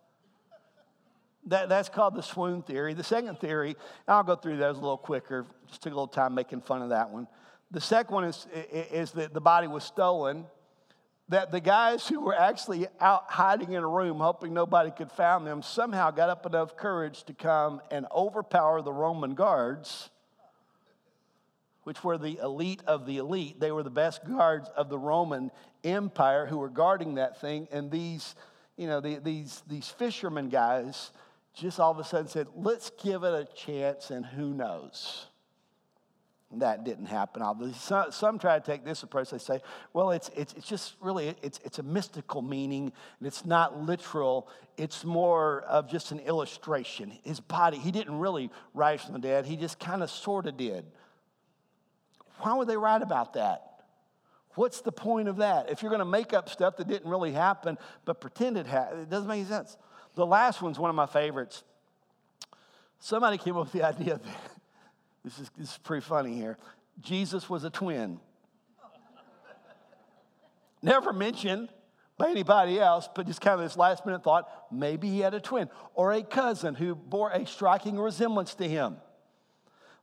That, 1.46 1.68
that's 1.68 1.88
called 1.88 2.14
the 2.14 2.22
swoon 2.22 2.62
theory. 2.62 2.94
The 2.94 3.04
second 3.04 3.40
theory, 3.40 3.76
I'll 4.06 4.22
go 4.22 4.36
through 4.36 4.58
those 4.58 4.76
a 4.76 4.80
little 4.80 4.98
quicker, 4.98 5.46
just 5.68 5.82
took 5.82 5.92
a 5.92 5.96
little 5.96 6.06
time 6.06 6.34
making 6.34 6.60
fun 6.60 6.82
of 6.82 6.90
that 6.90 7.10
one. 7.10 7.26
The 7.70 7.80
second 7.80 8.14
one 8.14 8.24
is, 8.24 8.46
is 8.72 9.12
that 9.12 9.32
the 9.34 9.40
body 9.40 9.66
was 9.66 9.84
stolen 9.84 10.46
that 11.28 11.50
the 11.50 11.60
guys 11.60 12.06
who 12.08 12.20
were 12.20 12.34
actually 12.34 12.86
out 13.00 13.30
hiding 13.30 13.72
in 13.72 13.82
a 13.82 13.88
room, 13.88 14.18
hoping 14.18 14.54
nobody 14.54 14.90
could 14.90 15.12
find 15.12 15.46
them, 15.46 15.62
somehow 15.62 16.10
got 16.10 16.30
up 16.30 16.46
enough 16.46 16.76
courage 16.76 17.24
to 17.24 17.34
come 17.34 17.80
and 17.90 18.06
overpower 18.14 18.80
the 18.80 18.92
Roman 18.92 19.34
guards, 19.34 20.08
which 21.84 22.02
were 22.02 22.18
the 22.18 22.38
elite 22.42 22.82
of 22.86 23.06
the 23.06 23.18
elite. 23.18 23.60
They 23.60 23.72
were 23.72 23.82
the 23.82 23.90
best 23.90 24.24
guards 24.26 24.68
of 24.76 24.88
the 24.88 24.98
Roman 24.98 25.50
Empire 25.84 26.46
who 26.46 26.58
were 26.58 26.70
guarding 26.70 27.16
that 27.16 27.40
thing. 27.40 27.68
And 27.70 27.90
these, 27.90 28.34
you 28.76 28.86
know, 28.86 29.00
the, 29.00 29.18
these, 29.18 29.62
these 29.68 29.88
fishermen 29.88 30.48
guys 30.48 31.12
just 31.54 31.80
all 31.80 31.90
of 31.90 31.98
a 31.98 32.04
sudden 32.04 32.28
said, 32.28 32.46
let's 32.54 32.90
give 33.02 33.24
it 33.24 33.34
a 33.34 33.46
chance 33.54 34.10
and 34.10 34.24
who 34.24 34.54
knows. 34.54 35.27
That 36.52 36.84
didn't 36.84 37.06
happen. 37.06 37.42
Some, 37.74 38.38
try 38.38 38.58
to 38.58 38.64
take 38.64 38.82
this 38.82 39.02
approach. 39.02 39.30
They 39.30 39.38
say, 39.38 39.60
well, 39.92 40.12
it's, 40.12 40.30
it's, 40.34 40.54
it's 40.54 40.66
just 40.66 40.94
really, 41.00 41.34
it's, 41.42 41.60
it's 41.62 41.78
a 41.78 41.82
mystical 41.82 42.40
meaning, 42.40 42.90
and 43.18 43.26
it's 43.26 43.44
not 43.44 43.82
literal. 43.82 44.48
It's 44.78 45.04
more 45.04 45.60
of 45.68 45.90
just 45.90 46.10
an 46.10 46.20
illustration. 46.20 47.12
His 47.22 47.38
body, 47.38 47.76
he 47.76 47.90
didn't 47.90 48.18
really 48.18 48.50
rise 48.72 49.02
from 49.02 49.12
the 49.12 49.18
dead. 49.18 49.44
He 49.44 49.56
just 49.56 49.78
kind 49.78 50.02
of 50.02 50.10
sort 50.10 50.46
of 50.46 50.56
did. 50.56 50.86
Why 52.38 52.54
would 52.54 52.68
they 52.68 52.78
write 52.78 53.02
about 53.02 53.34
that? 53.34 53.84
What's 54.54 54.80
the 54.80 54.92
point 54.92 55.28
of 55.28 55.36
that? 55.36 55.70
If 55.70 55.82
you're 55.82 55.90
going 55.90 56.00
to 56.00 56.06
make 56.06 56.32
up 56.32 56.48
stuff 56.48 56.78
that 56.78 56.88
didn't 56.88 57.10
really 57.10 57.32
happen, 57.32 57.76
but 58.06 58.22
pretend 58.22 58.56
it 58.56 58.66
happened, 58.66 59.02
it 59.02 59.10
doesn't 59.10 59.28
make 59.28 59.46
sense. 59.46 59.76
The 60.14 60.24
last 60.24 60.62
one's 60.62 60.78
one 60.78 60.88
of 60.88 60.96
my 60.96 61.06
favorites. 61.06 61.62
Somebody 63.00 63.36
came 63.36 63.56
up 63.56 63.64
with 63.64 63.72
the 63.72 63.82
idea 63.86 64.16
that 64.16 64.57
this 65.28 65.38
is, 65.40 65.50
this 65.58 65.70
is 65.72 65.78
pretty 65.78 66.00
funny 66.00 66.34
here. 66.34 66.56
Jesus 67.00 67.50
was 67.50 67.64
a 67.64 67.70
twin. 67.70 68.18
Never 70.82 71.12
mentioned 71.12 71.68
by 72.16 72.30
anybody 72.30 72.80
else, 72.80 73.08
but 73.14 73.26
just 73.26 73.42
kind 73.42 73.54
of 73.54 73.60
this 73.60 73.76
last 73.76 74.06
minute 74.06 74.24
thought 74.24 74.48
maybe 74.72 75.08
he 75.10 75.20
had 75.20 75.34
a 75.34 75.40
twin 75.40 75.68
or 75.94 76.12
a 76.12 76.22
cousin 76.22 76.74
who 76.74 76.94
bore 76.94 77.30
a 77.30 77.46
striking 77.46 77.98
resemblance 77.98 78.54
to 78.54 78.66
him. 78.66 78.96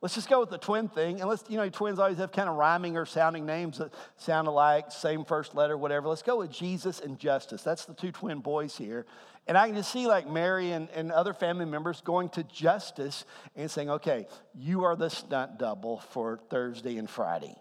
Let's 0.01 0.13
just 0.13 0.29
go 0.29 0.39
with 0.39 0.49
the 0.49 0.58
twin 0.58 0.88
thing. 0.88 1.19
And 1.19 1.29
let's, 1.29 1.43
you 1.49 1.58
know, 1.58 1.67
twins 1.69 1.99
always 1.99 2.17
have 2.17 2.31
kind 2.31 2.49
of 2.49 2.55
rhyming 2.55 2.97
or 2.97 3.05
sounding 3.05 3.45
names 3.45 3.79
that 3.79 3.93
sound 4.17 4.47
alike, 4.47 4.91
same 4.91 5.25
first 5.25 5.55
letter, 5.55 5.77
whatever. 5.77 6.08
Let's 6.08 6.21
go 6.21 6.38
with 6.38 6.51
Jesus 6.51 6.99
and 6.99 7.17
Justice. 7.17 7.63
That's 7.63 7.86
the 7.86 7.93
two 7.93 8.12
twin 8.12 8.39
boys 8.39 8.77
here. 8.77 9.05
And 9.47 9.58
I 9.58 9.67
can 9.67 9.75
just 9.75 9.91
see 9.91 10.08
like 10.08 10.27
Mary 10.27 10.71
and, 10.71 10.89
and 10.89 11.12
other 11.12 11.34
family 11.34 11.65
members 11.65 12.01
going 12.01 12.29
to 12.29 12.43
Justice 12.43 13.25
and 13.55 13.69
saying, 13.69 13.89
okay, 13.89 14.27
you 14.53 14.84
are 14.84 14.95
the 14.95 15.10
stunt 15.10 15.60
double 15.60 15.99
for 15.99 16.39
Thursday 16.49 16.97
and 16.97 17.10
Friday. 17.10 17.55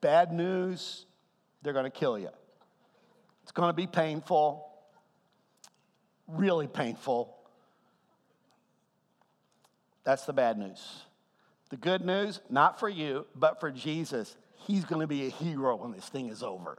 Bad 0.00 0.32
news, 0.32 1.06
they're 1.62 1.72
going 1.72 1.84
to 1.84 1.90
kill 1.90 2.18
you. 2.18 2.30
It's 3.42 3.52
going 3.52 3.68
to 3.68 3.74
be 3.74 3.86
painful, 3.86 4.66
really 6.26 6.68
painful. 6.68 7.36
That's 10.04 10.24
the 10.24 10.32
bad 10.32 10.58
news. 10.58 10.80
The 11.70 11.76
good 11.76 12.04
news, 12.04 12.40
not 12.50 12.80
for 12.80 12.88
you, 12.88 13.26
but 13.34 13.60
for 13.60 13.70
Jesus, 13.70 14.36
he's 14.66 14.84
going 14.84 15.00
to 15.00 15.06
be 15.06 15.26
a 15.26 15.30
hero 15.30 15.76
when 15.76 15.92
this 15.92 16.08
thing 16.08 16.28
is 16.28 16.42
over. 16.42 16.78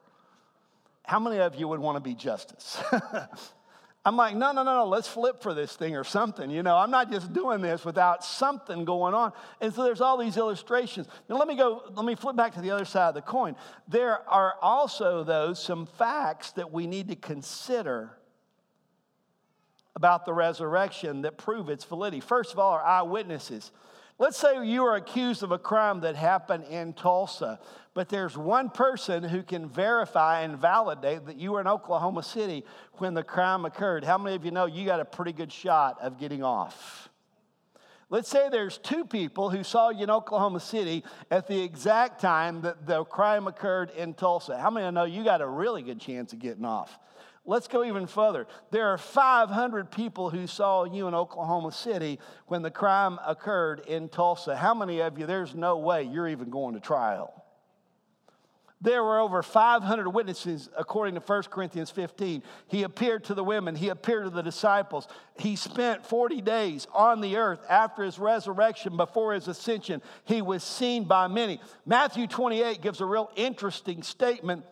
How 1.04 1.20
many 1.20 1.40
of 1.40 1.56
you 1.56 1.68
would 1.68 1.80
want 1.80 1.96
to 1.96 2.02
be 2.02 2.14
justice? 2.14 2.82
I'm 4.04 4.18
like, 4.18 4.36
no, 4.36 4.52
no, 4.52 4.64
no, 4.64 4.78
no, 4.78 4.86
let's 4.88 5.08
flip 5.08 5.44
for 5.44 5.54
this 5.54 5.76
thing 5.76 5.96
or 5.96 6.04
something. 6.04 6.50
You 6.50 6.64
know, 6.64 6.76
I'm 6.76 6.90
not 6.90 7.12
just 7.12 7.32
doing 7.34 7.62
this 7.62 7.86
without 7.86 8.24
something 8.24 8.84
going 8.84 9.14
on. 9.14 9.32
And 9.62 9.72
so 9.72 9.84
there's 9.84 10.02
all 10.02 10.18
these 10.18 10.38
illustrations. 10.38 11.08
Now 11.30 11.38
let 11.38 11.48
me 11.48 11.56
go, 11.56 11.84
let 11.94 12.04
me 12.04 12.16
flip 12.16 12.36
back 12.36 12.56
to 12.56 12.62
the 12.62 12.72
other 12.72 12.86
side 12.86 13.10
of 13.10 13.16
the 13.16 13.22
coin. 13.22 13.56
There 13.88 14.28
are 14.28 14.56
also, 14.60 15.24
though, 15.24 15.54
some 15.54 15.86
facts 15.86 16.52
that 16.54 16.72
we 16.72 16.88
need 16.88 17.10
to 17.10 17.16
consider 17.16 18.18
about 19.96 20.26
the 20.26 20.34
resurrection 20.34 21.22
that 21.22 21.38
prove 21.38 21.70
its 21.70 21.84
validity. 21.84 22.22
First 22.22 22.54
of 22.54 22.60
all, 22.60 22.72
are 22.72 22.84
eyewitnesses. 22.84 23.72
Let's 24.18 24.38
say 24.38 24.66
you 24.66 24.84
are 24.86 24.96
accused 24.96 25.42
of 25.42 25.52
a 25.52 25.58
crime 25.58 26.02
that 26.02 26.16
happened 26.16 26.66
in 26.66 26.94
Tulsa, 26.94 27.60
but 27.94 28.08
there's 28.08 28.38
one 28.38 28.70
person 28.70 29.24
who 29.24 29.42
can 29.42 29.68
verify 29.68 30.42
and 30.42 30.58
validate 30.58 31.26
that 31.26 31.38
you 31.38 31.54
were 31.54 31.62
in 31.62 31.68
Oklahoma 31.68 32.22
City 32.24 32.64
when 33.00 33.16
the 33.16 33.24
crime 33.24 33.66
occurred. 33.66 34.04
How 34.04 34.18
many 34.18 34.36
of 34.36 34.46
you 34.46 34.52
know 34.52 34.66
you 34.66 34.86
got 34.86 35.00
a 35.00 35.06
pretty 35.06 35.34
good 35.34 35.52
shot 35.52 35.98
of 36.02 36.20
getting 36.20 36.44
off? 36.44 37.10
Let's 38.12 38.30
say 38.30 38.50
there's 38.50 38.78
two 38.78 39.06
people 39.06 39.50
who 39.50 39.64
saw 39.64 39.90
you 39.90 40.04
in 40.04 40.10
Oklahoma 40.10 40.60
City 40.60 41.04
at 41.32 41.48
the 41.48 41.60
exact 41.60 42.22
time 42.22 42.62
that 42.62 42.86
the 42.86 43.06
crime 43.06 43.48
occurred 43.48 43.90
in 43.92 44.14
Tulsa. 44.14 44.60
How 44.60 44.70
many 44.70 44.86
of 44.86 44.92
you 44.92 44.96
know 44.96 45.06
you 45.06 45.24
got 45.24 45.42
a 45.42 45.48
really 45.48 45.82
good 45.82 46.00
chance 46.00 46.34
of 46.34 46.40
getting 46.40 46.66
off? 46.66 47.00
Let's 47.52 47.68
go 47.68 47.84
even 47.84 48.08
further. 48.08 48.48
There 48.70 48.88
are 48.88 48.98
500 48.98 49.92
people 49.92 50.30
who 50.30 50.48
saw 50.48 50.86
you 50.86 51.10
in 51.10 51.14
Oklahoma 51.14 51.74
City 51.74 52.18
when 52.48 52.62
the 52.62 52.72
crime 52.72 53.20
occurred 53.28 53.82
in 53.88 54.08
Tulsa. 54.08 54.56
How 54.56 54.74
many 54.74 55.02
of 55.02 55.20
you, 55.20 55.26
there's 55.26 55.54
no 55.54 55.78
way 55.78 56.04
you're 56.04 56.30
even 56.30 56.50
going 56.50 56.76
to 56.76 56.80
trial? 56.80 57.44
There 58.80 59.04
were 59.04 59.20
over 59.20 59.44
500 59.44 60.10
witnesses, 60.10 60.70
according 60.78 61.16
to 61.16 61.20
1 61.20 61.44
Corinthians 61.52 61.92
15. 61.92 62.42
He 62.68 62.84
appeared 62.84 63.26
to 63.26 63.34
the 63.34 63.44
women, 63.44 63.76
he 63.76 63.90
appeared 63.90 64.24
to 64.24 64.30
the 64.30 64.42
disciples. 64.42 65.10
He 65.38 65.58
spent 65.58 66.06
40 66.06 66.40
days 66.40 66.88
on 66.94 67.20
the 67.20 67.36
earth 67.36 67.60
after 67.70 68.04
his 68.04 68.18
resurrection, 68.18 68.96
before 68.96 69.34
his 69.34 69.50
ascension. 69.50 70.02
He 70.24 70.42
was 70.42 70.64
seen 70.64 71.04
by 71.04 71.28
many. 71.28 71.60
Matthew 71.86 72.28
28 72.28 72.82
gives 72.82 73.02
a 73.02 73.06
real 73.06 73.30
interesting 73.36 74.04
statement 74.04 74.64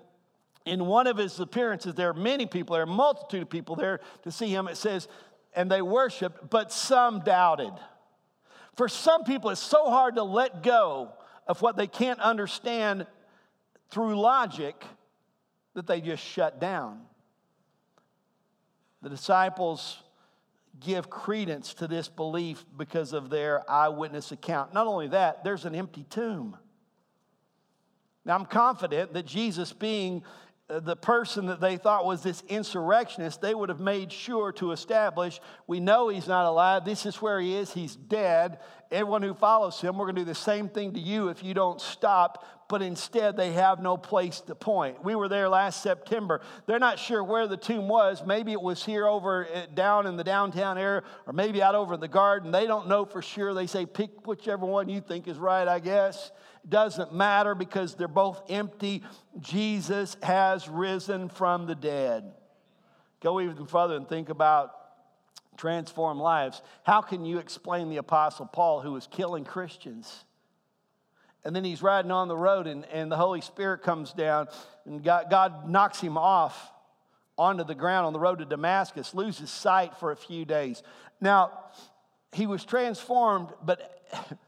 in 0.70 0.86
one 0.86 1.08
of 1.08 1.18
his 1.18 1.40
appearances, 1.40 1.96
there 1.96 2.10
are 2.10 2.14
many 2.14 2.46
people, 2.46 2.76
there 2.76 2.84
are 2.84 2.84
a 2.84 2.88
multitude 2.88 3.42
of 3.42 3.50
people 3.50 3.76
there 3.76 4.00
to 4.24 4.32
see 4.32 4.50
him. 4.50 4.68
It 4.68 4.78
says, 4.78 5.08
and 5.54 5.70
they 5.70 5.82
worshiped, 5.82 6.50
but 6.50 6.72
some 6.72 7.22
doubted. 7.22 7.74
For 8.76 8.88
some 8.88 9.24
people, 9.24 9.50
it's 9.50 9.60
so 9.60 9.90
hard 9.90 10.16
to 10.16 10.24
let 10.24 10.64
go 10.64 11.12
of 11.48 11.62
what 11.62 11.76
they 11.76 11.88
can't 11.88 12.20
understand 12.20 13.08
through 13.90 14.20
logic 14.20 14.84
that 15.74 15.88
they 15.88 16.00
just 16.02 16.24
shut 16.24 16.62
down. 16.62 17.02
The 19.02 19.10
disciples 19.10 20.04
give 20.80 21.10
credence 21.10 21.74
to 21.76 21.88
this 21.88 22.08
belief 22.08 22.64
because 22.78 23.14
of 23.14 23.30
their 23.30 23.70
eyewitness 23.70 24.32
account. 24.32 24.74
Not 24.74 24.88
only 24.88 25.08
that, 25.10 25.44
there's 25.44 25.66
an 25.66 25.74
empty 25.74 26.06
tomb. 26.10 26.58
Now, 28.24 28.36
I'm 28.36 28.46
confident 28.46 29.14
that 29.14 29.26
Jesus, 29.26 29.74
being 29.74 30.24
the 30.70 30.96
person 30.96 31.48
that 31.48 31.60
they 31.60 31.78
thought 31.78 32.06
was 32.06 32.22
this 32.22 32.44
insurrectionist, 32.48 33.42
they 33.42 33.56
would 33.56 33.70
have 33.70 33.80
made 33.80 34.12
sure 34.12 34.52
to 34.54 34.72
establish 34.72 35.42
we 35.66 35.80
know 35.80 36.10
he's 36.10 36.28
not 36.28 36.46
alive. 36.46 36.86
This 36.86 37.08
is 37.08 37.22
where 37.22 37.40
he 37.40 37.56
is. 37.56 37.74
He's 37.74 37.96
dead. 37.96 38.60
Everyone 38.92 39.24
who 39.24 39.34
follows 39.34 39.82
him, 39.82 39.98
we're 39.98 40.06
going 40.06 40.16
to 40.16 40.22
do 40.22 40.26
the 40.26 40.36
same 40.36 40.70
thing 40.70 40.94
to 40.94 41.00
you 41.00 41.30
if 41.30 41.44
you 41.44 41.56
don't 41.56 41.82
stop. 41.82 42.46
But 42.70 42.84
instead, 42.84 43.36
they 43.36 43.54
have 43.54 43.82
no 43.82 43.98
place 43.98 44.42
to 44.42 44.54
point. 44.54 45.04
We 45.04 45.16
were 45.16 45.28
there 45.28 45.50
last 45.50 45.82
September. 45.82 46.42
They're 46.68 46.78
not 46.78 47.00
sure 47.00 47.24
where 47.24 47.48
the 47.48 47.58
tomb 47.58 47.88
was. 47.88 48.24
Maybe 48.24 48.52
it 48.52 48.62
was 48.62 48.86
here 48.86 49.08
over 49.08 49.48
eh, 49.52 49.66
down 49.74 50.06
in 50.06 50.18
the 50.18 50.24
downtown 50.24 50.78
area, 50.78 51.02
or 51.26 51.34
maybe 51.34 51.64
out 51.64 51.74
over 51.74 51.96
in 51.96 52.00
the 52.00 52.08
garden. 52.08 52.52
They 52.52 52.68
don't 52.68 52.88
know 52.88 53.06
for 53.06 53.24
sure. 53.24 53.56
They 53.56 53.66
say, 53.66 53.88
pick 53.88 54.28
whichever 54.28 54.68
one 54.68 54.88
you 54.88 55.02
think 55.02 55.28
is 55.28 55.40
right, 55.40 55.68
I 55.68 55.80
guess 55.80 56.32
doesn't 56.70 57.14
matter 57.14 57.56
because 57.56 57.96
they're 57.96 58.08
both 58.08 58.42
empty. 58.50 59.04
Jesus 59.40 60.16
has 60.24 60.68
risen 60.70 61.30
from 61.30 61.66
the 61.66 61.76
dead. 61.76 62.32
Go 63.22 63.42
even 63.42 63.66
further 63.66 63.96
and 63.96 64.08
think 64.08 64.30
about 64.30 64.76
transform 65.58 66.20
lives. 66.20 66.62
How 66.84 67.02
can 67.02 67.26
you 67.26 67.38
explain 67.38 67.90
the 67.90 67.98
Apostle 67.98 68.46
Paul 68.46 68.82
who 68.82 68.94
was 68.94 69.08
killing 69.08 69.44
Christians? 69.44 70.24
And 71.44 71.56
then 71.56 71.64
he's 71.64 71.82
riding 71.82 72.12
on 72.12 72.28
the 72.28 72.38
road, 72.38 72.68
and, 72.68 72.86
and 72.86 73.12
the 73.12 73.18
Holy 73.18 73.42
Spirit 73.42 73.82
comes 73.82 74.14
down, 74.14 74.48
and 74.86 75.04
God, 75.04 75.30
God 75.30 75.70
knocks 75.70 76.00
him 76.00 76.18
off 76.18 76.72
onto 77.38 77.64
the 77.64 77.76
ground 77.76 78.06
on 78.06 78.14
the 78.14 78.20
road 78.20 78.40
to 78.40 78.46
Damascus, 78.46 79.14
loses 79.14 79.50
sight 79.50 79.96
for 79.98 80.12
a 80.12 80.18
few 80.18 80.44
days. 80.44 80.84
Now, 81.22 81.52
he 82.34 82.46
was 82.46 82.66
transformed, 82.66 83.50
but 83.64 84.40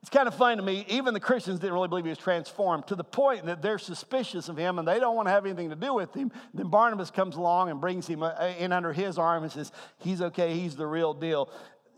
it's 0.00 0.10
kind 0.10 0.28
of 0.28 0.34
funny 0.34 0.56
to 0.56 0.62
me. 0.62 0.84
Even 0.88 1.12
the 1.12 1.20
Christians 1.20 1.58
didn't 1.58 1.74
really 1.74 1.88
believe 1.88 2.04
he 2.04 2.10
was 2.10 2.18
transformed 2.18 2.86
to 2.86 2.94
the 2.94 3.04
point 3.04 3.46
that 3.46 3.62
they're 3.62 3.78
suspicious 3.78 4.48
of 4.48 4.56
him 4.56 4.78
and 4.78 4.86
they 4.86 5.00
don't 5.00 5.16
want 5.16 5.26
to 5.26 5.32
have 5.32 5.44
anything 5.44 5.70
to 5.70 5.76
do 5.76 5.92
with 5.92 6.14
him. 6.14 6.30
Then 6.54 6.68
Barnabas 6.68 7.10
comes 7.10 7.34
along 7.34 7.70
and 7.70 7.80
brings 7.80 8.06
him 8.06 8.22
uh, 8.22 8.32
in 8.58 8.72
under 8.72 8.92
his 8.92 9.18
arm 9.18 9.42
and 9.42 9.50
says, 9.50 9.72
He's 9.98 10.22
okay, 10.22 10.54
he's 10.54 10.76
the 10.76 10.86
real 10.86 11.14
deal. 11.14 11.50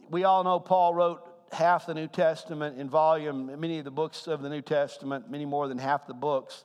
We 0.09 0.25
all 0.25 0.43
know 0.45 0.59
Paul 0.59 0.95
wrote 0.95 1.21
half 1.53 1.87
the 1.87 1.95
New 1.95 2.09
Testament 2.09 2.79
in 2.79 2.89
volume, 2.89 3.61
many 3.61 3.79
of 3.79 3.85
the 3.85 3.91
books 3.91 4.27
of 4.27 4.41
the 4.41 4.49
New 4.49 4.63
Testament, 4.63 5.31
many 5.31 5.45
more 5.45 5.69
than 5.69 5.79
half 5.79 6.07
the 6.07 6.15
books. 6.15 6.65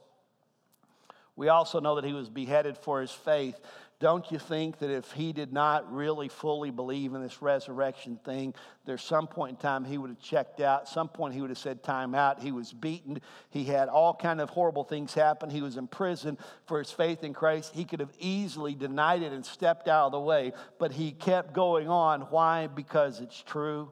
We 1.35 1.49
also 1.49 1.81
know 1.81 1.95
that 1.95 2.05
he 2.05 2.13
was 2.13 2.29
beheaded 2.29 2.77
for 2.77 3.01
his 3.01 3.11
faith. 3.11 3.59
Don't 3.99 4.29
you 4.29 4.39
think 4.39 4.79
that 4.79 4.89
if 4.89 5.13
he 5.13 5.31
did 5.31 5.53
not 5.53 5.91
really 5.91 6.27
fully 6.27 6.69
believe 6.69 7.13
in 7.13 7.21
this 7.21 7.41
resurrection 7.41 8.19
thing, 8.25 8.53
there's 8.83 9.01
some 9.01 9.25
point 9.25 9.51
in 9.51 9.55
time 9.57 9.85
he 9.85 9.97
would 9.97 10.09
have 10.09 10.19
checked 10.19 10.59
out. 10.59 10.89
Some 10.89 11.07
point 11.07 11.33
he 11.33 11.39
would 11.39 11.49
have 11.49 11.57
said 11.57 11.81
time 11.81 12.13
out. 12.13 12.41
He 12.41 12.51
was 12.51 12.73
beaten. 12.73 13.21
He 13.49 13.63
had 13.63 13.87
all 13.87 14.13
kind 14.13 14.41
of 14.41 14.49
horrible 14.49 14.83
things 14.83 15.13
happen. 15.13 15.49
He 15.49 15.61
was 15.61 15.77
in 15.77 15.87
prison 15.87 16.37
for 16.65 16.79
his 16.79 16.91
faith 16.91 17.23
in 17.23 17.33
Christ. 17.33 17.73
He 17.73 17.85
could 17.85 18.01
have 18.01 18.11
easily 18.19 18.75
denied 18.75 19.21
it 19.21 19.31
and 19.31 19.45
stepped 19.45 19.87
out 19.87 20.07
of 20.07 20.11
the 20.11 20.19
way, 20.19 20.51
but 20.77 20.91
he 20.91 21.13
kept 21.13 21.53
going 21.53 21.87
on. 21.87 22.21
Why? 22.23 22.67
Because 22.67 23.21
it's 23.21 23.41
true. 23.41 23.91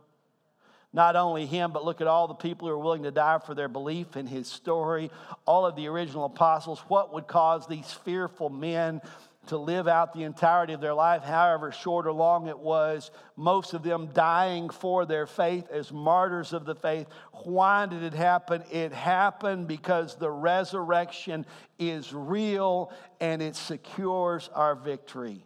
Not 0.92 1.16
only 1.16 1.46
him, 1.48 1.72
but 1.72 1.86
look 1.86 2.02
at 2.02 2.08
all 2.08 2.28
the 2.28 2.36
people 2.36 2.68
who 2.68 2.74
are 2.74 2.78
willing 2.78 3.04
to 3.04 3.12
die 3.12 3.40
for 3.40 3.56
their 3.56 3.70
belief 3.70 4.16
in 4.16 4.28
his 4.28 4.48
story. 4.48 5.10
All 5.46 5.66
of 5.66 5.76
the 5.76 5.88
original 5.88 6.26
apostles. 6.26 6.80
What 6.88 7.14
would 7.14 7.26
cause 7.26 7.68
these 7.68 7.92
fearful 7.92 8.50
men 8.50 9.02
to 9.48 9.58
live 9.58 9.88
out 9.88 10.14
the 10.14 10.24
entirety 10.24 10.74
of 10.74 10.80
their 10.80 10.94
life, 10.94 11.24
however 11.24 11.72
short 11.72 12.08
or 12.08 12.14
long 12.14 12.48
it 12.48 12.58
was, 12.58 13.12
most 13.36 13.74
of 13.74 13.84
them 13.84 14.10
dying 14.14 14.70
for 14.70 15.06
their 15.06 15.28
faith 15.28 15.70
as 15.70 15.92
martyrs 15.92 16.54
of 16.54 16.66
the 16.66 16.76
faith. 16.76 17.08
Why 17.44 17.86
did 17.86 18.04
it 18.04 18.14
happen? 18.14 18.64
It 18.72 18.94
happened 18.94 19.68
because 19.68 20.16
the 20.16 20.32
resurrection 20.32 21.46
is 21.78 22.14
real 22.14 22.92
and 23.20 23.42
it 23.42 23.56
secures 23.56 24.50
our 24.54 24.76
victory. 24.76 25.46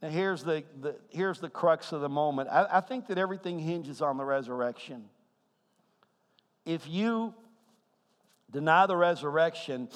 Now, 0.00 0.10
here's 0.10 0.44
the, 0.44 0.62
the, 0.80 0.94
here's 1.08 1.40
the 1.40 1.50
crux 1.50 1.90
of 1.90 2.00
the 2.00 2.08
moment. 2.08 2.48
I, 2.50 2.66
I 2.70 2.80
think 2.80 3.08
that 3.08 3.18
everything 3.18 3.58
hinges 3.58 4.00
on 4.00 4.16
the 4.16 4.24
resurrection. 4.24 5.06
If 6.64 6.86
you 6.86 7.34
deny 8.52 8.86
the 8.86 8.96
resurrection, 8.96 9.88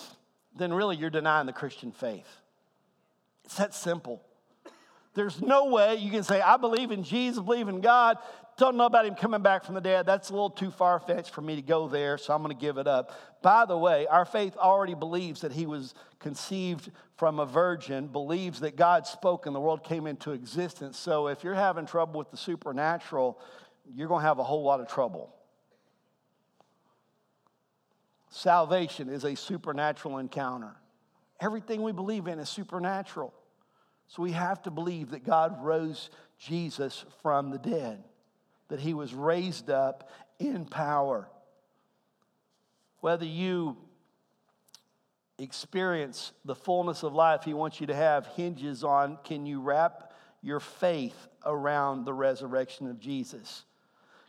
then 0.57 0.73
really 0.73 0.97
you're 0.97 1.11
denying 1.11 1.47
the 1.47 1.53
Christian 1.53 1.93
faith. 1.93 2.29
It's 3.45 3.57
that 3.57 3.75
simple. 3.75 4.23
There's 5.15 5.43
no 5.43 5.67
way 5.67 5.97
you 5.97 6.11
can 6.11 6.23
say, 6.23 6.41
I 6.41 6.57
believe 6.57 6.91
in 6.91 7.03
Jesus, 7.05 7.43
believe 7.43 7.69
in 7.69 7.81
God, 7.81 8.17
don't 8.57 8.77
know 8.77 8.87
about 8.87 9.07
him 9.07 9.15
coming 9.15 9.43
back 9.43 9.65
from 9.65 9.75
the 9.75 9.81
dead. 9.81 10.07
That's 10.07 10.31
a 10.31 10.33
little 10.33 10.51
too 10.51 10.71
far 10.71 11.01
fetched 11.01 11.31
for 11.31 11.41
me 11.41 11.57
to 11.57 11.63
go 11.63 11.89
there, 11.89 12.19
so 12.19 12.35
I'm 12.35 12.43
going 12.43 12.55
to 12.55 12.61
give 12.61 12.79
it 12.79 12.87
up. 12.87 13.13
By 13.43 13.65
the 13.65 13.77
way, 13.77 14.07
our 14.07 14.25
faith 14.25 14.57
already 14.57 14.95
believes 14.95 15.41
that 15.41 15.53
he 15.53 15.67
was 15.67 15.95
conceived 16.19 16.91
from 17.17 17.41
a 17.41 17.47
virgin, 17.47 18.09
believes 18.09 18.61
that 18.61 18.77
God 18.77 19.07
spoke 19.07 19.47
and 19.47 19.55
the 19.55 19.61
world 19.61 19.85
came 19.85 20.07
into 20.07 20.33
existence. 20.33 20.99
So 20.99 21.29
if 21.29 21.43
you're 21.45 21.55
having 21.55 21.87
trouble 21.87 22.19
with 22.19 22.31
the 22.31 22.37
supernatural, 22.37 23.41
you're 23.93 24.09
going 24.09 24.23
to 24.23 24.29
have 24.29 24.39
a 24.39 24.45
whole 24.45 24.63
lot 24.63 24.81
of 24.81 24.89
trouble. 24.89 25.35
Salvation 28.35 29.11
is 29.11 29.25
a 29.25 29.37
supernatural 29.37 30.17
encounter. 30.17 30.75
Everything 31.39 31.83
we 31.83 31.93
believe 31.93 32.27
in 32.27 32.39
is 32.39 32.49
supernatural. 32.49 33.35
So 34.09 34.23
we 34.23 34.33
have 34.33 34.63
to 34.63 34.71
believe 34.71 35.11
that 35.11 35.23
God 35.23 35.63
rose 35.63 36.09
Jesus 36.39 37.05
from 37.21 37.51
the 37.51 37.59
dead, 37.59 38.03
that 38.69 38.81
he 38.81 38.95
was 38.95 39.13
raised 39.13 39.69
up 39.69 40.11
in 40.39 40.65
power. 40.65 41.29
Whether 43.01 43.27
you 43.27 43.77
experience 45.39 46.33
the 46.47 46.55
fullness 46.55 47.03
of 47.03 47.13
life 47.13 47.43
he 47.45 47.53
wants 47.53 47.83
you 47.83 47.89
to 47.89 47.95
have 47.95 48.27
hinges 48.29 48.83
on 48.83 49.19
can 49.25 49.45
you 49.45 49.61
wrap 49.61 50.15
your 50.41 50.61
faith 50.61 51.29
around 51.45 52.07
the 52.07 52.15
resurrection 52.15 52.89
of 52.89 52.99
Jesus. 52.99 53.67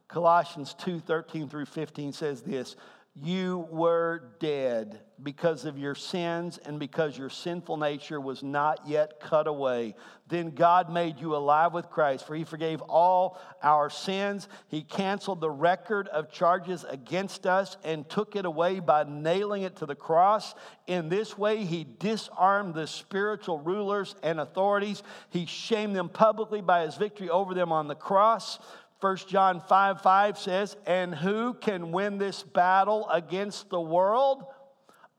Colossians 0.09 0.73
2 0.73 0.99
13 0.99 1.47
through 1.47 1.67
15 1.67 2.11
says 2.11 2.41
this 2.41 2.75
you 3.15 3.67
were 3.69 4.31
dead 4.39 4.99
because 5.21 5.65
of 5.65 5.77
your 5.77 5.93
sins 5.93 6.57
and 6.57 6.79
because 6.79 7.17
your 7.17 7.29
sinful 7.29 7.77
nature 7.77 8.19
was 8.19 8.41
not 8.41 8.87
yet 8.87 9.19
cut 9.19 9.47
away. 9.47 9.95
Then 10.27 10.49
God 10.49 10.91
made 10.91 11.19
you 11.19 11.35
alive 11.35 11.73
with 11.73 11.89
Christ, 11.89 12.25
for 12.25 12.35
he 12.35 12.43
forgave 12.43 12.81
all 12.81 13.39
our 13.61 13.89
sins. 13.89 14.47
He 14.67 14.81
canceled 14.81 15.41
the 15.41 15.49
record 15.49 16.07
of 16.07 16.31
charges 16.31 16.85
against 16.89 17.45
us 17.45 17.77
and 17.83 18.09
took 18.09 18.35
it 18.35 18.45
away 18.45 18.79
by 18.79 19.03
nailing 19.03 19.61
it 19.61 19.75
to 19.77 19.85
the 19.85 19.95
cross. 19.95 20.55
In 20.87 21.07
this 21.07 21.37
way, 21.37 21.65
he 21.65 21.85
disarmed 21.99 22.73
the 22.73 22.87
spiritual 22.87 23.59
rulers 23.59 24.15
and 24.23 24.39
authorities. 24.39 25.03
He 25.29 25.45
shamed 25.45 25.95
them 25.95 26.09
publicly 26.09 26.61
by 26.61 26.83
his 26.83 26.95
victory 26.95 27.29
over 27.29 27.53
them 27.53 27.71
on 27.71 27.87
the 27.87 27.95
cross. 27.95 28.57
1 29.03 29.17
John 29.27 29.59
5 29.59 29.99
5 29.99 30.37
says, 30.37 30.77
And 30.85 31.13
who 31.13 31.55
can 31.55 31.91
win 31.91 32.17
this 32.17 32.41
battle 32.41 33.09
against 33.09 33.69
the 33.69 33.81
world? 33.81 34.45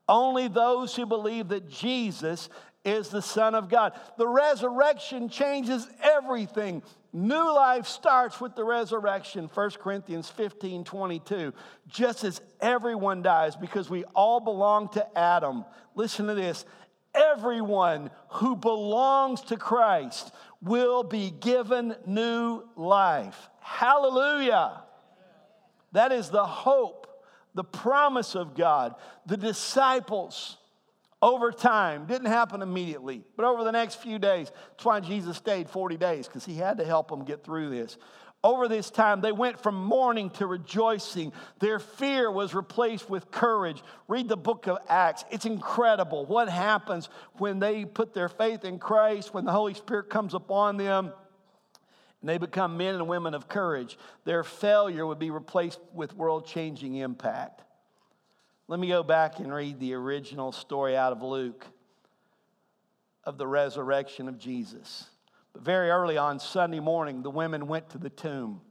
Only 0.09 0.49
those 0.49 0.97
who 0.97 1.05
believe 1.05 1.49
that 1.49 1.68
Jesus 1.68 2.49
is 2.82 3.11
the 3.11 3.20
Son 3.20 3.55
of 3.55 3.68
God. 3.68 3.93
The 4.16 4.26
resurrection 4.26 5.28
changes 5.28 5.87
everything. 6.03 6.82
New 7.12 7.55
life 7.55 7.87
starts 7.87 8.41
with 8.41 8.57
the 8.57 8.64
resurrection, 8.64 9.51
1 9.53 9.70
Corinthians 9.72 10.30
15 10.30 10.85
22. 10.85 11.53
Just 11.87 12.24
as 12.24 12.41
everyone 12.62 13.20
dies, 13.20 13.55
because 13.55 13.91
we 13.91 14.05
all 14.14 14.41
belong 14.41 14.89
to 14.93 15.18
Adam. 15.18 15.66
Listen 15.95 16.26
to 16.26 16.35
this 16.35 16.64
everyone 17.14 18.11
who 18.28 18.57
belongs 18.57 19.43
to 19.43 19.57
Christ 19.57 20.32
will 20.62 21.03
be 21.03 21.30
given 21.30 21.95
new 22.07 22.62
life. 22.76 23.51
Hallelujah. 23.64 24.82
That 25.92 26.12
is 26.12 26.28
the 26.28 26.44
hope, 26.44 27.06
the 27.54 27.64
promise 27.64 28.34
of 28.34 28.54
God. 28.54 28.94
The 29.24 29.38
disciples, 29.38 30.58
over 31.22 31.50
time, 31.50 32.04
didn't 32.04 32.26
happen 32.26 32.60
immediately, 32.60 33.24
but 33.36 33.46
over 33.46 33.64
the 33.64 33.72
next 33.72 33.96
few 33.96 34.18
days, 34.18 34.52
that's 34.70 34.84
why 34.84 35.00
Jesus 35.00 35.38
stayed 35.38 35.70
40 35.70 35.96
days, 35.96 36.26
because 36.26 36.44
he 36.44 36.56
had 36.56 36.76
to 36.76 36.84
help 36.84 37.08
them 37.08 37.24
get 37.24 37.42
through 37.42 37.70
this. 37.70 37.96
Over 38.44 38.68
this 38.68 38.90
time, 38.90 39.22
they 39.22 39.32
went 39.32 39.58
from 39.58 39.82
mourning 39.82 40.28
to 40.30 40.46
rejoicing. 40.46 41.32
Their 41.60 41.78
fear 41.78 42.30
was 42.30 42.54
replaced 42.54 43.08
with 43.08 43.30
courage. 43.30 43.82
Read 44.08 44.28
the 44.28 44.36
book 44.36 44.66
of 44.66 44.76
Acts. 44.90 45.24
It's 45.30 45.46
incredible 45.46 46.26
what 46.26 46.50
happens 46.50 47.08
when 47.38 47.60
they 47.60 47.86
put 47.86 48.12
their 48.12 48.28
faith 48.28 48.66
in 48.66 48.78
Christ, 48.78 49.32
when 49.32 49.46
the 49.46 49.52
Holy 49.52 49.72
Spirit 49.72 50.10
comes 50.10 50.34
upon 50.34 50.76
them 50.76 51.14
and 52.24 52.28
they 52.30 52.38
become 52.38 52.78
men 52.78 52.94
and 52.94 53.06
women 53.06 53.34
of 53.34 53.50
courage. 53.50 53.98
Their 54.24 54.42
failure 54.42 55.06
would 55.06 55.18
be 55.18 55.30
replaced 55.30 55.78
with 55.92 56.16
world 56.16 56.46
changing 56.46 56.94
impact. 56.94 57.60
Let 58.66 58.80
me 58.80 58.88
go 58.88 59.02
back 59.02 59.40
and 59.40 59.52
read 59.52 59.78
the 59.78 59.92
original 59.92 60.50
story 60.50 60.96
out 60.96 61.12
of 61.12 61.20
Luke 61.20 61.66
of 63.24 63.36
the 63.36 63.46
resurrection 63.46 64.26
of 64.26 64.38
Jesus. 64.38 65.04
But 65.52 65.64
very 65.64 65.90
early 65.90 66.16
on 66.16 66.40
Sunday 66.40 66.80
morning, 66.80 67.22
the 67.22 67.28
women 67.28 67.66
went 67.66 67.90
to 67.90 67.98
the 67.98 68.08
tomb, 68.08 68.62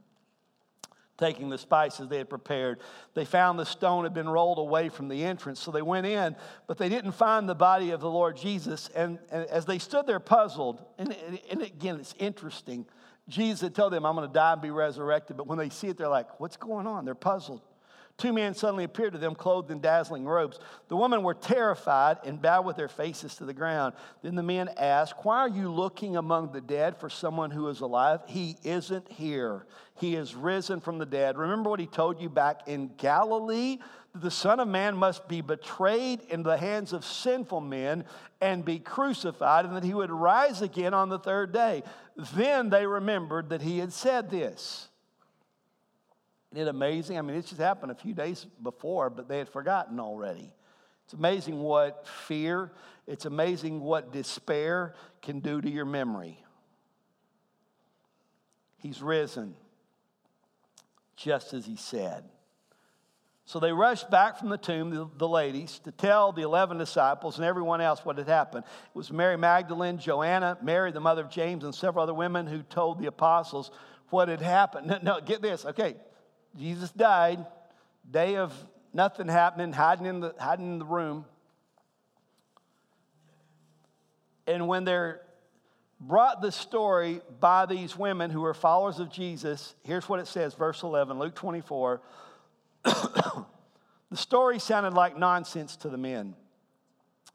taking 1.19 1.49
the 1.49 1.59
spices 1.59 2.07
they 2.07 2.17
had 2.17 2.31
prepared. 2.31 2.79
They 3.13 3.23
found 3.23 3.59
the 3.59 3.67
stone 3.67 4.03
had 4.03 4.15
been 4.15 4.29
rolled 4.29 4.57
away 4.57 4.89
from 4.89 5.09
the 5.09 5.23
entrance, 5.23 5.59
so 5.59 5.69
they 5.69 5.83
went 5.83 6.07
in, 6.07 6.35
but 6.65 6.79
they 6.79 6.89
didn't 6.89 7.11
find 7.11 7.47
the 7.47 7.53
body 7.53 7.91
of 7.91 8.01
the 8.01 8.09
Lord 8.09 8.35
Jesus. 8.35 8.89
And, 8.95 9.19
and 9.29 9.45
as 9.45 9.67
they 9.67 9.77
stood 9.77 10.07
there 10.07 10.19
puzzled, 10.19 10.83
and, 10.97 11.15
and 11.51 11.61
again, 11.61 11.99
it's 11.99 12.15
interesting. 12.17 12.87
Jesus 13.29 13.61
had 13.61 13.75
told 13.75 13.93
them, 13.93 14.05
I'm 14.05 14.15
going 14.15 14.27
to 14.27 14.33
die 14.33 14.53
and 14.53 14.61
be 14.61 14.71
resurrected. 14.71 15.37
But 15.37 15.47
when 15.47 15.57
they 15.57 15.69
see 15.69 15.87
it, 15.87 15.97
they're 15.97 16.07
like, 16.07 16.39
what's 16.39 16.57
going 16.57 16.87
on? 16.87 17.05
They're 17.05 17.15
puzzled. 17.15 17.61
Two 18.17 18.31
men 18.31 18.53
suddenly 18.53 18.83
appeared 18.83 19.13
to 19.13 19.17
them, 19.17 19.33
clothed 19.33 19.71
in 19.71 19.79
dazzling 19.79 20.25
robes. 20.25 20.59
The 20.87 20.95
women 20.95 21.23
were 21.23 21.33
terrified 21.33 22.17
and 22.23 22.39
bowed 22.39 22.65
with 22.65 22.75
their 22.75 22.87
faces 22.87 23.35
to 23.37 23.45
the 23.45 23.55
ground. 23.55 23.95
Then 24.21 24.35
the 24.35 24.43
men 24.43 24.69
asked, 24.77 25.15
Why 25.23 25.39
are 25.39 25.49
you 25.49 25.71
looking 25.71 26.15
among 26.15 26.51
the 26.51 26.61
dead 26.61 26.95
for 26.97 27.09
someone 27.09 27.49
who 27.49 27.69
is 27.69 27.81
alive? 27.81 28.21
He 28.27 28.57
isn't 28.63 29.11
here. 29.11 29.65
He 29.95 30.15
is 30.15 30.35
risen 30.35 30.79
from 30.79 30.99
the 30.99 31.07
dead. 31.07 31.37
Remember 31.37 31.71
what 31.71 31.79
he 31.79 31.87
told 31.87 32.21
you 32.21 32.29
back 32.29 32.67
in 32.67 32.91
Galilee? 32.97 33.79
The 34.15 34.29
Son 34.29 34.59
of 34.59 34.67
Man 34.67 34.95
must 34.95 35.27
be 35.27 35.41
betrayed 35.41 36.21
into 36.29 36.49
the 36.49 36.57
hands 36.57 36.93
of 36.93 37.03
sinful 37.03 37.61
men 37.61 38.05
and 38.41 38.63
be 38.63 38.77
crucified, 38.77 39.65
and 39.65 39.75
that 39.75 39.83
he 39.83 39.93
would 39.93 40.11
rise 40.11 40.61
again 40.61 40.93
on 40.93 41.09
the 41.09 41.17
third 41.17 41.51
day. 41.51 41.81
Then 42.35 42.69
they 42.69 42.85
remembered 42.85 43.49
that 43.49 43.63
he 43.63 43.79
had 43.79 43.91
said 43.91 44.29
this. 44.29 44.87
Isn't 46.51 46.67
it 46.67 46.69
amazing? 46.69 47.17
I 47.17 47.21
mean, 47.23 47.35
it 47.37 47.47
just 47.47 47.59
happened 47.59 47.91
a 47.91 47.95
few 47.95 48.13
days 48.13 48.45
before, 48.61 49.09
but 49.09 49.27
they 49.27 49.39
had 49.39 49.49
forgotten 49.49 49.99
already. 49.99 50.53
It's 51.05 51.13
amazing 51.13 51.59
what 51.59 52.07
fear, 52.07 52.71
it's 53.07 53.25
amazing 53.25 53.81
what 53.81 54.13
despair 54.13 54.93
can 55.23 55.39
do 55.39 55.59
to 55.59 55.69
your 55.69 55.85
memory. 55.85 56.37
He's 58.77 59.01
risen, 59.01 59.55
just 61.15 61.53
as 61.53 61.65
he 61.65 61.77
said. 61.77 62.23
So 63.45 63.59
they 63.59 63.73
rushed 63.73 64.09
back 64.09 64.39
from 64.39 64.49
the 64.49 64.57
tomb, 64.57 64.89
the, 64.89 65.09
the, 65.17 65.27
ladies, 65.27 65.79
to 65.83 65.91
tell 65.91 66.31
the 66.31 66.43
11 66.43 66.77
disciples 66.77 67.37
and 67.37 67.45
everyone 67.45 67.81
else 67.81 68.05
what 68.05 68.17
had 68.17 68.27
happened. 68.27 68.63
It 68.65 68.97
was 68.97 69.11
Mary 69.11 69.37
Magdalene, 69.37 69.97
Joanna, 69.97 70.57
Mary, 70.61 70.91
the 70.91 71.01
mother 71.01 71.23
of 71.23 71.29
James, 71.29 71.65
and 71.65 71.75
several 71.75 72.03
other 72.03 72.13
women 72.13 72.47
who 72.47 72.63
told 72.63 72.99
the 72.99 73.07
apostles 73.07 73.71
what 74.09 74.29
had 74.29 74.41
happened. 74.41 74.87
No, 75.03 75.17
no 75.17 75.21
get 75.21 75.41
this. 75.41 75.65
Okay, 75.65 75.95
Jesus 76.57 76.91
died, 76.91 77.45
day 78.09 78.37
of 78.37 78.53
nothing 78.93 79.27
happening, 79.27 79.73
hiding 79.73 80.05
in 80.05 80.19
the, 80.21 80.33
hiding 80.39 80.73
in 80.73 80.79
the 80.79 80.85
room. 80.85 81.25
And 84.47 84.67
when 84.67 84.85
they're 84.85 85.21
brought 85.99 86.41
the 86.41 86.51
story 86.51 87.21
by 87.39 87.65
these 87.65 87.97
women 87.97 88.29
who 88.29 88.43
are 88.45 88.53
followers 88.53 88.99
of 88.99 89.09
Jesus, 89.09 89.75
here's 89.83 90.07
what 90.07 90.19
it 90.19 90.27
says, 90.27 90.53
verse 90.53 90.83
11, 90.83 91.17
Luke 91.17 91.35
24. 91.35 92.01
the 92.83 93.45
story 94.15 94.59
sounded 94.59 94.93
like 94.93 95.17
nonsense 95.17 95.75
to 95.77 95.89
the 95.89 95.97
men, 95.97 96.35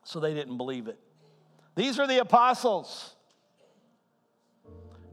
so 0.04 0.20
they 0.20 0.34
didn't 0.34 0.56
believe 0.56 0.88
it. 0.88 0.98
These 1.74 1.98
are 1.98 2.06
the 2.06 2.18
apostles. 2.18 3.14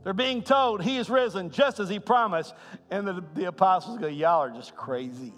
They're 0.04 0.14
being 0.14 0.44
told 0.44 0.84
he 0.84 0.98
is 0.98 1.10
risen 1.10 1.50
just 1.50 1.80
as 1.80 1.90
he 1.90 2.00
promised. 2.00 2.54
And 2.92 3.08
the, 3.08 3.24
the 3.34 3.46
apostles 3.46 3.98
go, 3.98 4.08
Y'all 4.08 4.44
are 4.44 4.52
just 4.52 4.76
crazy. 4.76 5.34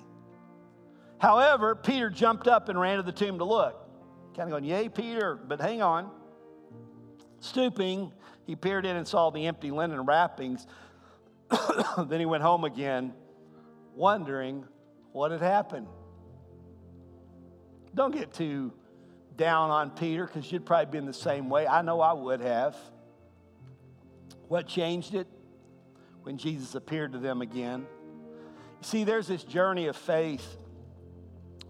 However, 1.19 1.73
Peter 1.73 2.09
jumped 2.09 2.47
up 2.47 2.69
and 2.69 2.79
ran 2.79 2.97
to 2.97 3.03
the 3.03 3.11
tomb 3.11 3.37
to 3.39 3.45
look. 3.45 3.75
Kind 4.35 4.47
of 4.47 4.51
going, 4.51 4.65
Yay, 4.65 4.89
Peter, 4.89 5.35
but 5.35 5.61
hang 5.61 5.81
on. 5.81 6.11
Stooping, 7.39 8.11
he 8.45 8.55
peered 8.55 8.85
in 8.85 8.95
and 8.95 9.07
saw 9.07 9.29
the 9.29 9.47
empty 9.47 9.71
linen 9.71 10.01
wrappings. 10.05 10.67
then 12.07 12.19
he 12.19 12.25
went 12.25 12.43
home 12.43 12.63
again, 12.63 13.13
wondering 13.95 14.65
what 15.17 15.31
had 15.31 15.41
happened. 15.41 15.87
Don't 17.95 18.13
get 18.13 18.31
too 18.31 18.71
down 19.35 19.71
on 19.71 19.89
Peter 19.89 20.27
because 20.27 20.51
you'd 20.51 20.63
probably 20.63 20.91
be 20.91 20.99
in 20.99 21.07
the 21.07 21.13
same 21.13 21.49
way. 21.49 21.65
I 21.65 21.81
know 21.81 22.01
I 22.01 22.13
would 22.13 22.39
have. 22.39 22.75
What 24.47 24.67
changed 24.67 25.15
it? 25.15 25.27
When 26.21 26.37
Jesus 26.37 26.75
appeared 26.75 27.13
to 27.13 27.17
them 27.17 27.41
again. 27.41 27.87
You 28.79 28.83
see, 28.83 29.03
there's 29.05 29.27
this 29.27 29.43
journey 29.43 29.87
of 29.87 29.95
faith. 29.95 30.57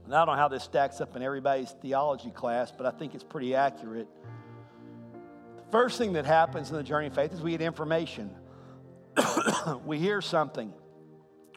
And 0.04 0.14
I 0.14 0.26
don't 0.26 0.36
know 0.36 0.40
how 0.40 0.50
this 0.50 0.64
stacks 0.64 1.00
up 1.00 1.16
in 1.16 1.22
everybody's 1.22 1.72
theology 1.82 2.32
class, 2.32 2.74
but 2.76 2.86
I 2.86 2.92
think 2.92 3.16
it's 3.16 3.24
pretty 3.24 3.56
accurate. 3.56 4.10
The 5.56 5.72
first 5.72 5.98
thing 5.98 6.14
that 6.14 6.26
happens 6.26 6.70
in 6.70 6.76
the 6.76 6.84
journey 6.84 7.08
of 7.08 7.16
faith 7.16 7.32
is 7.32 7.42
we 7.42 7.52
get 7.52 7.62
information. 7.62 8.30
we 9.86 10.00
hear 10.00 10.22
something. 10.22 10.74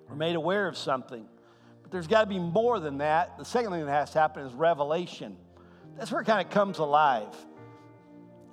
We're 0.09 0.15
made 0.15 0.37
aware 0.37 0.69
of 0.69 0.77
something. 0.77 1.27
But 1.91 1.97
there's 1.97 2.07
got 2.07 2.21
to 2.21 2.27
be 2.29 2.39
more 2.39 2.79
than 2.79 2.99
that. 2.99 3.37
The 3.37 3.45
second 3.45 3.73
thing 3.73 3.85
that 3.85 3.91
has 3.91 4.13
to 4.13 4.21
happen 4.21 4.47
is 4.47 4.55
revelation. 4.55 5.37
That's 5.99 6.13
where 6.13 6.21
it 6.21 6.25
kind 6.25 6.47
of 6.47 6.53
comes 6.53 6.79
alive. 6.79 7.35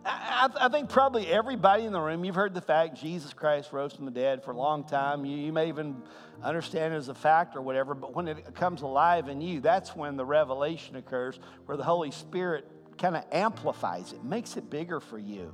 I, 0.04 0.50
I, 0.60 0.70
think 0.70 0.90
probably 0.90 1.28
everybody 1.28 1.84
in 1.84 1.92
the 1.92 2.00
room, 2.00 2.24
you've 2.24 2.34
heard 2.34 2.54
the 2.56 2.62
fact 2.62 3.00
Jesus 3.00 3.34
Christ 3.34 3.72
rose 3.72 3.94
from 3.94 4.06
the 4.06 4.12
dead 4.12 4.44
for 4.44 4.52
a 4.52 4.58
long 4.58 4.86
time. 4.86 5.24
You, 5.24 5.38
you 5.38 5.54
may 5.54 5.68
even 5.68 6.02
understand 6.42 6.94
it 6.94 6.98
as 6.98 7.10
a 7.10 7.14
fact 7.14 7.56
or 7.56 7.62
whatever, 7.62 7.94
but 7.94 8.16
when 8.16 8.28
it 8.28 8.56
comes 8.56 8.82
alive 8.82 9.28
in 9.28 9.40
you, 9.40 9.60
that's 9.60 9.96
when 9.96 10.16
the 10.16 10.26
revelation 10.26 10.96
occurs, 10.96 11.40
where 11.66 11.78
the 11.78 11.84
Holy 11.84 12.10
Spirit 12.10 12.66
kind 12.98 13.16
of 13.16 13.26
amplifies 13.32 14.14
it, 14.14 14.24
makes 14.24 14.58
it 14.58 14.70
bigger 14.70 15.00
for 15.00 15.20
you. 15.20 15.54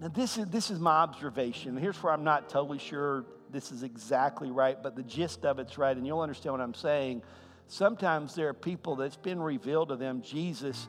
Now, 0.00 0.08
this 0.08 0.36
is, 0.36 0.46
this 0.46 0.70
is 0.70 0.78
my 0.78 0.92
observation. 0.92 1.76
Here's 1.76 2.00
where 2.02 2.12
I'm 2.12 2.24
not 2.24 2.48
totally 2.48 2.78
sure 2.78 3.24
this 3.54 3.72
is 3.72 3.82
exactly 3.82 4.50
right, 4.50 4.82
but 4.82 4.96
the 4.96 5.02
gist 5.02 5.44
of 5.44 5.58
it's 5.58 5.78
right, 5.78 5.96
and 5.96 6.06
you'll 6.06 6.20
understand 6.20 6.52
what 6.54 6.60
I'm 6.60 6.74
saying. 6.74 7.22
Sometimes 7.68 8.34
there 8.34 8.48
are 8.48 8.54
people 8.54 8.96
that's 8.96 9.16
been 9.16 9.40
revealed 9.40 9.88
to 9.88 9.96
them 9.96 10.22
Jesus 10.22 10.88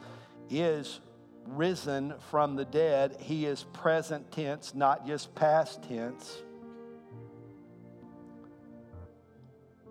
is 0.49 0.99
risen 1.47 2.13
from 2.31 2.55
the 2.55 2.65
dead. 2.65 3.17
He 3.19 3.45
is 3.45 3.63
present 3.73 4.31
tense, 4.31 4.73
not 4.73 5.05
just 5.05 5.33
past 5.35 5.83
tense. 5.83 6.41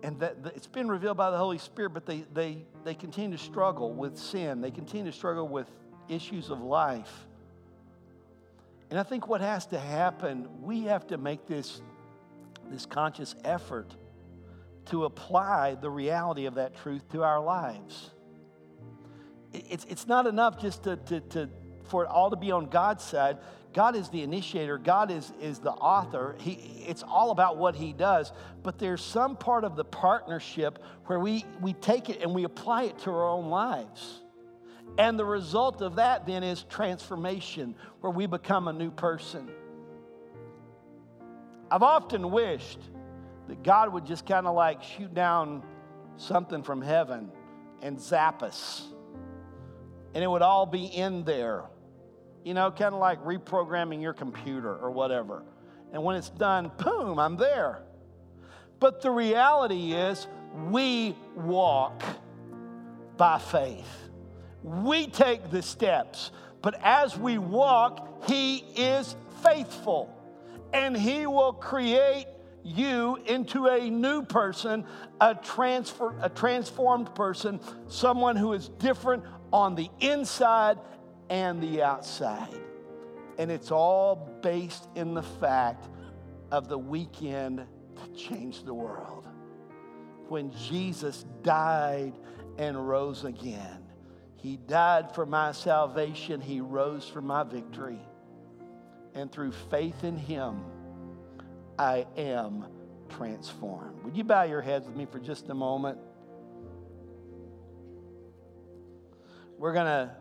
And 0.03 0.19
that 0.19 0.37
it's 0.55 0.67
been 0.67 0.87
revealed 0.87 1.17
by 1.17 1.31
the 1.31 1.37
Holy 1.37 1.57
Spirit, 1.57 1.93
but 1.93 2.05
they, 2.05 2.25
they, 2.33 2.65
they 2.83 2.93
continue 2.93 3.37
to 3.37 3.43
struggle 3.43 3.91
with 3.93 4.17
sin. 4.17 4.61
They 4.61 4.69
continue 4.69 5.11
to 5.11 5.17
struggle 5.17 5.47
with 5.47 5.67
issues 6.09 6.49
of 6.49 6.61
life. 6.61 7.25
And 8.89 8.99
I 8.99 9.03
think 9.03 9.27
what 9.27 9.41
has 9.41 9.65
to 9.67 9.79
happen, 9.79 10.47
we 10.61 10.81
have 10.83 11.07
to 11.07 11.17
make 11.17 11.47
this, 11.47 11.81
this 12.69 12.85
conscious 12.85 13.35
effort 13.43 13.95
to 14.85 15.05
apply 15.05 15.75
the 15.75 15.89
reality 15.89 16.45
of 16.45 16.55
that 16.55 16.75
truth 16.75 17.07
to 17.09 17.23
our 17.23 17.39
lives 17.39 18.11
it's, 19.69 19.85
it's 19.85 20.07
not 20.07 20.27
enough 20.27 20.59
just 20.59 20.83
to, 20.83 20.97
to, 20.97 21.19
to, 21.21 21.49
for 21.85 22.03
it 22.03 22.09
all 22.09 22.29
to 22.29 22.35
be 22.35 22.51
on 22.51 22.67
God's 22.67 23.03
side. 23.03 23.37
God 23.73 23.95
is 23.95 24.09
the 24.09 24.21
initiator, 24.21 24.77
God 24.77 25.11
is, 25.11 25.33
is 25.41 25.59
the 25.59 25.71
author. 25.71 26.35
He, 26.39 26.53
it's 26.87 27.03
all 27.03 27.31
about 27.31 27.57
what 27.57 27.75
He 27.75 27.93
does. 27.93 28.31
But 28.63 28.79
there's 28.79 29.03
some 29.03 29.35
part 29.35 29.63
of 29.63 29.75
the 29.75 29.83
partnership 29.83 30.79
where 31.05 31.19
we, 31.19 31.45
we 31.61 31.73
take 31.73 32.09
it 32.09 32.21
and 32.21 32.33
we 32.33 32.45
apply 32.45 32.83
it 32.83 32.99
to 32.99 33.11
our 33.11 33.27
own 33.27 33.49
lives. 33.49 34.21
And 34.97 35.19
the 35.19 35.25
result 35.25 35.81
of 35.81 35.95
that 35.95 36.25
then 36.25 36.43
is 36.43 36.63
transformation, 36.63 37.75
where 37.99 38.11
we 38.11 38.27
become 38.27 38.69
a 38.69 38.73
new 38.73 38.91
person. 38.91 39.49
I've 41.71 41.83
often 41.83 42.31
wished 42.31 42.79
that 43.47 43.63
God 43.63 43.93
would 43.93 44.05
just 44.05 44.25
kind 44.25 44.47
of 44.47 44.55
like 44.55 44.83
shoot 44.83 45.13
down 45.13 45.63
something 46.17 46.63
from 46.63 46.81
heaven 46.81 47.31
and 47.81 47.99
zap 47.99 48.41
us 48.43 48.87
and 50.15 50.23
it 50.23 50.27
would 50.27 50.41
all 50.41 50.65
be 50.65 50.85
in 50.85 51.25
there. 51.25 51.65
You 52.45 52.53
know, 52.53 52.71
kind 52.71 52.93
of 52.93 52.99
like 53.01 53.21
reprogramming 53.23 54.01
your 54.01 54.13
computer 54.13 54.73
or 54.73 54.89
whatever. 54.89 55.43
And 55.91 56.03
when 56.03 56.15
it's 56.15 56.29
done, 56.29 56.71
boom, 56.77 57.19
I'm 57.19 57.35
there. 57.35 57.83
But 58.79 59.01
the 59.01 59.11
reality 59.11 59.93
is, 59.93 60.25
we 60.69 61.15
walk 61.35 62.01
by 63.17 63.39
faith. 63.39 63.87
We 64.63 65.07
take 65.07 65.51
the 65.51 65.61
steps, 65.61 66.31
but 66.61 66.79
as 66.81 67.17
we 67.17 67.37
walk, 67.37 68.25
He 68.27 68.57
is 68.75 69.15
faithful 69.43 70.14
and 70.75 70.95
He 70.97 71.25
will 71.25 71.53
create 71.53 72.27
you 72.63 73.17
into 73.25 73.67
a 73.67 73.89
new 73.89 74.23
person, 74.23 74.85
a, 75.21 75.33
transfer, 75.35 76.15
a 76.21 76.29
transformed 76.29 77.13
person, 77.15 77.59
someone 77.87 78.35
who 78.35 78.53
is 78.53 78.69
different 78.79 79.23
on 79.53 79.75
the 79.75 79.89
inside 80.01 80.77
and 81.29 81.61
the 81.61 81.81
outside. 81.81 82.53
And 83.37 83.51
it's 83.51 83.71
all 83.71 84.39
based 84.41 84.87
in 84.95 85.13
the 85.13 85.23
fact 85.23 85.87
of 86.51 86.67
the 86.67 86.77
weekend 86.77 87.59
to 87.59 88.13
change 88.13 88.63
the 88.63 88.73
world. 88.73 89.27
When 90.27 90.51
Jesus 90.51 91.25
died 91.43 92.13
and 92.57 92.87
rose 92.87 93.23
again. 93.23 93.83
He 94.37 94.57
died 94.57 95.13
for 95.13 95.25
my 95.25 95.51
salvation, 95.51 96.41
He 96.41 96.61
rose 96.61 97.07
for 97.07 97.21
my 97.21 97.43
victory. 97.43 97.99
And 99.15 99.31
through 99.31 99.53
faith 99.71 100.03
in 100.03 100.17
Him, 100.17 100.59
I 101.79 102.05
am 102.17 102.65
transformed. 103.09 104.03
Would 104.03 104.15
you 104.15 104.23
bow 104.23 104.43
your 104.43 104.61
heads 104.61 104.85
with 104.85 104.95
me 104.95 105.05
for 105.05 105.19
just 105.19 105.49
a 105.49 105.53
moment? 105.53 105.97
We're 109.57 109.73
going 109.73 109.85
to 109.85 110.11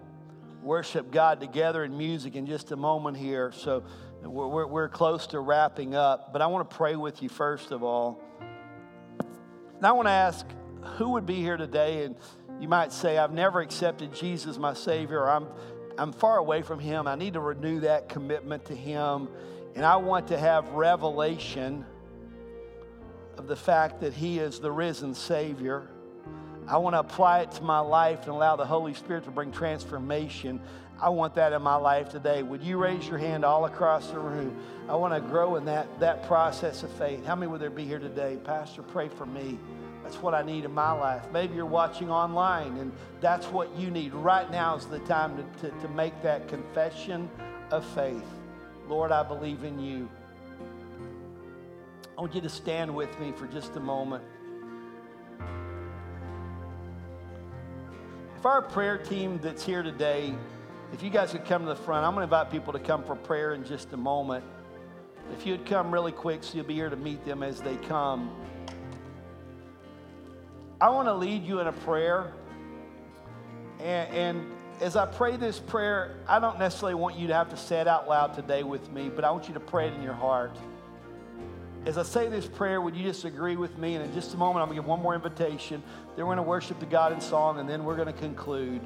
worship 0.62 1.10
God 1.10 1.40
together 1.40 1.84
in 1.84 1.96
music 1.96 2.36
in 2.36 2.46
just 2.46 2.72
a 2.72 2.76
moment 2.76 3.16
here. 3.16 3.52
So 3.52 3.84
we're, 4.22 4.66
we're 4.66 4.88
close 4.88 5.26
to 5.28 5.40
wrapping 5.40 5.94
up, 5.94 6.32
but 6.32 6.40
I 6.40 6.46
want 6.46 6.68
to 6.70 6.76
pray 6.76 6.96
with 6.96 7.22
you 7.22 7.28
first 7.28 7.70
of 7.70 7.82
all. 7.82 8.22
And 9.76 9.84
I 9.84 9.92
want 9.92 10.06
to 10.06 10.12
ask 10.12 10.46
who 10.96 11.10
would 11.10 11.26
be 11.26 11.36
here 11.36 11.56
today 11.56 12.04
and 12.04 12.16
you 12.60 12.68
might 12.68 12.92
say, 12.92 13.18
I've 13.18 13.32
never 13.32 13.60
accepted 13.60 14.14
Jesus 14.14 14.56
my 14.58 14.74
Savior, 14.74 15.20
or 15.20 15.30
I'm, 15.30 15.48
I'm 15.98 16.12
far 16.12 16.38
away 16.38 16.62
from 16.62 16.80
Him. 16.80 17.06
I 17.06 17.14
need 17.14 17.34
to 17.34 17.40
renew 17.40 17.80
that 17.80 18.08
commitment 18.08 18.64
to 18.66 18.74
Him. 18.74 19.28
And 19.74 19.84
I 19.84 19.96
want 19.96 20.28
to 20.28 20.38
have 20.38 20.68
revelation 20.70 21.84
of 23.36 23.46
the 23.46 23.56
fact 23.56 24.00
that 24.00 24.12
He 24.12 24.38
is 24.38 24.60
the 24.60 24.70
risen 24.70 25.14
Savior. 25.14 25.88
I 26.66 26.78
want 26.78 26.94
to 26.94 27.00
apply 27.00 27.40
it 27.40 27.52
to 27.52 27.62
my 27.62 27.80
life 27.80 28.20
and 28.20 28.30
allow 28.30 28.56
the 28.56 28.64
Holy 28.64 28.94
Spirit 28.94 29.24
to 29.24 29.30
bring 29.30 29.52
transformation. 29.52 30.60
I 31.00 31.10
want 31.10 31.34
that 31.34 31.52
in 31.52 31.60
my 31.60 31.74
life 31.74 32.08
today. 32.08 32.42
Would 32.42 32.62
you 32.62 32.78
raise 32.78 33.06
your 33.06 33.18
hand 33.18 33.44
all 33.44 33.66
across 33.66 34.08
the 34.08 34.18
room? 34.18 34.56
I 34.88 34.94
want 34.94 35.12
to 35.12 35.20
grow 35.20 35.56
in 35.56 35.64
that, 35.66 36.00
that 36.00 36.26
process 36.26 36.82
of 36.82 36.90
faith. 36.92 37.24
How 37.26 37.34
many 37.34 37.50
would 37.50 37.60
there 37.60 37.68
be 37.70 37.84
here 37.84 37.98
today? 37.98 38.38
Pastor, 38.42 38.82
pray 38.82 39.08
for 39.08 39.26
me. 39.26 39.58
That's 40.04 40.16
what 40.16 40.34
I 40.34 40.42
need 40.42 40.66
in 40.66 40.72
my 40.72 40.92
life. 40.92 41.24
Maybe 41.32 41.54
you're 41.54 41.64
watching 41.64 42.10
online 42.10 42.76
and 42.76 42.92
that's 43.22 43.46
what 43.46 43.74
you 43.74 43.90
need. 43.90 44.12
Right 44.12 44.48
now 44.50 44.76
is 44.76 44.84
the 44.84 44.98
time 45.00 45.36
to, 45.38 45.70
to, 45.70 45.80
to 45.80 45.88
make 45.88 46.22
that 46.22 46.46
confession 46.46 47.28
of 47.70 47.86
faith. 47.94 48.22
Lord, 48.86 49.10
I 49.10 49.22
believe 49.22 49.64
in 49.64 49.80
you. 49.80 50.08
I 52.16 52.20
want 52.20 52.34
you 52.34 52.42
to 52.42 52.50
stand 52.50 52.94
with 52.94 53.18
me 53.18 53.32
for 53.32 53.46
just 53.46 53.76
a 53.76 53.80
moment. 53.80 54.22
If 58.36 58.44
our 58.44 58.60
prayer 58.60 58.98
team 58.98 59.40
that's 59.42 59.64
here 59.64 59.82
today, 59.82 60.34
if 60.92 61.02
you 61.02 61.08
guys 61.08 61.32
could 61.32 61.46
come 61.46 61.62
to 61.62 61.68
the 61.68 61.76
front, 61.76 62.04
I'm 62.04 62.12
going 62.14 62.28
to 62.28 62.34
invite 62.34 62.52
people 62.52 62.74
to 62.74 62.78
come 62.78 63.02
for 63.04 63.16
prayer 63.16 63.54
in 63.54 63.64
just 63.64 63.94
a 63.94 63.96
moment. 63.96 64.44
If 65.32 65.46
you'd 65.46 65.64
come 65.64 65.90
really 65.90 66.12
quick 66.12 66.44
so 66.44 66.58
you'll 66.58 66.66
be 66.66 66.74
here 66.74 66.90
to 66.90 66.96
meet 66.96 67.24
them 67.24 67.42
as 67.42 67.62
they 67.62 67.76
come. 67.76 68.30
I 70.80 70.90
want 70.90 71.08
to 71.08 71.14
lead 71.14 71.44
you 71.44 71.60
in 71.60 71.66
a 71.66 71.72
prayer. 71.72 72.32
And, 73.80 74.14
and, 74.14 74.50
as 74.80 74.96
I 74.96 75.06
pray 75.06 75.36
this 75.36 75.60
prayer, 75.60 76.16
I 76.26 76.40
don't 76.40 76.58
necessarily 76.58 76.96
want 76.96 77.16
you 77.16 77.28
to 77.28 77.34
have 77.34 77.48
to 77.50 77.56
say 77.56 77.80
it 77.80 77.86
out 77.86 78.08
loud 78.08 78.34
today 78.34 78.64
with 78.64 78.90
me, 78.92 79.08
but 79.08 79.24
I 79.24 79.30
want 79.30 79.46
you 79.46 79.54
to 79.54 79.60
pray 79.60 79.86
it 79.86 79.94
in 79.94 80.02
your 80.02 80.14
heart. 80.14 80.56
As 81.86 81.96
I 81.96 82.02
say 82.02 82.28
this 82.28 82.46
prayer, 82.46 82.80
would 82.80 82.96
you 82.96 83.04
just 83.04 83.24
agree 83.24 83.56
with 83.56 83.78
me? 83.78 83.94
And 83.94 84.04
in 84.04 84.12
just 84.14 84.34
a 84.34 84.36
moment, 84.36 84.62
I'm 84.62 84.68
going 84.68 84.76
to 84.76 84.82
give 84.82 84.88
one 84.88 85.00
more 85.00 85.14
invitation. 85.14 85.82
Then 86.16 86.26
we're 86.26 86.34
going 86.34 86.38
to 86.38 86.42
worship 86.42 86.80
the 86.80 86.86
God 86.86 87.12
in 87.12 87.20
song, 87.20 87.60
and 87.60 87.68
then 87.68 87.84
we're 87.84 87.94
going 87.96 88.12
to 88.12 88.20
conclude. 88.20 88.80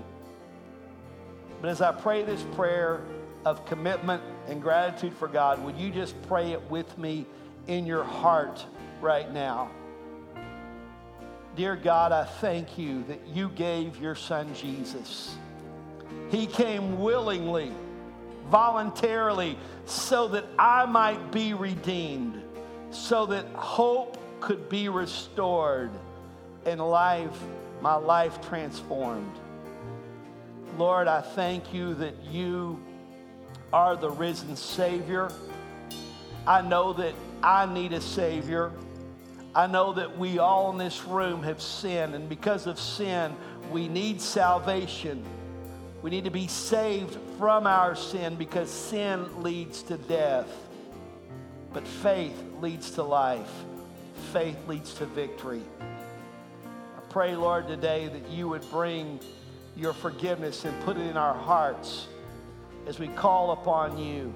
But 1.63 1.71
as 1.71 1.81
I 1.81 1.93
pray 1.93 2.23
this 2.23 2.43
prayer 2.55 3.01
of 3.45 3.65
commitment 3.65 4.23
and 4.47 4.61
gratitude 4.61 5.15
for 5.15 5.27
God, 5.27 5.65
would 5.65 5.77
you 5.77 5.91
just 5.91 6.21
pray 6.29 6.53
it 6.53 6.71
with 6.71 6.99
me 6.99 7.25
in 7.67 7.87
your 7.87 8.05
heart 8.05 8.65
right 9.01 9.33
now? 9.33 9.71
Dear 11.59 11.75
God, 11.75 12.13
I 12.13 12.23
thank 12.23 12.79
you 12.79 13.03
that 13.09 13.27
you 13.35 13.49
gave 13.49 14.01
your 14.01 14.15
son 14.15 14.55
Jesus. 14.55 15.35
He 16.31 16.47
came 16.47 17.01
willingly, 17.01 17.73
voluntarily, 18.49 19.59
so 19.85 20.29
that 20.29 20.45
I 20.57 20.87
might 20.87 21.33
be 21.33 21.55
redeemed, 21.55 22.41
so 22.93 23.27
that 23.27 23.45
hope 23.57 24.19
could 24.39 24.69
be 24.69 24.89
restored 24.89 25.91
and 26.65 26.81
life, 26.81 27.37
my 27.81 27.97
life 27.97 28.41
transformed. 28.49 29.37
Lord, 30.77 31.09
I 31.09 31.23
thank 31.23 31.75
you 31.75 31.93
that 31.95 32.23
you 32.31 32.81
are 33.73 33.97
the 33.97 34.11
risen 34.11 34.55
Savior. 34.55 35.29
I 36.47 36.63
know 36.63 36.93
that 36.93 37.15
I 37.43 37.67
need 37.67 37.93
a 37.95 38.01
Savior. 38.01 38.71
I 39.55 39.67
know 39.67 39.95
that 39.95 40.19
we 40.19 40.39
all 40.39 40.71
in 40.71 40.79
this 40.79 41.05
room 41.05 41.43
have 41.43 41.61
sinned, 41.61 42.15
and 42.15 42.29
because 42.29 42.67
of 42.67 42.79
sin, 42.79 43.35
we 43.73 43.89
need 43.89 44.21
salvation. 44.21 45.25
We 46.03 46.11
need 46.11 46.25
to 46.25 46.31
be 46.31 46.47
saved 46.47 47.19
from 47.39 47.67
our 47.67 47.97
sin 47.97 48.37
because 48.37 48.71
sin 48.71 49.43
leads 49.43 49.83
to 49.85 49.97
death. 49.97 50.49
But 51.73 51.87
faith 51.87 52.41
leads 52.61 52.93
to 52.93 53.03
life, 53.03 53.51
faith 54.33 54.57
leads 54.69 54.95
to 54.95 55.07
victory. 55.07 55.63
I 55.81 57.01
pray, 57.11 57.35
Lord, 57.35 57.69
today 57.69 58.09
that 58.09 58.29
you 58.31 58.49
would 58.49 58.69
bring 58.71 59.19
your 59.77 59.93
forgiveness 59.93 60.65
and 60.65 60.79
put 60.85 60.97
it 60.97 61.07
in 61.07 61.17
our 61.17 61.35
hearts 61.35 62.07
as 62.87 62.99
we 62.99 63.09
call 63.09 63.53
upon 63.53 63.99
you. 63.99 64.33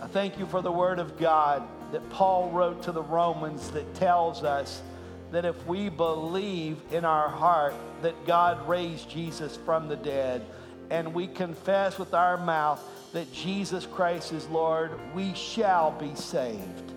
I 0.00 0.06
thank 0.08 0.38
you 0.38 0.46
for 0.46 0.62
the 0.62 0.72
Word 0.72 0.98
of 0.98 1.18
God 1.18 1.62
that 1.92 2.08
Paul 2.10 2.50
wrote 2.50 2.82
to 2.84 2.92
the 2.92 3.02
Romans 3.02 3.70
that 3.70 3.94
tells 3.94 4.42
us 4.42 4.82
that 5.30 5.44
if 5.44 5.66
we 5.66 5.88
believe 5.88 6.78
in 6.90 7.04
our 7.04 7.28
heart 7.28 7.74
that 8.02 8.26
God 8.26 8.66
raised 8.66 9.08
Jesus 9.08 9.56
from 9.56 9.88
the 9.88 9.96
dead 9.96 10.44
and 10.90 11.14
we 11.14 11.26
confess 11.26 11.98
with 11.98 12.14
our 12.14 12.36
mouth 12.36 12.82
that 13.12 13.32
Jesus 13.32 13.86
Christ 13.86 14.32
is 14.32 14.46
Lord, 14.48 14.98
we 15.14 15.34
shall 15.34 15.90
be 15.92 16.14
saved. 16.14 16.92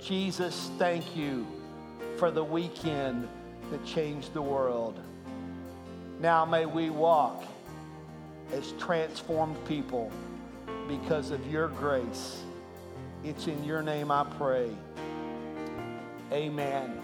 Jesus, 0.00 0.70
thank 0.78 1.16
you 1.16 1.46
for 2.16 2.30
the 2.30 2.44
weekend 2.44 3.28
that 3.70 3.84
changed 3.84 4.32
the 4.32 4.42
world. 4.42 4.98
Now 6.20 6.44
may 6.44 6.64
we 6.64 6.88
walk 6.88 7.44
as 8.52 8.72
transformed 8.72 9.62
people 9.66 10.10
because 10.88 11.30
of 11.30 11.46
your 11.50 11.68
grace. 11.68 12.42
It's 13.24 13.46
in 13.46 13.64
your 13.64 13.82
name 13.82 14.10
I 14.10 14.24
pray. 14.24 14.70
Amen. 16.32 17.00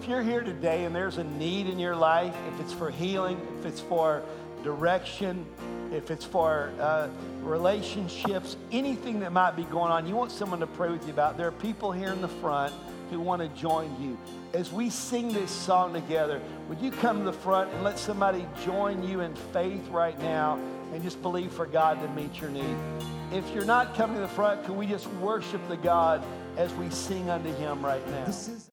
If 0.00 0.08
you're 0.08 0.22
here 0.22 0.40
today 0.40 0.84
and 0.84 0.94
there's 0.94 1.18
a 1.18 1.24
need 1.24 1.66
in 1.66 1.78
your 1.78 1.96
life, 1.96 2.34
if 2.52 2.60
it's 2.60 2.72
for 2.72 2.90
healing, 2.90 3.40
if 3.58 3.66
it's 3.66 3.80
for 3.80 4.22
direction, 4.62 5.44
if 5.92 6.10
it's 6.10 6.24
for 6.24 6.72
uh, 6.80 7.08
relationships, 7.42 8.56
anything 8.72 9.20
that 9.20 9.32
might 9.32 9.56
be 9.56 9.64
going 9.64 9.90
on, 9.92 10.06
you 10.06 10.14
want 10.14 10.30
someone 10.30 10.60
to 10.60 10.66
pray 10.66 10.90
with 10.90 11.06
you 11.06 11.12
about, 11.12 11.36
there 11.36 11.48
are 11.48 11.52
people 11.52 11.92
here 11.92 12.12
in 12.12 12.20
the 12.20 12.28
front 12.28 12.72
who 13.10 13.20
want 13.20 13.42
to 13.42 13.48
join 13.60 13.94
you. 14.00 14.18
As 14.52 14.72
we 14.72 14.90
sing 14.90 15.32
this 15.32 15.50
song 15.50 15.92
together, 15.92 16.40
would 16.68 16.80
you 16.80 16.90
come 16.90 17.18
to 17.18 17.24
the 17.24 17.32
front 17.32 17.72
and 17.72 17.84
let 17.84 17.98
somebody 17.98 18.46
join 18.64 19.02
you 19.02 19.20
in 19.20 19.34
faith 19.52 19.86
right 19.88 20.18
now 20.20 20.58
and 20.92 21.02
just 21.02 21.20
believe 21.22 21.52
for 21.52 21.66
God 21.66 22.00
to 22.00 22.08
meet 22.08 22.40
your 22.40 22.50
need? 22.50 22.76
If 23.32 23.48
you're 23.54 23.64
not 23.64 23.94
coming 23.94 24.16
to 24.16 24.22
the 24.22 24.28
front, 24.28 24.64
can 24.64 24.76
we 24.76 24.86
just 24.86 25.06
worship 25.14 25.66
the 25.68 25.76
God 25.76 26.24
as 26.56 26.72
we 26.74 26.88
sing 26.90 27.28
unto 27.30 27.54
Him 27.56 27.84
right 27.84 28.06
now? 28.10 28.24